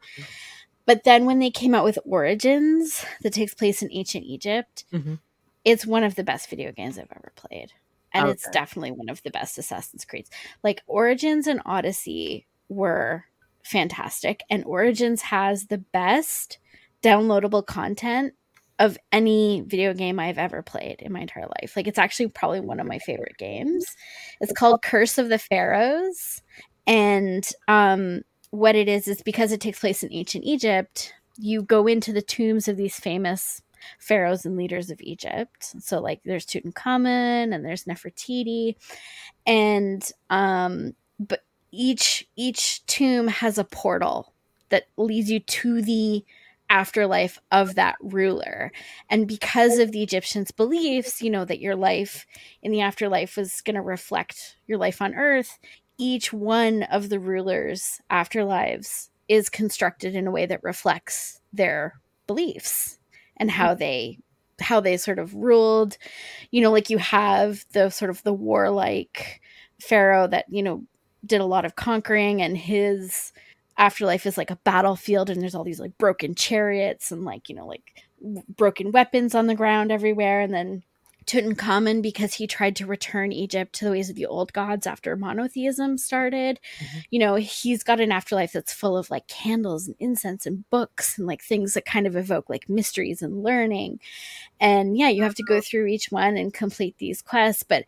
[0.86, 5.20] But then when they came out with Origins that takes place in ancient Egypt, Mhm.
[5.64, 7.72] it's one of the best video games I've ever played.
[8.16, 10.30] And it's definitely one of the best Assassin's Creeds.
[10.64, 13.26] Like Origins and Odyssey were
[13.64, 16.60] fantastic, and Origins has the best
[17.02, 18.34] downloadable content
[18.80, 21.76] of any video game I've ever played in my entire life.
[21.76, 23.86] Like it's actually probably one of my favorite games.
[24.42, 26.42] It's called Curse of the Pharaohs.
[26.86, 28.22] And um
[28.52, 32.22] what it is is because it takes place in ancient Egypt, you go into the
[32.22, 33.62] tombs of these famous
[34.00, 35.76] pharaohs and leaders of Egypt.
[35.82, 38.76] So like there's Tutankhamun and there's Nefertiti
[39.46, 41.42] and um but
[41.72, 44.34] each each tomb has a portal
[44.70, 46.26] that leads you to the
[46.70, 48.72] afterlife of that ruler.
[49.10, 52.26] And because of the Egyptians' beliefs, you know, that your life
[52.62, 55.60] in the afterlife was going to reflect your life on earth,
[55.98, 62.95] each one of the rulers' afterlives is constructed in a way that reflects their beliefs
[63.38, 63.62] and mm-hmm.
[63.62, 64.20] how they
[64.62, 65.98] how they sort of ruled.
[66.52, 69.42] You know like you have the sort of the warlike
[69.80, 70.84] pharaoh that you know
[71.26, 73.34] did a lot of conquering and his
[73.78, 77.56] afterlife is like a battlefield and there's all these like broken chariots and like you
[77.56, 80.84] know like w- broken weapons on the ground everywhere and then
[81.26, 85.16] Tutankhamun because he tried to return Egypt to the ways of the old gods after
[85.16, 86.60] monotheism started.
[86.80, 87.04] Mhm.
[87.10, 91.18] You know, he's got an afterlife that's full of like candles and incense and books
[91.18, 94.00] and like things that kind of evoke like mysteries and learning.
[94.60, 97.86] And yeah, you have to go through each one and complete these quests, but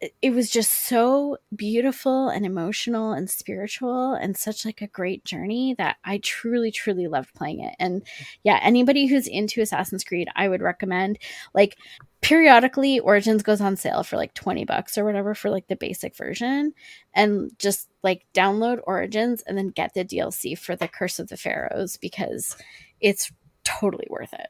[0.00, 5.24] it- it was just so beautiful and emotional and spiritual and such like a great
[5.24, 7.74] journey that I truly truly loved playing it.
[7.78, 8.02] And
[8.42, 11.18] yeah, anybody who's into Assassin's Creed, I would recommend
[11.54, 11.76] like
[12.22, 16.16] periodically Origins goes on sale for like 20 bucks or whatever for like the basic
[16.16, 16.72] version
[17.14, 21.36] and just like download Origins and then get the DLC for the Curse of the
[21.36, 22.56] Pharaohs because
[23.00, 23.30] it's
[23.64, 24.48] totally worth it.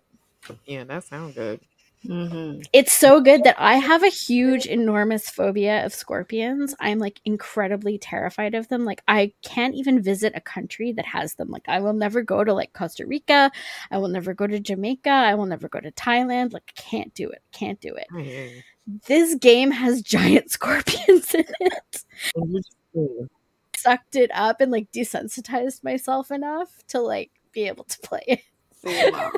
[0.66, 1.60] Yeah, that sounds good.
[2.06, 2.62] Mm-hmm.
[2.72, 6.74] It's so good that I have a huge, enormous phobia of scorpions.
[6.80, 8.84] I'm like incredibly terrified of them.
[8.84, 11.48] Like, I can't even visit a country that has them.
[11.50, 13.50] Like, I will never go to like Costa Rica.
[13.90, 15.10] I will never go to Jamaica.
[15.10, 16.52] I will never go to Thailand.
[16.52, 17.42] Like, can't do it.
[17.52, 18.06] Can't do it.
[18.14, 18.62] You.
[19.06, 22.04] This game has giant scorpions in it.
[22.34, 23.26] And you just- yeah.
[23.74, 28.42] Sucked it up and like desensitized myself enough to like be able to play it.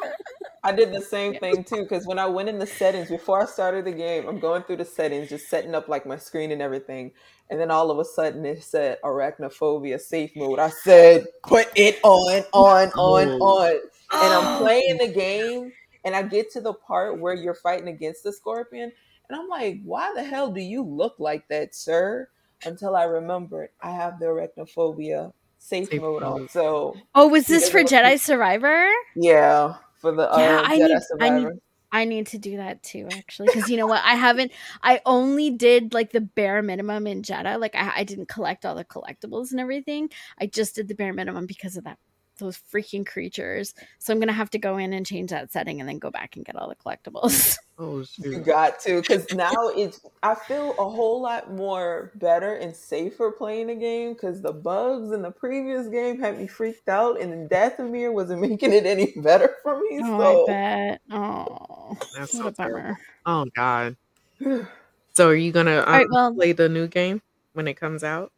[0.64, 3.42] See, I did the same thing too because when I went in the settings before
[3.42, 6.50] I started the game, I'm going through the settings, just setting up like my screen
[6.52, 7.12] and everything,
[7.50, 10.58] and then all of a sudden it said arachnophobia safe mode.
[10.58, 13.40] I said, put it on, on, on, Oh.
[13.40, 14.58] on, and I'm oh.
[14.64, 15.72] playing the game,
[16.04, 18.90] and I get to the part where you're fighting against the scorpion,
[19.28, 22.28] and I'm like, why the hell do you look like that, sir?
[22.66, 26.48] Until I remembered I have the arachnophobia safe, Safe mode on.
[26.48, 28.88] So Oh, was this for look- Jedi Survivor?
[29.16, 29.74] yeah,
[30.04, 31.58] for the uh, Yeah, I Jedi need- I need-
[31.92, 34.02] I need to do that too, actually, because you know what?
[34.04, 34.50] I haven't.
[34.82, 37.56] I only did like the bare minimum in Jedi.
[37.60, 40.10] Like I, I didn't collect all the collectibles and everything.
[40.36, 41.98] I just did the bare minimum because of that
[42.38, 43.74] those freaking creatures.
[43.98, 46.36] So I'm gonna have to go in and change that setting and then go back
[46.36, 47.56] and get all the collectibles.
[47.76, 50.00] Oh You got to, because now it's.
[50.22, 55.10] I feel a whole lot more better and safer playing the game because the bugs
[55.10, 59.12] in the previous game had me freaked out, and then Dathomir wasn't making it any
[59.16, 60.00] better for me.
[60.04, 61.00] oh, so I bet.
[61.10, 62.80] Oh, That's what so a bummer.
[62.80, 62.96] terrible.
[63.26, 63.96] Oh god.
[65.14, 67.22] So are you gonna um, right, well- play the new game
[67.54, 68.30] when it comes out?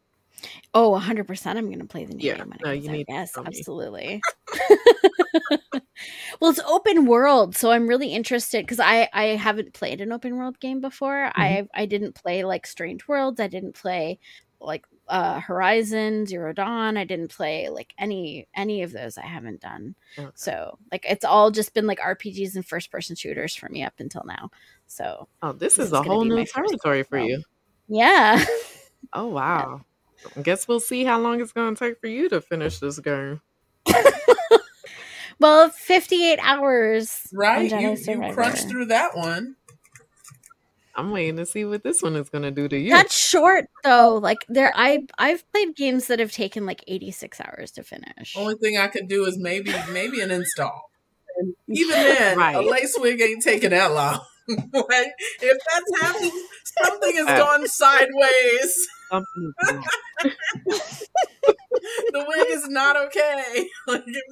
[0.73, 1.57] Oh, 100 percent.
[1.57, 2.97] I'm gonna play the new Yeah, game when it no, comes you out.
[2.97, 4.21] need Yes, absolutely.
[6.39, 10.35] well, it's open world, so I'm really interested because I I haven't played an open
[10.37, 11.31] world game before.
[11.37, 11.41] Mm-hmm.
[11.41, 13.39] I I didn't play like Strange Worlds.
[13.39, 14.19] I didn't play
[14.59, 16.97] like uh Horizon Zero Dawn.
[16.97, 19.17] I didn't play like any any of those.
[19.17, 19.95] I haven't done.
[20.17, 20.29] Okay.
[20.35, 23.93] So like it's all just been like RPGs and first person shooters for me up
[23.99, 24.49] until now.
[24.87, 27.41] So Oh, this, This is is a whole new territory for you.
[27.87, 28.43] yeah.
[29.13, 29.81] Oh wow.
[30.35, 33.41] I guess we'll see how long it's gonna take for you to finish this game.
[35.39, 37.27] well, 58 hours.
[37.33, 37.71] on Right?
[37.71, 39.55] You, you crunched through that one.
[40.95, 42.89] I'm waiting to see what this one is gonna do to you.
[42.89, 44.15] That's short though.
[44.17, 48.35] Like there I I've played games that have taken like 86 hours to finish.
[48.35, 50.89] Only thing I could do is maybe maybe an install.
[51.69, 52.55] Even then, Right.
[52.55, 54.21] a lace wig ain't taking that long.
[54.73, 56.31] like, if that's happening,
[56.83, 58.87] something has gone sideways.
[59.11, 59.83] Something is wrong.
[62.11, 63.69] The wig is not okay.
[63.87, 64.23] Like, if,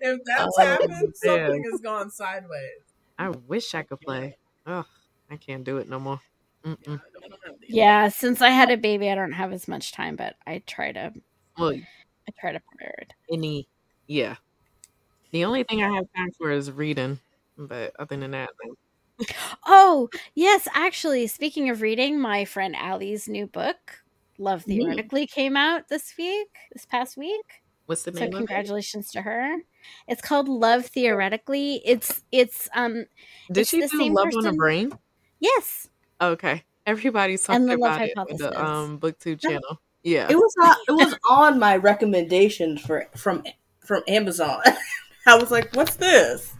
[0.00, 1.12] if that's Oh, happened, man.
[1.14, 2.82] something has gone sideways.
[3.18, 4.36] I wish I could play.
[4.66, 4.86] Ugh,
[5.30, 6.20] I can't do it no more.
[6.64, 6.78] Mm-mm.
[6.86, 9.92] I don't have the- Yeah, since I had a baby I don't have as much
[9.92, 11.12] time, but I try to
[11.56, 13.14] Well, I try to prioritize.
[13.32, 13.68] any,
[14.06, 14.36] yeah.
[15.32, 17.20] The only thing I have time for is reading,
[17.58, 18.78] but other than that, like,
[19.66, 24.02] Oh, yes, actually, speaking of reading, my friend Ali's new book,
[24.38, 24.78] Love Neat.
[24.82, 27.44] Theoretically, came out this week, this past week.
[27.86, 28.36] what's the So name of it?
[28.38, 29.56] congratulations to her.
[30.08, 31.82] It's called Love Theoretically.
[31.84, 33.06] It's it's um
[33.52, 34.92] Did It's she the do same Love on a Brain?
[35.40, 35.88] yes.
[36.20, 36.64] Okay.
[36.86, 39.80] Everybody's talking the about it on the um booktube channel.
[40.02, 40.26] Yeah.
[40.30, 43.44] It was on, it was on my recommendations for from
[43.84, 44.60] from Amazon.
[45.26, 46.54] I was like, "What's this?"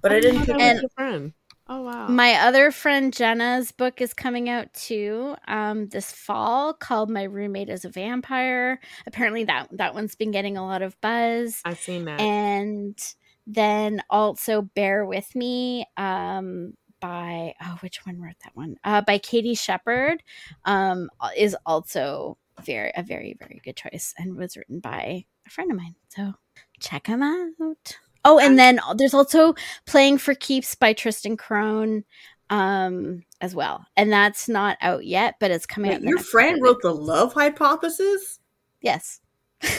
[0.00, 0.46] But I didn't.
[0.46, 1.32] Pick it And- friend.
[1.72, 2.08] Oh wow.
[2.08, 7.68] My other friend Jenna's book is coming out too um, this fall called My Roommate
[7.68, 8.80] is a Vampire.
[9.06, 11.62] Apparently that that one's been getting a lot of buzz.
[11.64, 12.20] I've seen that.
[12.20, 12.98] And
[13.46, 18.74] then also Bear With Me um, by oh which one wrote that one?
[18.82, 20.24] Uh, by Katie Shepard
[20.64, 25.70] um, is also very a very very good choice and was written by a friend
[25.70, 25.94] of mine.
[26.08, 26.34] So
[26.80, 27.96] check them out.
[28.24, 29.54] Oh, and then there's also
[29.86, 32.04] Playing for Keeps by Tristan Crone
[32.50, 33.86] um as well.
[33.96, 35.94] And that's not out yet, but it's coming out.
[35.94, 38.40] Wait, in the your friend couple wrote the love hypothesis.
[38.82, 39.20] Yes.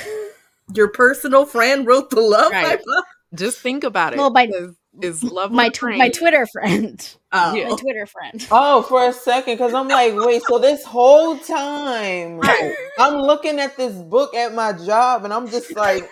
[0.73, 2.65] Your personal friend wrote the love Right.
[2.65, 3.03] hypothesis.
[3.33, 4.19] Just think about it.
[4.19, 7.15] Well, my- 'cause is love my tw- my Twitter friend.
[7.33, 7.69] Oh, Yeah.
[7.69, 8.45] My Twitter friend.
[8.51, 12.41] Oh, for a second, because I'm like, wait, so this whole time
[12.99, 16.09] I'm looking at this book at my job and I'm just like,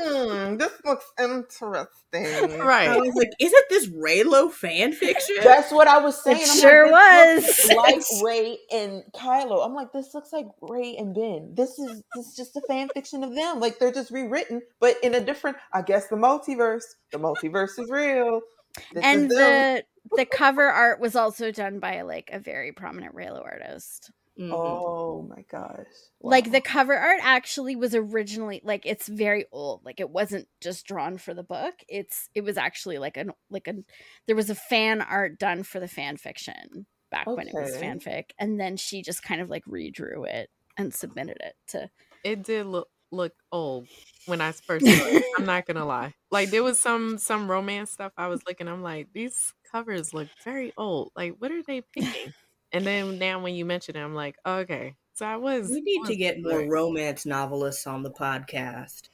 [0.00, 1.90] hmm, this looks interesting.
[2.60, 2.88] Right.
[2.88, 6.38] I was like, "Isn't this Reylo fan fiction?" That's what I was saying.
[6.38, 7.70] It I'm sure like, was.
[7.76, 9.64] like Rey and Kylo.
[9.64, 11.54] I'm like, this looks like Rey and Ben.
[11.54, 13.60] This is this is just a fan fiction of them.
[13.60, 15.56] Like they're just rewritten, but in a different.
[15.72, 16.84] I guess the multiverse.
[17.12, 18.40] The multiverse is real.
[18.92, 19.84] This and is the
[20.16, 24.10] the cover art was also done by like a very prominent Reylo artist.
[24.40, 24.52] Mhm.
[24.54, 25.86] Oh my gosh!
[26.22, 29.84] Like the cover art actually was originally like it's very old.
[29.84, 31.74] Like it wasn't just drawn for the book.
[31.88, 33.74] It's it was actually like an like a
[34.26, 38.30] there was a fan art done for the fan fiction back when it was fanfic,
[38.38, 41.90] and then she just kind of like redrew it and submitted it to.
[42.24, 43.88] It did look look old
[44.26, 45.24] when I first saw it.
[45.38, 46.14] I'm not gonna lie.
[46.30, 48.68] Like there was some some romance stuff I was looking.
[48.68, 51.12] I'm like these covers look very old.
[51.16, 52.32] Like what are they picking?
[52.72, 54.94] And then now when you mention it, I'm like okay.
[55.14, 55.68] So I was.
[55.70, 56.68] We need to was get more right.
[56.68, 59.10] romance novelists on the podcast.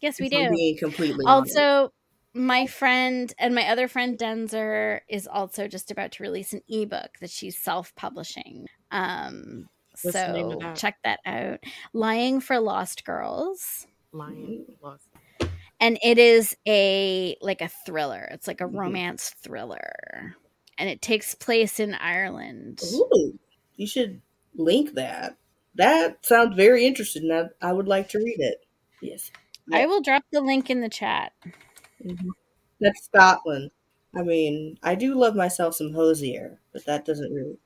[0.00, 0.56] Yes, we if I'm do.
[0.56, 1.56] Being completely honest.
[1.56, 1.92] Also,
[2.34, 7.10] my friend and my other friend Denzer is also just about to release an ebook
[7.20, 8.66] that she's self-publishing.
[8.90, 9.68] Um,
[10.02, 10.76] What's the name of so that?
[10.76, 11.60] check that out.
[11.92, 13.86] Lying for Lost Girls.
[14.12, 15.08] Lion lost.
[15.80, 18.28] And it is a like a thriller.
[18.32, 18.78] It's like a Mhm.
[18.78, 20.34] romance thriller.
[20.80, 22.80] And it takes place in Ireland.
[22.94, 23.38] Ooh,
[23.76, 24.22] you should
[24.54, 25.36] link that.
[25.74, 27.30] That sounds very interesting.
[27.30, 28.64] I, I would like to read it.
[29.02, 29.30] Yes.
[29.72, 31.32] I will drop the link in the chat.
[32.04, 32.30] Mhm.
[32.80, 33.70] That's Scotland.
[34.16, 37.58] I mean, I do love myself some Hozier, but that doesn't really.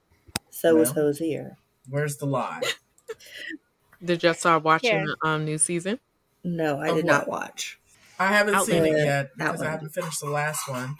[0.50, 1.06] So is Well.
[1.06, 1.56] Hozier.
[1.88, 2.62] Where's the lie?
[4.04, 6.00] Did you start watching the um new season?
[6.42, 7.12] No, I Of did what?
[7.12, 7.78] not watch.
[8.18, 10.96] I haven't seen it yet because I haven't finished the last one.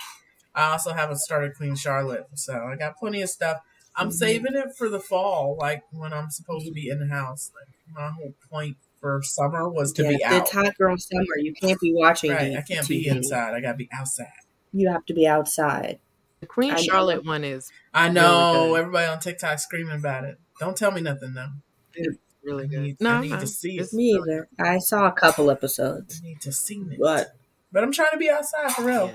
[0.55, 3.59] I also haven't started Queen Charlotte, so I got plenty of stuff.
[3.97, 4.13] I'm Mhm.
[4.13, 7.51] saving it for the fall, like when I'm supposed to be in the house.
[7.55, 10.43] Like my whole point for summer was to yeah, be out.
[10.43, 11.25] it's hot girl summer.
[11.39, 12.31] You can't be watching.
[12.33, 13.55] Right, I can't be inside.
[13.55, 14.27] I gotta be outside.
[14.73, 16.01] You have to be outside.
[16.41, 16.83] The Queen I know.
[16.83, 18.81] Charlotte one is I know good.
[18.81, 20.39] everybody on TikTok screaming about it.
[20.61, 21.51] Don't tell me nothing though.
[21.95, 22.81] It's really I good.
[22.83, 23.47] need, No, I I'm need to fine.
[23.47, 23.97] see It's it.
[23.97, 24.49] Me either.
[24.59, 26.99] I saw a couple episodes, I need to see it.
[26.99, 27.37] but
[27.73, 29.07] But I'm trying to be outside for real.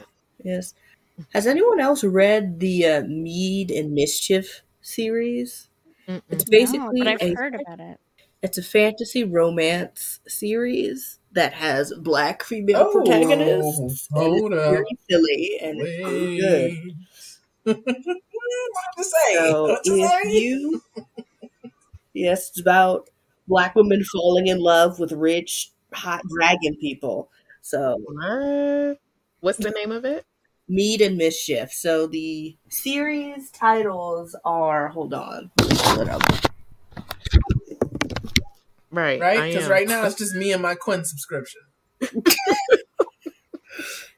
[0.44, 0.54] Yeah.
[0.56, 0.74] yes.
[1.34, 5.70] Has anyone else read the uh, Mead and Mischief series?
[6.08, 6.22] Mm-mm.
[6.32, 8.00] It's No, basically but I've a heard about it.
[8.42, 14.08] It's a fantasy romance series that has black female Oh, protagonists.
[14.16, 14.72] and hold it's up.
[14.72, 16.72] very silly and it's really good.
[16.76, 16.96] Wait.
[17.64, 17.84] what
[18.98, 19.36] to say?
[19.38, 20.30] So what to if say?
[20.32, 20.82] you,
[22.14, 23.10] yes, it's about
[23.48, 27.30] black women falling in love with rich, hot dragon people.
[27.62, 29.00] So What?
[29.42, 30.26] What's the name of it?
[30.70, 31.72] Mead and Mischief.
[31.74, 34.90] So the series titles are.
[34.90, 36.22] Hold on, let me pull it up.
[38.92, 39.20] Right.
[39.20, 39.54] right?
[39.54, 41.62] Because right now it's just me and my Quinn subscription.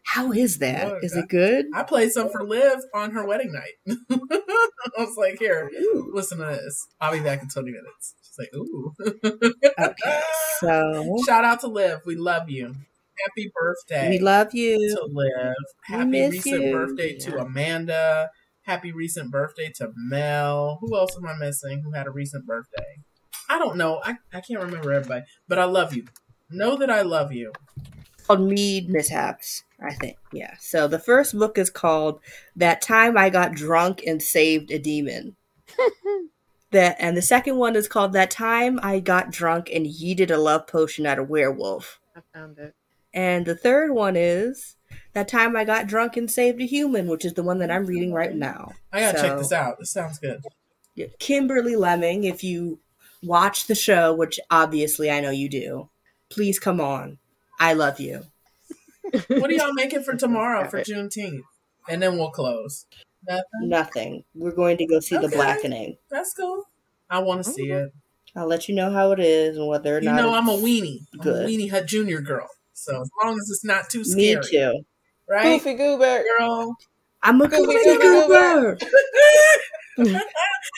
[0.03, 0.89] How is that?
[0.89, 1.67] Lord, Is it good?
[1.73, 3.97] I played some for Liv on her wedding night.
[4.11, 6.11] I was like, here, Ooh.
[6.13, 6.85] listen to this.
[6.99, 8.15] I'll be back in 20 minutes.
[8.21, 8.93] She's like, ooh.
[9.79, 10.21] Okay,
[10.59, 12.01] so Shout out to Liv.
[12.05, 12.75] We love you.
[13.25, 14.97] Happy birthday we love to you.
[15.11, 15.55] Liv.
[15.89, 16.71] We Happy miss recent you.
[16.71, 18.29] birthday to Amanda.
[18.63, 20.77] Happy recent birthday to Mel.
[20.81, 22.97] Who else am I missing who had a recent birthday?
[23.49, 23.99] I don't know.
[24.03, 26.05] I, I can't remember everybody, but I love you.
[26.49, 27.51] Know that I love you.
[28.25, 30.17] called Mead Mishaps, I think.
[30.31, 30.55] Yeah.
[30.59, 32.19] So the first book is called
[32.55, 35.35] That Time I Got Drunk and Saved a Demon.
[36.71, 40.37] that and the second one is called That Time I Got Drunk and Yeeted a
[40.37, 41.99] Love Potion at a Werewolf.
[42.15, 42.73] I found it.
[43.13, 44.75] And the third one is
[45.13, 47.85] that time I got drunk and saved a human, which is the one that I'm
[47.85, 48.71] reading right now.
[48.91, 49.79] I gotta check this out.
[49.79, 50.41] This sounds good.
[51.19, 52.79] Kimberly Lemming, if you
[53.23, 55.89] watch the show, which obviously I know you do,
[56.29, 57.17] please come on.
[57.59, 58.23] I love you.
[59.27, 61.41] What are y'all making for tomorrow for Juneteenth?
[61.89, 62.85] And then we'll close.
[63.27, 63.43] Nothing?
[63.61, 64.23] Nothing.
[64.33, 65.97] We're going to go see the blackening.
[66.09, 66.63] That's cool.
[67.09, 67.87] I want to see mm-hmm.
[67.87, 67.93] it.
[68.35, 70.15] I'll let you know how it is and whether or You not.
[70.15, 71.05] You know, I'm a weenie.
[71.13, 71.45] I'm good.
[71.45, 72.47] a weenie hut junior girl.
[72.81, 74.35] So as long as it's not too scary.
[74.37, 74.81] Me scary, too.
[75.29, 76.23] right, Goofy Goober.
[76.39, 76.75] girl?
[77.23, 78.77] I'm a Goofy goofy Goober.
[78.77, 78.77] goober.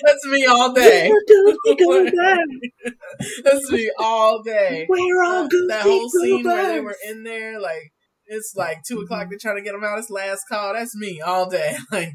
[0.05, 1.09] That's me all day.
[1.27, 2.11] Goofy goober.
[3.45, 4.85] That's me all day.
[4.89, 7.93] We're all That- goofy that whole scene where they were in there, like
[8.25, 9.27] it's like two o'clock.
[9.29, 9.99] They're trying to get him out.
[9.99, 10.73] It's last call.
[10.73, 11.77] That's me all day.
[11.91, 12.13] Like,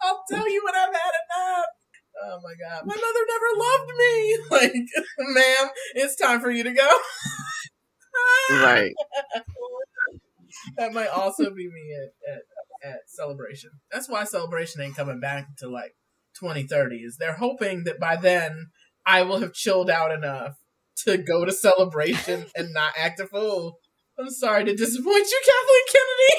[0.00, 1.66] I'll tell you when I've had enough.
[2.24, 4.38] Oh my god, my mother never loved me.
[4.50, 4.72] Like,
[5.18, 6.88] ma'am, it's time for you to go.
[8.50, 8.94] Right.
[10.76, 13.70] that might also be me at, at, at celebration.
[13.92, 15.94] That's why celebration ain't coming back until like
[16.40, 16.96] 2030.
[16.96, 18.70] Is they're hoping that by then
[19.06, 20.56] I will have chilled out enough
[21.04, 23.78] to go to celebration and not act a fool.
[24.18, 26.34] I'm sorry to disappoint you, Kathleen Kennedy.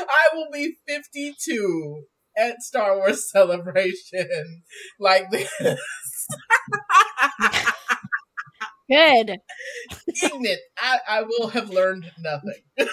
[0.00, 2.02] I will be 52
[2.38, 4.62] at Star Wars Celebration
[5.00, 5.50] like this.
[8.90, 9.36] Good.
[10.06, 10.60] ignorant.
[10.78, 12.62] I, I will have learned nothing.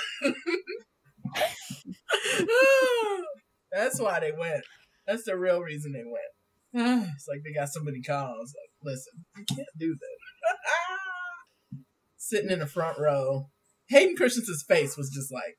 [3.71, 4.63] That's why they went.
[5.07, 6.31] That's the real reason they went.
[7.15, 8.53] It's like they got so many calls.
[8.53, 11.77] Like, listen, you can't do that.
[12.17, 13.49] Sitting in the front row,
[13.87, 15.57] Hayden Christensen's face was just like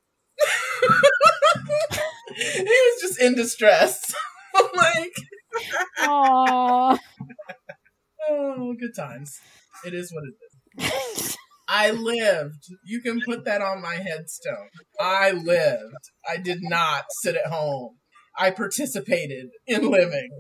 [2.55, 4.15] he was just in distress.
[4.77, 5.13] like,
[6.01, 6.99] Aww.
[8.29, 9.39] oh, good times.
[9.85, 10.35] It is what it
[10.83, 11.37] is.
[11.69, 12.67] I lived.
[12.85, 14.69] You can put that on my headstone.
[15.01, 16.11] I lived.
[16.29, 17.97] I did not sit at home.
[18.39, 20.31] I participated in living.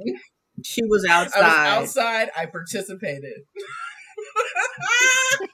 [0.64, 1.68] She was I was outside.
[1.68, 2.28] outside.
[2.36, 3.42] I participated.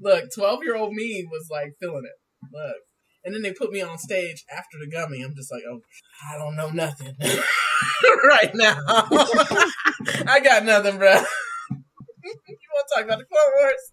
[0.00, 2.18] Look, 12 year old me was like feeling it.
[2.52, 2.76] Look.
[3.24, 5.22] And then they put me on stage after the gummy.
[5.22, 5.80] I'm just like, oh,
[6.30, 7.16] I don't know nothing
[8.28, 8.76] right now.
[8.86, 11.12] I got nothing, bro.
[11.72, 12.34] you
[12.74, 13.92] want to talk about the Clone Wars?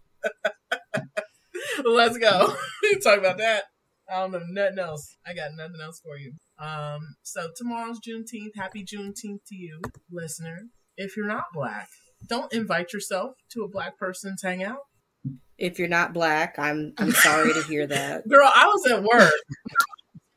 [1.86, 2.56] Let's go.
[3.04, 3.64] talk about that.
[4.10, 5.16] I don't know nothing else.
[5.26, 6.34] I got nothing else for you.
[6.60, 8.56] Um, so tomorrow's Juneteenth.
[8.56, 9.80] Happy Juneteenth to you,
[10.12, 10.64] listener.
[10.98, 11.88] If you're not black,
[12.28, 14.80] don't invite yourself to a black person's hangout.
[15.62, 18.28] If you're not black, I'm I'm sorry to hear that.
[18.30, 19.32] Girl, I was at work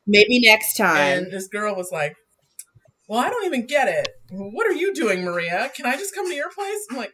[0.07, 1.23] Maybe next time.
[1.23, 2.13] and this girl was like,
[3.09, 4.07] Well, I don't even get it.
[4.29, 5.71] What are you doing, Maria?
[5.75, 6.85] Can I just come to your place?
[6.91, 7.11] I'm like,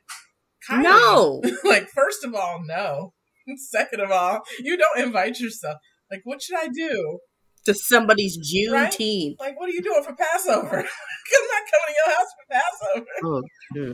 [0.69, 0.83] Kylie.
[0.83, 1.41] no.
[1.63, 3.13] like, first of all, no.
[3.69, 5.77] Second of all, you don't invite yourself.
[6.11, 7.19] Like, what should I do?
[7.65, 8.37] To somebody's
[8.71, 8.91] Right?
[8.91, 9.35] Juneteenth.
[9.39, 10.79] Like, what are you doing for Passover?
[10.79, 13.05] I'm not coming to your house for Passover.
[13.23, 13.93] Oh.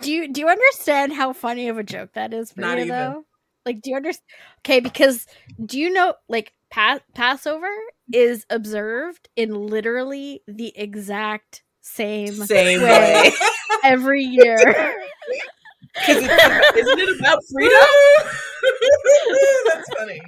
[0.00, 2.84] Do you do you understand how funny of a joke that is for Not you
[2.84, 2.96] even.
[2.96, 3.24] though?
[3.66, 4.26] Like, do you understand?
[4.60, 5.26] Okay, because
[5.64, 7.68] do you know like pa- Passover
[8.12, 13.32] is observed in literally the exact same Same way way.
[13.84, 14.56] every year.
[16.08, 17.78] isn't it about freedom?
[19.66, 20.20] That's funny.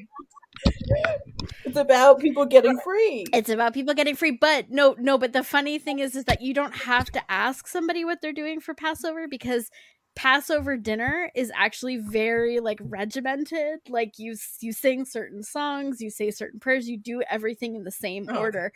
[1.64, 3.24] It's about people getting free.
[3.32, 5.18] it's about people getting free, but no, no.
[5.18, 8.32] But the funny thing is, is that you don't have to ask somebody what they're
[8.32, 9.70] doing for Passover because
[10.14, 13.78] Passover dinner is actually very like regimented.
[13.88, 17.90] Like you, you sing certain songs, you say certain prayers, you do everything in the
[17.90, 18.36] same Oh.
[18.36, 18.72] order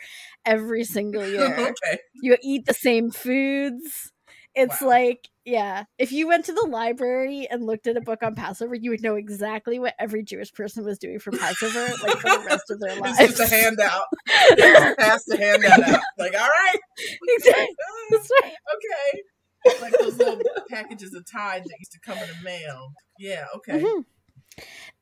[0.47, 1.55] every single year.
[1.59, 1.98] okay.
[2.22, 4.12] you eat the same foods.
[4.57, 4.89] It's Wow.
[4.89, 8.74] like, yeah, if you went to the library and looked at a book on Passover,
[8.74, 12.45] you would know exactly what every Jewish person was doing for Passover, like for the
[12.49, 13.19] rest of their lives.
[13.20, 14.03] It's just a handout.
[14.99, 16.01] Pass the handout out.
[16.19, 16.81] Like, all right.
[17.37, 17.66] Exactly.
[18.43, 18.55] Right.
[18.77, 19.83] Okay.
[19.83, 22.93] Like those little packages of Tide that used to come in the mail.
[23.19, 23.81] Yeah, okay.
[23.83, 24.05] Mhm.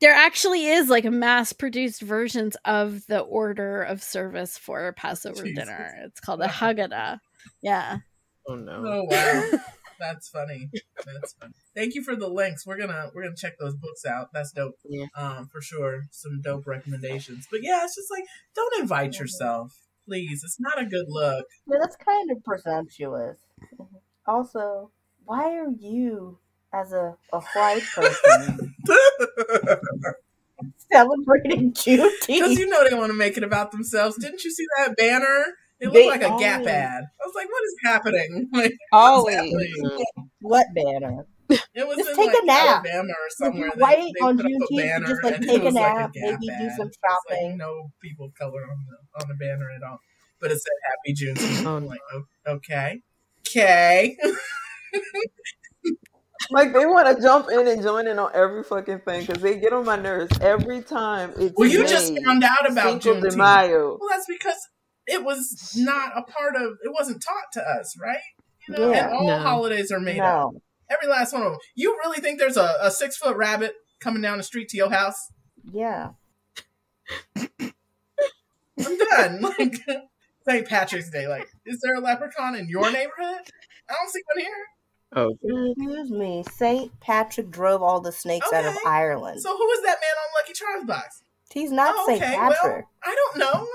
[0.01, 5.63] There actually is like mass-produced versions of the order of service for Passover Jesus.
[5.65, 5.95] dinner.
[6.05, 7.19] It's called a Haggadah.
[7.61, 7.99] Yeah.
[8.47, 8.83] Oh, no.
[8.85, 9.59] Oh wow.
[9.99, 10.69] That's funny.
[11.05, 11.53] That's funny.
[11.75, 12.65] Thank you for the links.
[12.65, 14.29] We're gonna we're gonna check those books out.
[14.33, 14.75] That's dope.
[14.83, 15.05] Yeah.
[15.15, 16.03] Um, for sure.
[16.11, 17.47] Some dope recommendations.
[17.49, 19.73] But yeah, it's just like don't invite yourself.
[20.05, 20.43] Please.
[20.43, 21.45] It's not a good look.
[21.67, 23.37] Yeah, that's kind of presumptuous.
[24.27, 24.91] Also,
[25.23, 26.37] why are you,
[26.73, 28.75] as a, a white person,
[30.91, 34.17] celebrating Because you know they want to make it about themselves.
[34.17, 35.45] Didn't you see that banner?
[35.79, 37.03] It looked They like a Gap ad.
[37.03, 38.49] I was like, what is happening?
[38.53, 39.35] Like, Always.
[39.35, 40.05] happening?
[40.41, 41.25] What banner?
[41.49, 42.85] It was Just in take like a nap.
[42.85, 43.67] Alabama or somewhere.
[43.67, 46.47] you're white on put up Juneteenth, just, like, take a was like nap, Gap maybe
[46.47, 47.57] do some It's like shopping.
[47.57, 49.99] no people of color on the on the banner at all,
[50.41, 51.65] but it said Happy Juneteenth.
[51.67, 51.99] Oh, I'm like,
[52.47, 53.01] okay,
[53.47, 54.17] okay.
[56.51, 59.57] Like they want to jump in and join in on every fucking thing because they
[59.59, 61.31] get on my nerves every time.
[61.37, 63.97] It's Well, you just found out about Cinco de Juneteenth.
[63.99, 64.55] Well, that's because
[65.07, 66.73] it was not a part of.
[66.83, 68.17] It wasn't taught to us, right?
[68.67, 69.05] You know, Yeah.
[69.05, 69.37] and all No.
[69.39, 70.51] holidays are made up.
[70.89, 71.59] Every last one of them.
[71.75, 74.89] You really think there's a, a six foot rabbit coming down the street to your
[74.91, 75.31] house?
[75.71, 76.11] Yeah.
[77.35, 79.41] I'm done.
[79.59, 79.75] like
[80.47, 80.67] St.
[80.67, 81.27] Patrick's Day.
[81.27, 83.41] Like, is there a leprechaun in your neighborhood?
[83.89, 84.65] I don't see one here.
[85.17, 85.37] Oh,
[85.71, 86.43] Excuse me.
[86.51, 89.41] Saint Patrick drove all the snakes out of Ireland.
[89.41, 91.21] So who is that man on Lucky Charms box?
[91.51, 92.59] He's not Oh, Saint okay, Patrick.
[92.63, 93.67] well, I don't know.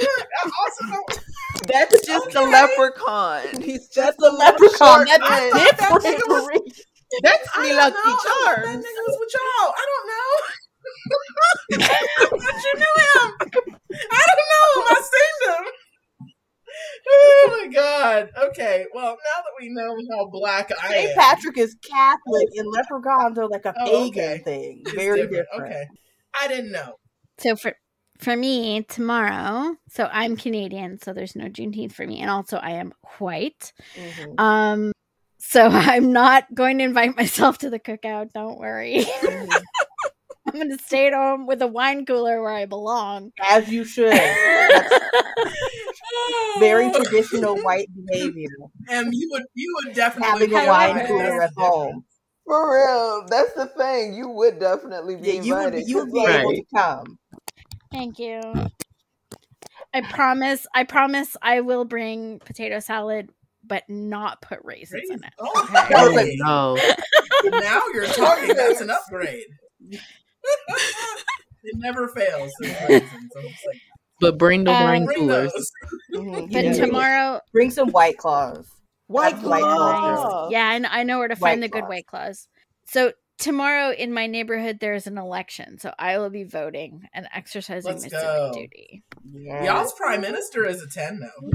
[0.00, 1.20] I also don't.
[1.68, 2.50] That's just the Okay.
[2.50, 3.62] leprechaun.
[3.62, 5.06] He's just the a leprechaun.
[5.06, 5.50] That's man.
[5.52, 6.64] thought that different.
[6.64, 6.84] was-
[7.22, 8.00] That's me don't lucky know.
[8.02, 8.84] I That charms.
[8.84, 9.72] nigga was with y'all.
[9.76, 10.30] I don't know.
[12.30, 13.34] but you knew him.
[14.10, 14.84] I don't know.
[14.88, 15.64] I seen him.
[17.08, 18.30] Oh my god.
[18.48, 18.86] Okay.
[18.92, 23.38] Well, now that we know how black I Saint am, Patrick is Catholic, and leprechauns
[23.38, 24.38] are like a Oh, pagan okay.
[24.44, 24.82] thing.
[24.84, 25.46] it's Very different.
[25.56, 25.84] Okay.
[26.40, 26.94] I didn't know.
[27.38, 27.74] So for
[28.18, 32.70] for me tomorrow, so I'm Canadian, so there's no Juneteenth for me, and also I
[32.72, 33.72] am white.
[33.96, 34.40] Mhm.
[34.40, 34.92] Um,
[35.38, 38.32] so I'm not going to invite myself to the cookout.
[38.32, 39.04] Don't worry.
[39.04, 39.62] Mhm.
[40.46, 43.32] I'm going to stay at home with a wine cooler where I belong.
[43.48, 44.12] As you should.
[46.58, 48.48] Very traditional white behavior.
[48.88, 51.08] And you would you would definitely Having be a wine invited.
[51.08, 52.04] cooler at home.
[52.46, 53.26] For real.
[53.28, 54.14] That's the thing.
[54.14, 55.86] You would definitely be Yeah, you would invited.
[55.86, 56.56] be, you would 'cause, be like, able Right.
[56.70, 57.18] to come.
[57.94, 58.40] Thank you.
[59.94, 60.66] I promise.
[60.74, 61.36] I promise.
[61.40, 63.30] I will bring potato salad,
[63.64, 65.32] but not put raisins in it.
[65.38, 65.94] Oh, Okay.
[65.94, 66.76] I like, no.
[67.60, 68.54] now you're talking.
[68.56, 69.44] That's an upgrade.
[69.80, 70.00] it
[71.76, 72.52] never fails.
[72.62, 73.10] in raisins.
[73.36, 73.80] I'm just like,
[74.20, 75.52] But bring the Um, wine bring coolers.
[75.52, 75.70] those.
[76.50, 76.72] But Yeah.
[76.72, 78.66] tomorrow, Bring some white claws.
[79.06, 80.50] White That's white claws.
[80.50, 81.88] yeah, and I know where to White find the good Claws.
[81.88, 82.48] white claws.
[82.86, 87.92] So tomorrow in my neighborhood, there's an election, so I will be voting and exercising
[87.92, 88.52] Let's my go.
[88.52, 89.02] civic duty.
[89.32, 89.64] Yeah.
[89.64, 91.50] Y'all's prime minister is a ten though.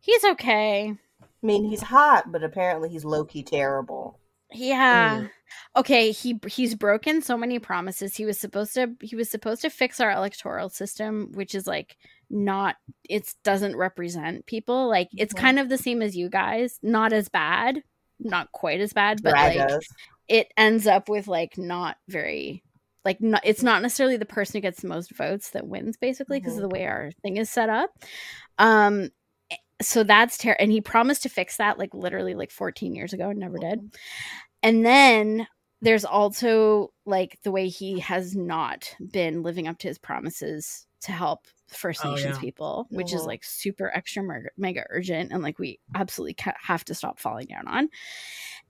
[0.00, 0.94] He's okay.
[1.22, 4.18] I mean, he's hot, but apparently he's low key terrible.
[4.52, 5.28] Yeah.
[5.76, 8.16] Okay, he he's broken so many promises.
[8.16, 11.96] He was supposed to he was supposed to fix our electoral system, which is like
[12.28, 12.76] not
[13.08, 14.88] it doesn't represent people.
[14.88, 15.38] Like it's Mhm.
[15.38, 17.82] kind of the same as you guys, not as bad,
[18.18, 19.86] not quite as bad, but Brad like does.
[20.30, 22.62] It ends up with like not very
[23.04, 26.38] like not it's not necessarily the person who gets the most votes that wins basically
[26.40, 26.56] because Mhm.
[26.58, 27.90] of the way our thing is set up
[28.58, 29.10] um
[29.50, 33.12] eh, so that's terrible and he promised to fix that like literally like 14 years
[33.12, 33.80] ago and never did
[34.62, 35.46] and then
[35.82, 41.12] there's also like the way he has not been living up to his promises to
[41.12, 42.40] help First Oh, Nations yeah.
[42.40, 43.26] people, which is Mhm.
[43.28, 47.46] like super extra mega, mega urgent and like we absolutely ca- have to stop falling
[47.46, 47.88] down on.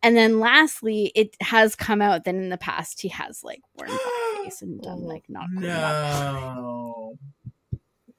[0.03, 3.91] And then lastly, it has come out that in the past he has like worn
[3.91, 5.63] blackface and done like not cool.
[5.63, 7.19] No.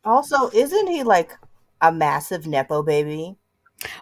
[0.03, 1.31] Also, isn't he like
[1.81, 3.35] a massive nepo baby?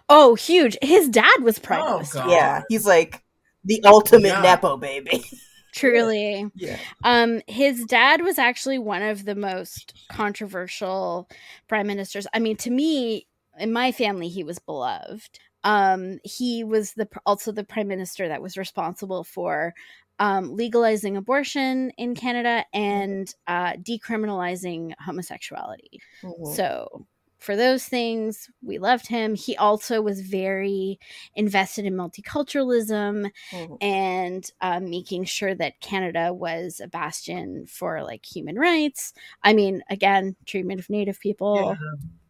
[0.08, 0.76] Oh, huge!
[0.82, 2.22] His dad was prime Oh, minister.
[2.28, 3.22] Yeah, he's like
[3.64, 4.42] the ultimate Yeah.
[4.42, 5.24] nepo baby.
[5.72, 6.50] Truly.
[6.56, 6.78] yeah.
[7.04, 11.28] Um, his dad was actually one of the most controversial
[11.68, 12.26] prime ministers.
[12.34, 13.26] I mean, to me,
[13.58, 15.38] in my family, he was beloved.
[15.64, 19.74] Um, he was the also the prime minister that was responsible for
[20.18, 26.00] um, legalizing abortion in Canada and uh, decriminalizing homosexuality.
[26.22, 26.54] Mhm.
[26.54, 27.06] So
[27.38, 29.34] for those things, we loved him.
[29.34, 31.00] He also was very
[31.34, 33.78] invested in multiculturalism Mhm.
[33.80, 39.14] and um, making sure that Canada was a bastion for like human rights.
[39.42, 41.76] I mean, again, treatment of Native people,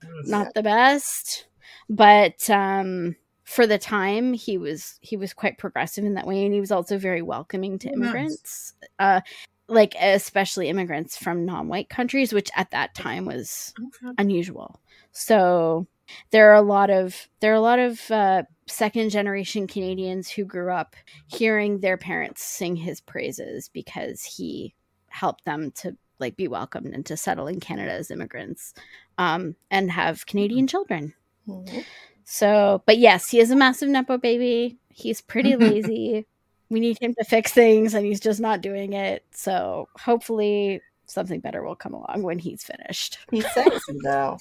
[0.03, 0.11] Yeah.
[0.27, 1.47] Not the best,
[1.89, 6.55] but um, for the time, he was he was quite progressive in that way, and
[6.55, 7.97] he was also very welcoming to Oh, nice.
[8.13, 8.73] immigrants.
[8.99, 9.21] Uh,
[9.69, 14.15] like especially immigrants from non-white countries which at that time was Okay.
[14.19, 14.81] unusual
[15.13, 15.87] so
[16.33, 20.45] there are a lot of there are a lot of uh, second generation Canadians who
[20.45, 20.97] grew up
[21.29, 24.75] hearing their parents sing his praises because he
[25.09, 28.75] helped them to like be welcomed and to settle in Canada as immigrants
[29.19, 31.15] um, and have Canadian children.
[31.51, 31.85] Mhm.
[32.25, 34.79] So, but yes, he is a massive nepo baby.
[34.89, 36.27] He's pretty lazy.
[36.69, 39.25] we need him to fix things, and he's just not doing it.
[39.33, 43.19] So, hopefully, something better will come along when he's finished.
[43.31, 44.39] He's sexy though.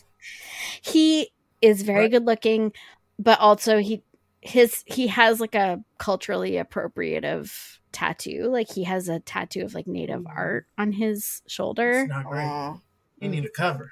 [0.81, 1.31] He
[1.61, 2.73] is very good looking,
[3.17, 4.03] but also he
[4.41, 8.47] his he has like a culturally appropriative tattoo.
[8.51, 12.01] Like he has a tattoo of like native art on his shoulder.
[12.01, 12.45] It's not great.
[12.45, 12.79] Aw.
[13.19, 13.91] You need a cover.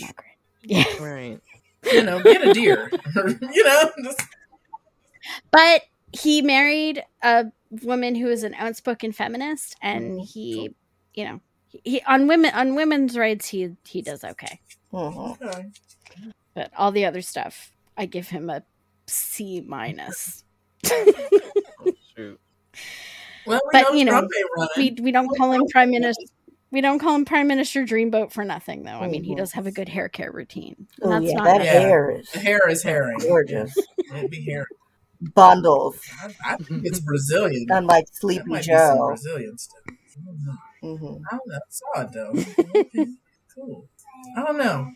[0.00, 0.24] Not great.
[0.64, 0.84] Yeah.
[1.00, 1.40] Right.
[1.92, 2.90] You know, get a deer.
[3.16, 4.20] you know, just,
[5.50, 5.82] But
[6.12, 7.46] he married a
[7.82, 10.74] woman who is an outspoken feminist and he,
[11.14, 11.40] you know,
[11.84, 14.58] he on women on women's rights he he does okay.
[14.92, 15.40] Mhm.
[15.42, 15.68] okay.
[16.54, 18.62] But all the other stuff, I give him a
[19.06, 20.44] C minus.
[20.86, 22.40] Shoot.
[23.46, 24.96] Well, we But, know you know, Trump ain't running.
[24.96, 26.24] we we don't call him prime minister.
[26.70, 28.98] We don't call him Prime Minister Dreamboat for nothing, though.
[28.98, 29.38] I mean, he Mhm.
[29.38, 30.86] does have a good hair care routine.
[31.02, 31.80] Oh, that's yeah, not that Yeah.
[31.80, 33.18] hair is The hair is herring.
[33.20, 33.74] gorgeous.
[34.14, 34.66] It'd be hair.
[35.34, 37.66] Bundles, I, I think it's Brazilian.
[37.70, 39.06] unlike That Sleepy might be some Joe.
[39.08, 39.82] Brazilian stuff.
[39.88, 40.96] I don't know.
[40.96, 41.56] hmm I don't know.
[41.56, 42.80] I saw it though.
[42.80, 43.06] Okay,
[43.54, 43.88] cool.
[44.36, 44.92] I don't know.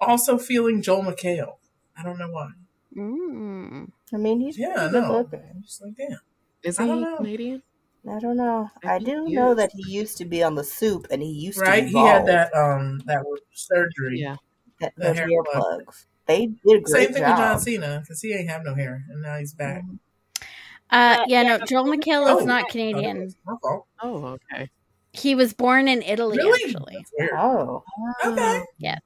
[0.00, 1.56] Also feeling Joel McHale.
[1.98, 2.50] I don't know why.
[2.96, 3.90] Mm.
[4.12, 5.12] I mean, he's Yeah, I pretty good know.
[5.18, 5.42] looking.
[5.54, 6.18] I'm just like, damn.
[6.62, 7.04] Is I he.
[7.16, 7.62] Canadian?
[8.08, 8.70] I don't know.
[8.84, 9.56] I I do know is.
[9.56, 11.80] that he used to be on the soup, and he used Right?
[11.80, 12.28] to be He had bald.
[12.28, 13.24] that um that
[13.54, 14.20] surgery.
[14.20, 14.36] Yeah.
[14.80, 15.62] That- the those hair hair plug.
[15.84, 16.06] plugs.
[16.26, 17.60] They did a great Same thing with John.
[17.60, 19.82] Cena because he ain't have no hair and now he's back.
[20.90, 23.34] Uh, yeah, no, Joel McHale Oh, is not Canadian.
[23.44, 23.86] my fault.
[24.02, 24.68] Oh, okay.
[25.12, 26.64] He was born in Italy, Really?
[26.64, 27.04] actually.
[27.34, 27.82] Oh,
[28.24, 28.62] Okay.
[28.78, 29.00] Yes.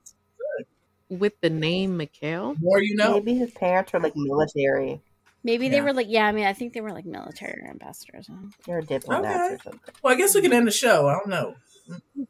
[1.09, 2.55] With the name Mikhail?
[2.61, 3.15] More you know.
[3.15, 5.01] maybe his parents were like military
[5.43, 8.29] Maybe they were like, yeah, I mean, I think they were like military ambassadors.
[8.69, 9.55] or diplomats Okay.
[9.55, 9.81] or something.
[10.03, 11.09] Well, I guess we can end the show.
[11.09, 11.55] I don't know.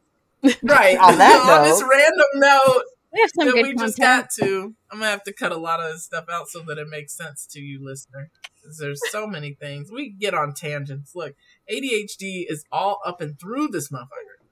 [0.63, 0.97] Right.
[0.99, 4.31] On that on this random note We have some that good we just content.
[4.39, 6.79] got to, I'm gonna have to cut a lot of this stuff out so that
[6.79, 8.31] it makes sense to you, listener.
[8.65, 11.15] 'Cause there's so many things we get on tangents.
[11.15, 11.35] Look,
[11.71, 14.07] ADHD is all up and through this motherfucker.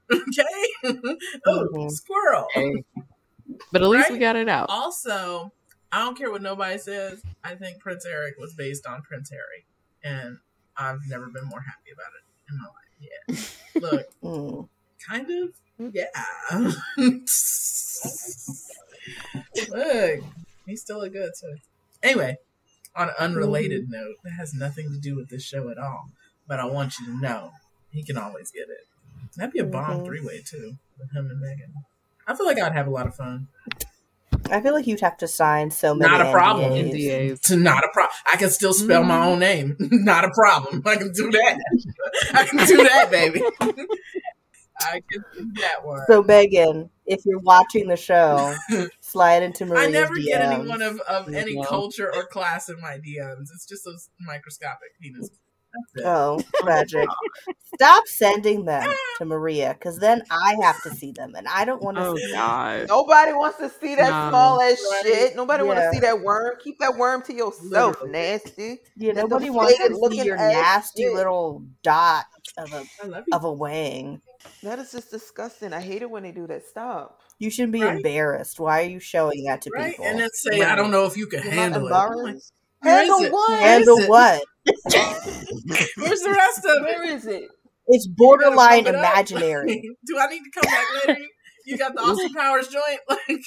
[0.11, 0.99] Okay.
[1.47, 1.89] oh, Mhm.
[1.91, 2.47] squirrel.
[2.53, 2.83] Hey.
[3.71, 4.67] But at least we got it out.
[4.69, 5.53] Also,
[5.91, 7.21] I don't care what nobody says.
[7.43, 9.65] I think Prince Eric was based on Prince Harry,
[10.03, 10.37] and
[10.77, 12.75] I've never been more happy about it in my life.
[13.01, 13.35] Yeah.
[13.81, 14.67] Look, Mm.
[15.07, 15.53] kind of.
[15.93, 16.11] Yeah.
[19.69, 20.19] Look,
[20.65, 21.55] he's still a good too.
[22.03, 22.37] Anyway,
[22.95, 26.09] on an unrelated note, that has nothing to do with this show at all.
[26.47, 27.51] But I want you to know
[27.91, 28.87] he can always get it.
[29.37, 30.05] That'd be a bomb Mhm.
[30.05, 31.73] three way too with him and Meghan.
[32.27, 33.47] I feel like I'd have a lot of fun.
[34.51, 36.71] I feel like you'd have to sign so many Not a problem.
[36.71, 36.93] NDAs.
[36.93, 37.31] NDAs.
[37.31, 38.13] It's not a problem.
[38.31, 39.75] I can still spell my own name.
[39.79, 40.81] not a problem.
[40.85, 41.59] I can do that.
[42.33, 43.41] I can do that, baby.
[44.81, 46.01] I can do that one.
[46.07, 48.55] So Meghan, if you're watching the show,
[49.01, 50.25] slide into Maria's I never DMs.
[50.25, 51.63] get anyone of, of any No.
[51.63, 53.47] culture or class in my DMs.
[53.53, 55.29] It's just those microscopic penis.
[55.73, 56.07] That's it.
[56.07, 57.09] Oh, tragic.
[57.75, 58.95] Stop sending them ah.
[59.19, 62.15] to Maria because then I have to see them and I don't want to Oh,
[62.15, 62.33] see them.
[62.33, 62.87] God.
[62.89, 64.29] Nobody wants to see that No.
[64.29, 65.35] small ass shit.
[65.35, 65.89] Nobody want Yeah.
[65.89, 66.55] to see that worm.
[66.61, 68.11] Keep that worm to yourself, Literally.
[68.11, 68.79] nasty.
[68.97, 71.13] Yeah, That nobody wants to see your nasty shit.
[71.13, 72.25] little dot
[72.57, 73.35] of a I love you.
[73.35, 74.21] of a wang.
[74.63, 75.71] That is just disgusting.
[75.71, 76.65] I hate it when they do that.
[76.65, 77.21] Stop.
[77.37, 77.95] You shouldn't be Right?
[77.95, 78.59] embarrassed.
[78.59, 79.91] Why are you showing that to right?
[79.91, 80.05] people?
[80.05, 82.35] And then say, I don't know if you can You're handle it.
[82.81, 83.21] I'm like, embarrassed.
[83.21, 83.49] Where is Handle what?
[83.49, 84.43] Where Handle what?
[85.97, 86.81] Where's the rest of it?
[86.81, 87.49] Where is it?
[87.87, 89.81] It's borderline it imaginary.
[90.05, 91.21] Do I need to come back later?
[91.65, 92.99] You got the Austin Powers joint?
[93.09, 93.21] Like,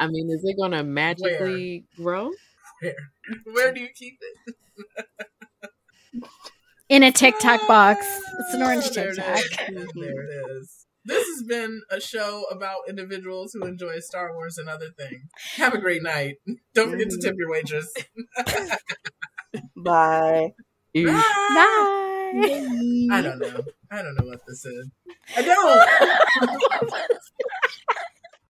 [0.00, 2.30] I mean, is it going to magically grow?
[2.80, 2.94] where?
[3.52, 4.54] Where do you keep it?
[6.88, 8.06] In a Tic Tac box.
[8.40, 9.68] It's an oh, orange Oh, there it Tic Tac.
[9.68, 10.86] There it is.
[11.08, 15.22] This has been a show about individuals who enjoy Star Wars and other things.
[15.56, 16.34] Have a great night.
[16.74, 17.90] Don't forget to tip your waitress.
[19.76, 20.52] Bye.
[20.92, 21.06] Ew.
[21.06, 21.14] Bye.
[21.54, 22.34] Bye.
[23.10, 23.64] I don't know.
[23.90, 24.90] I don't know what this is.
[25.34, 25.88] I don't.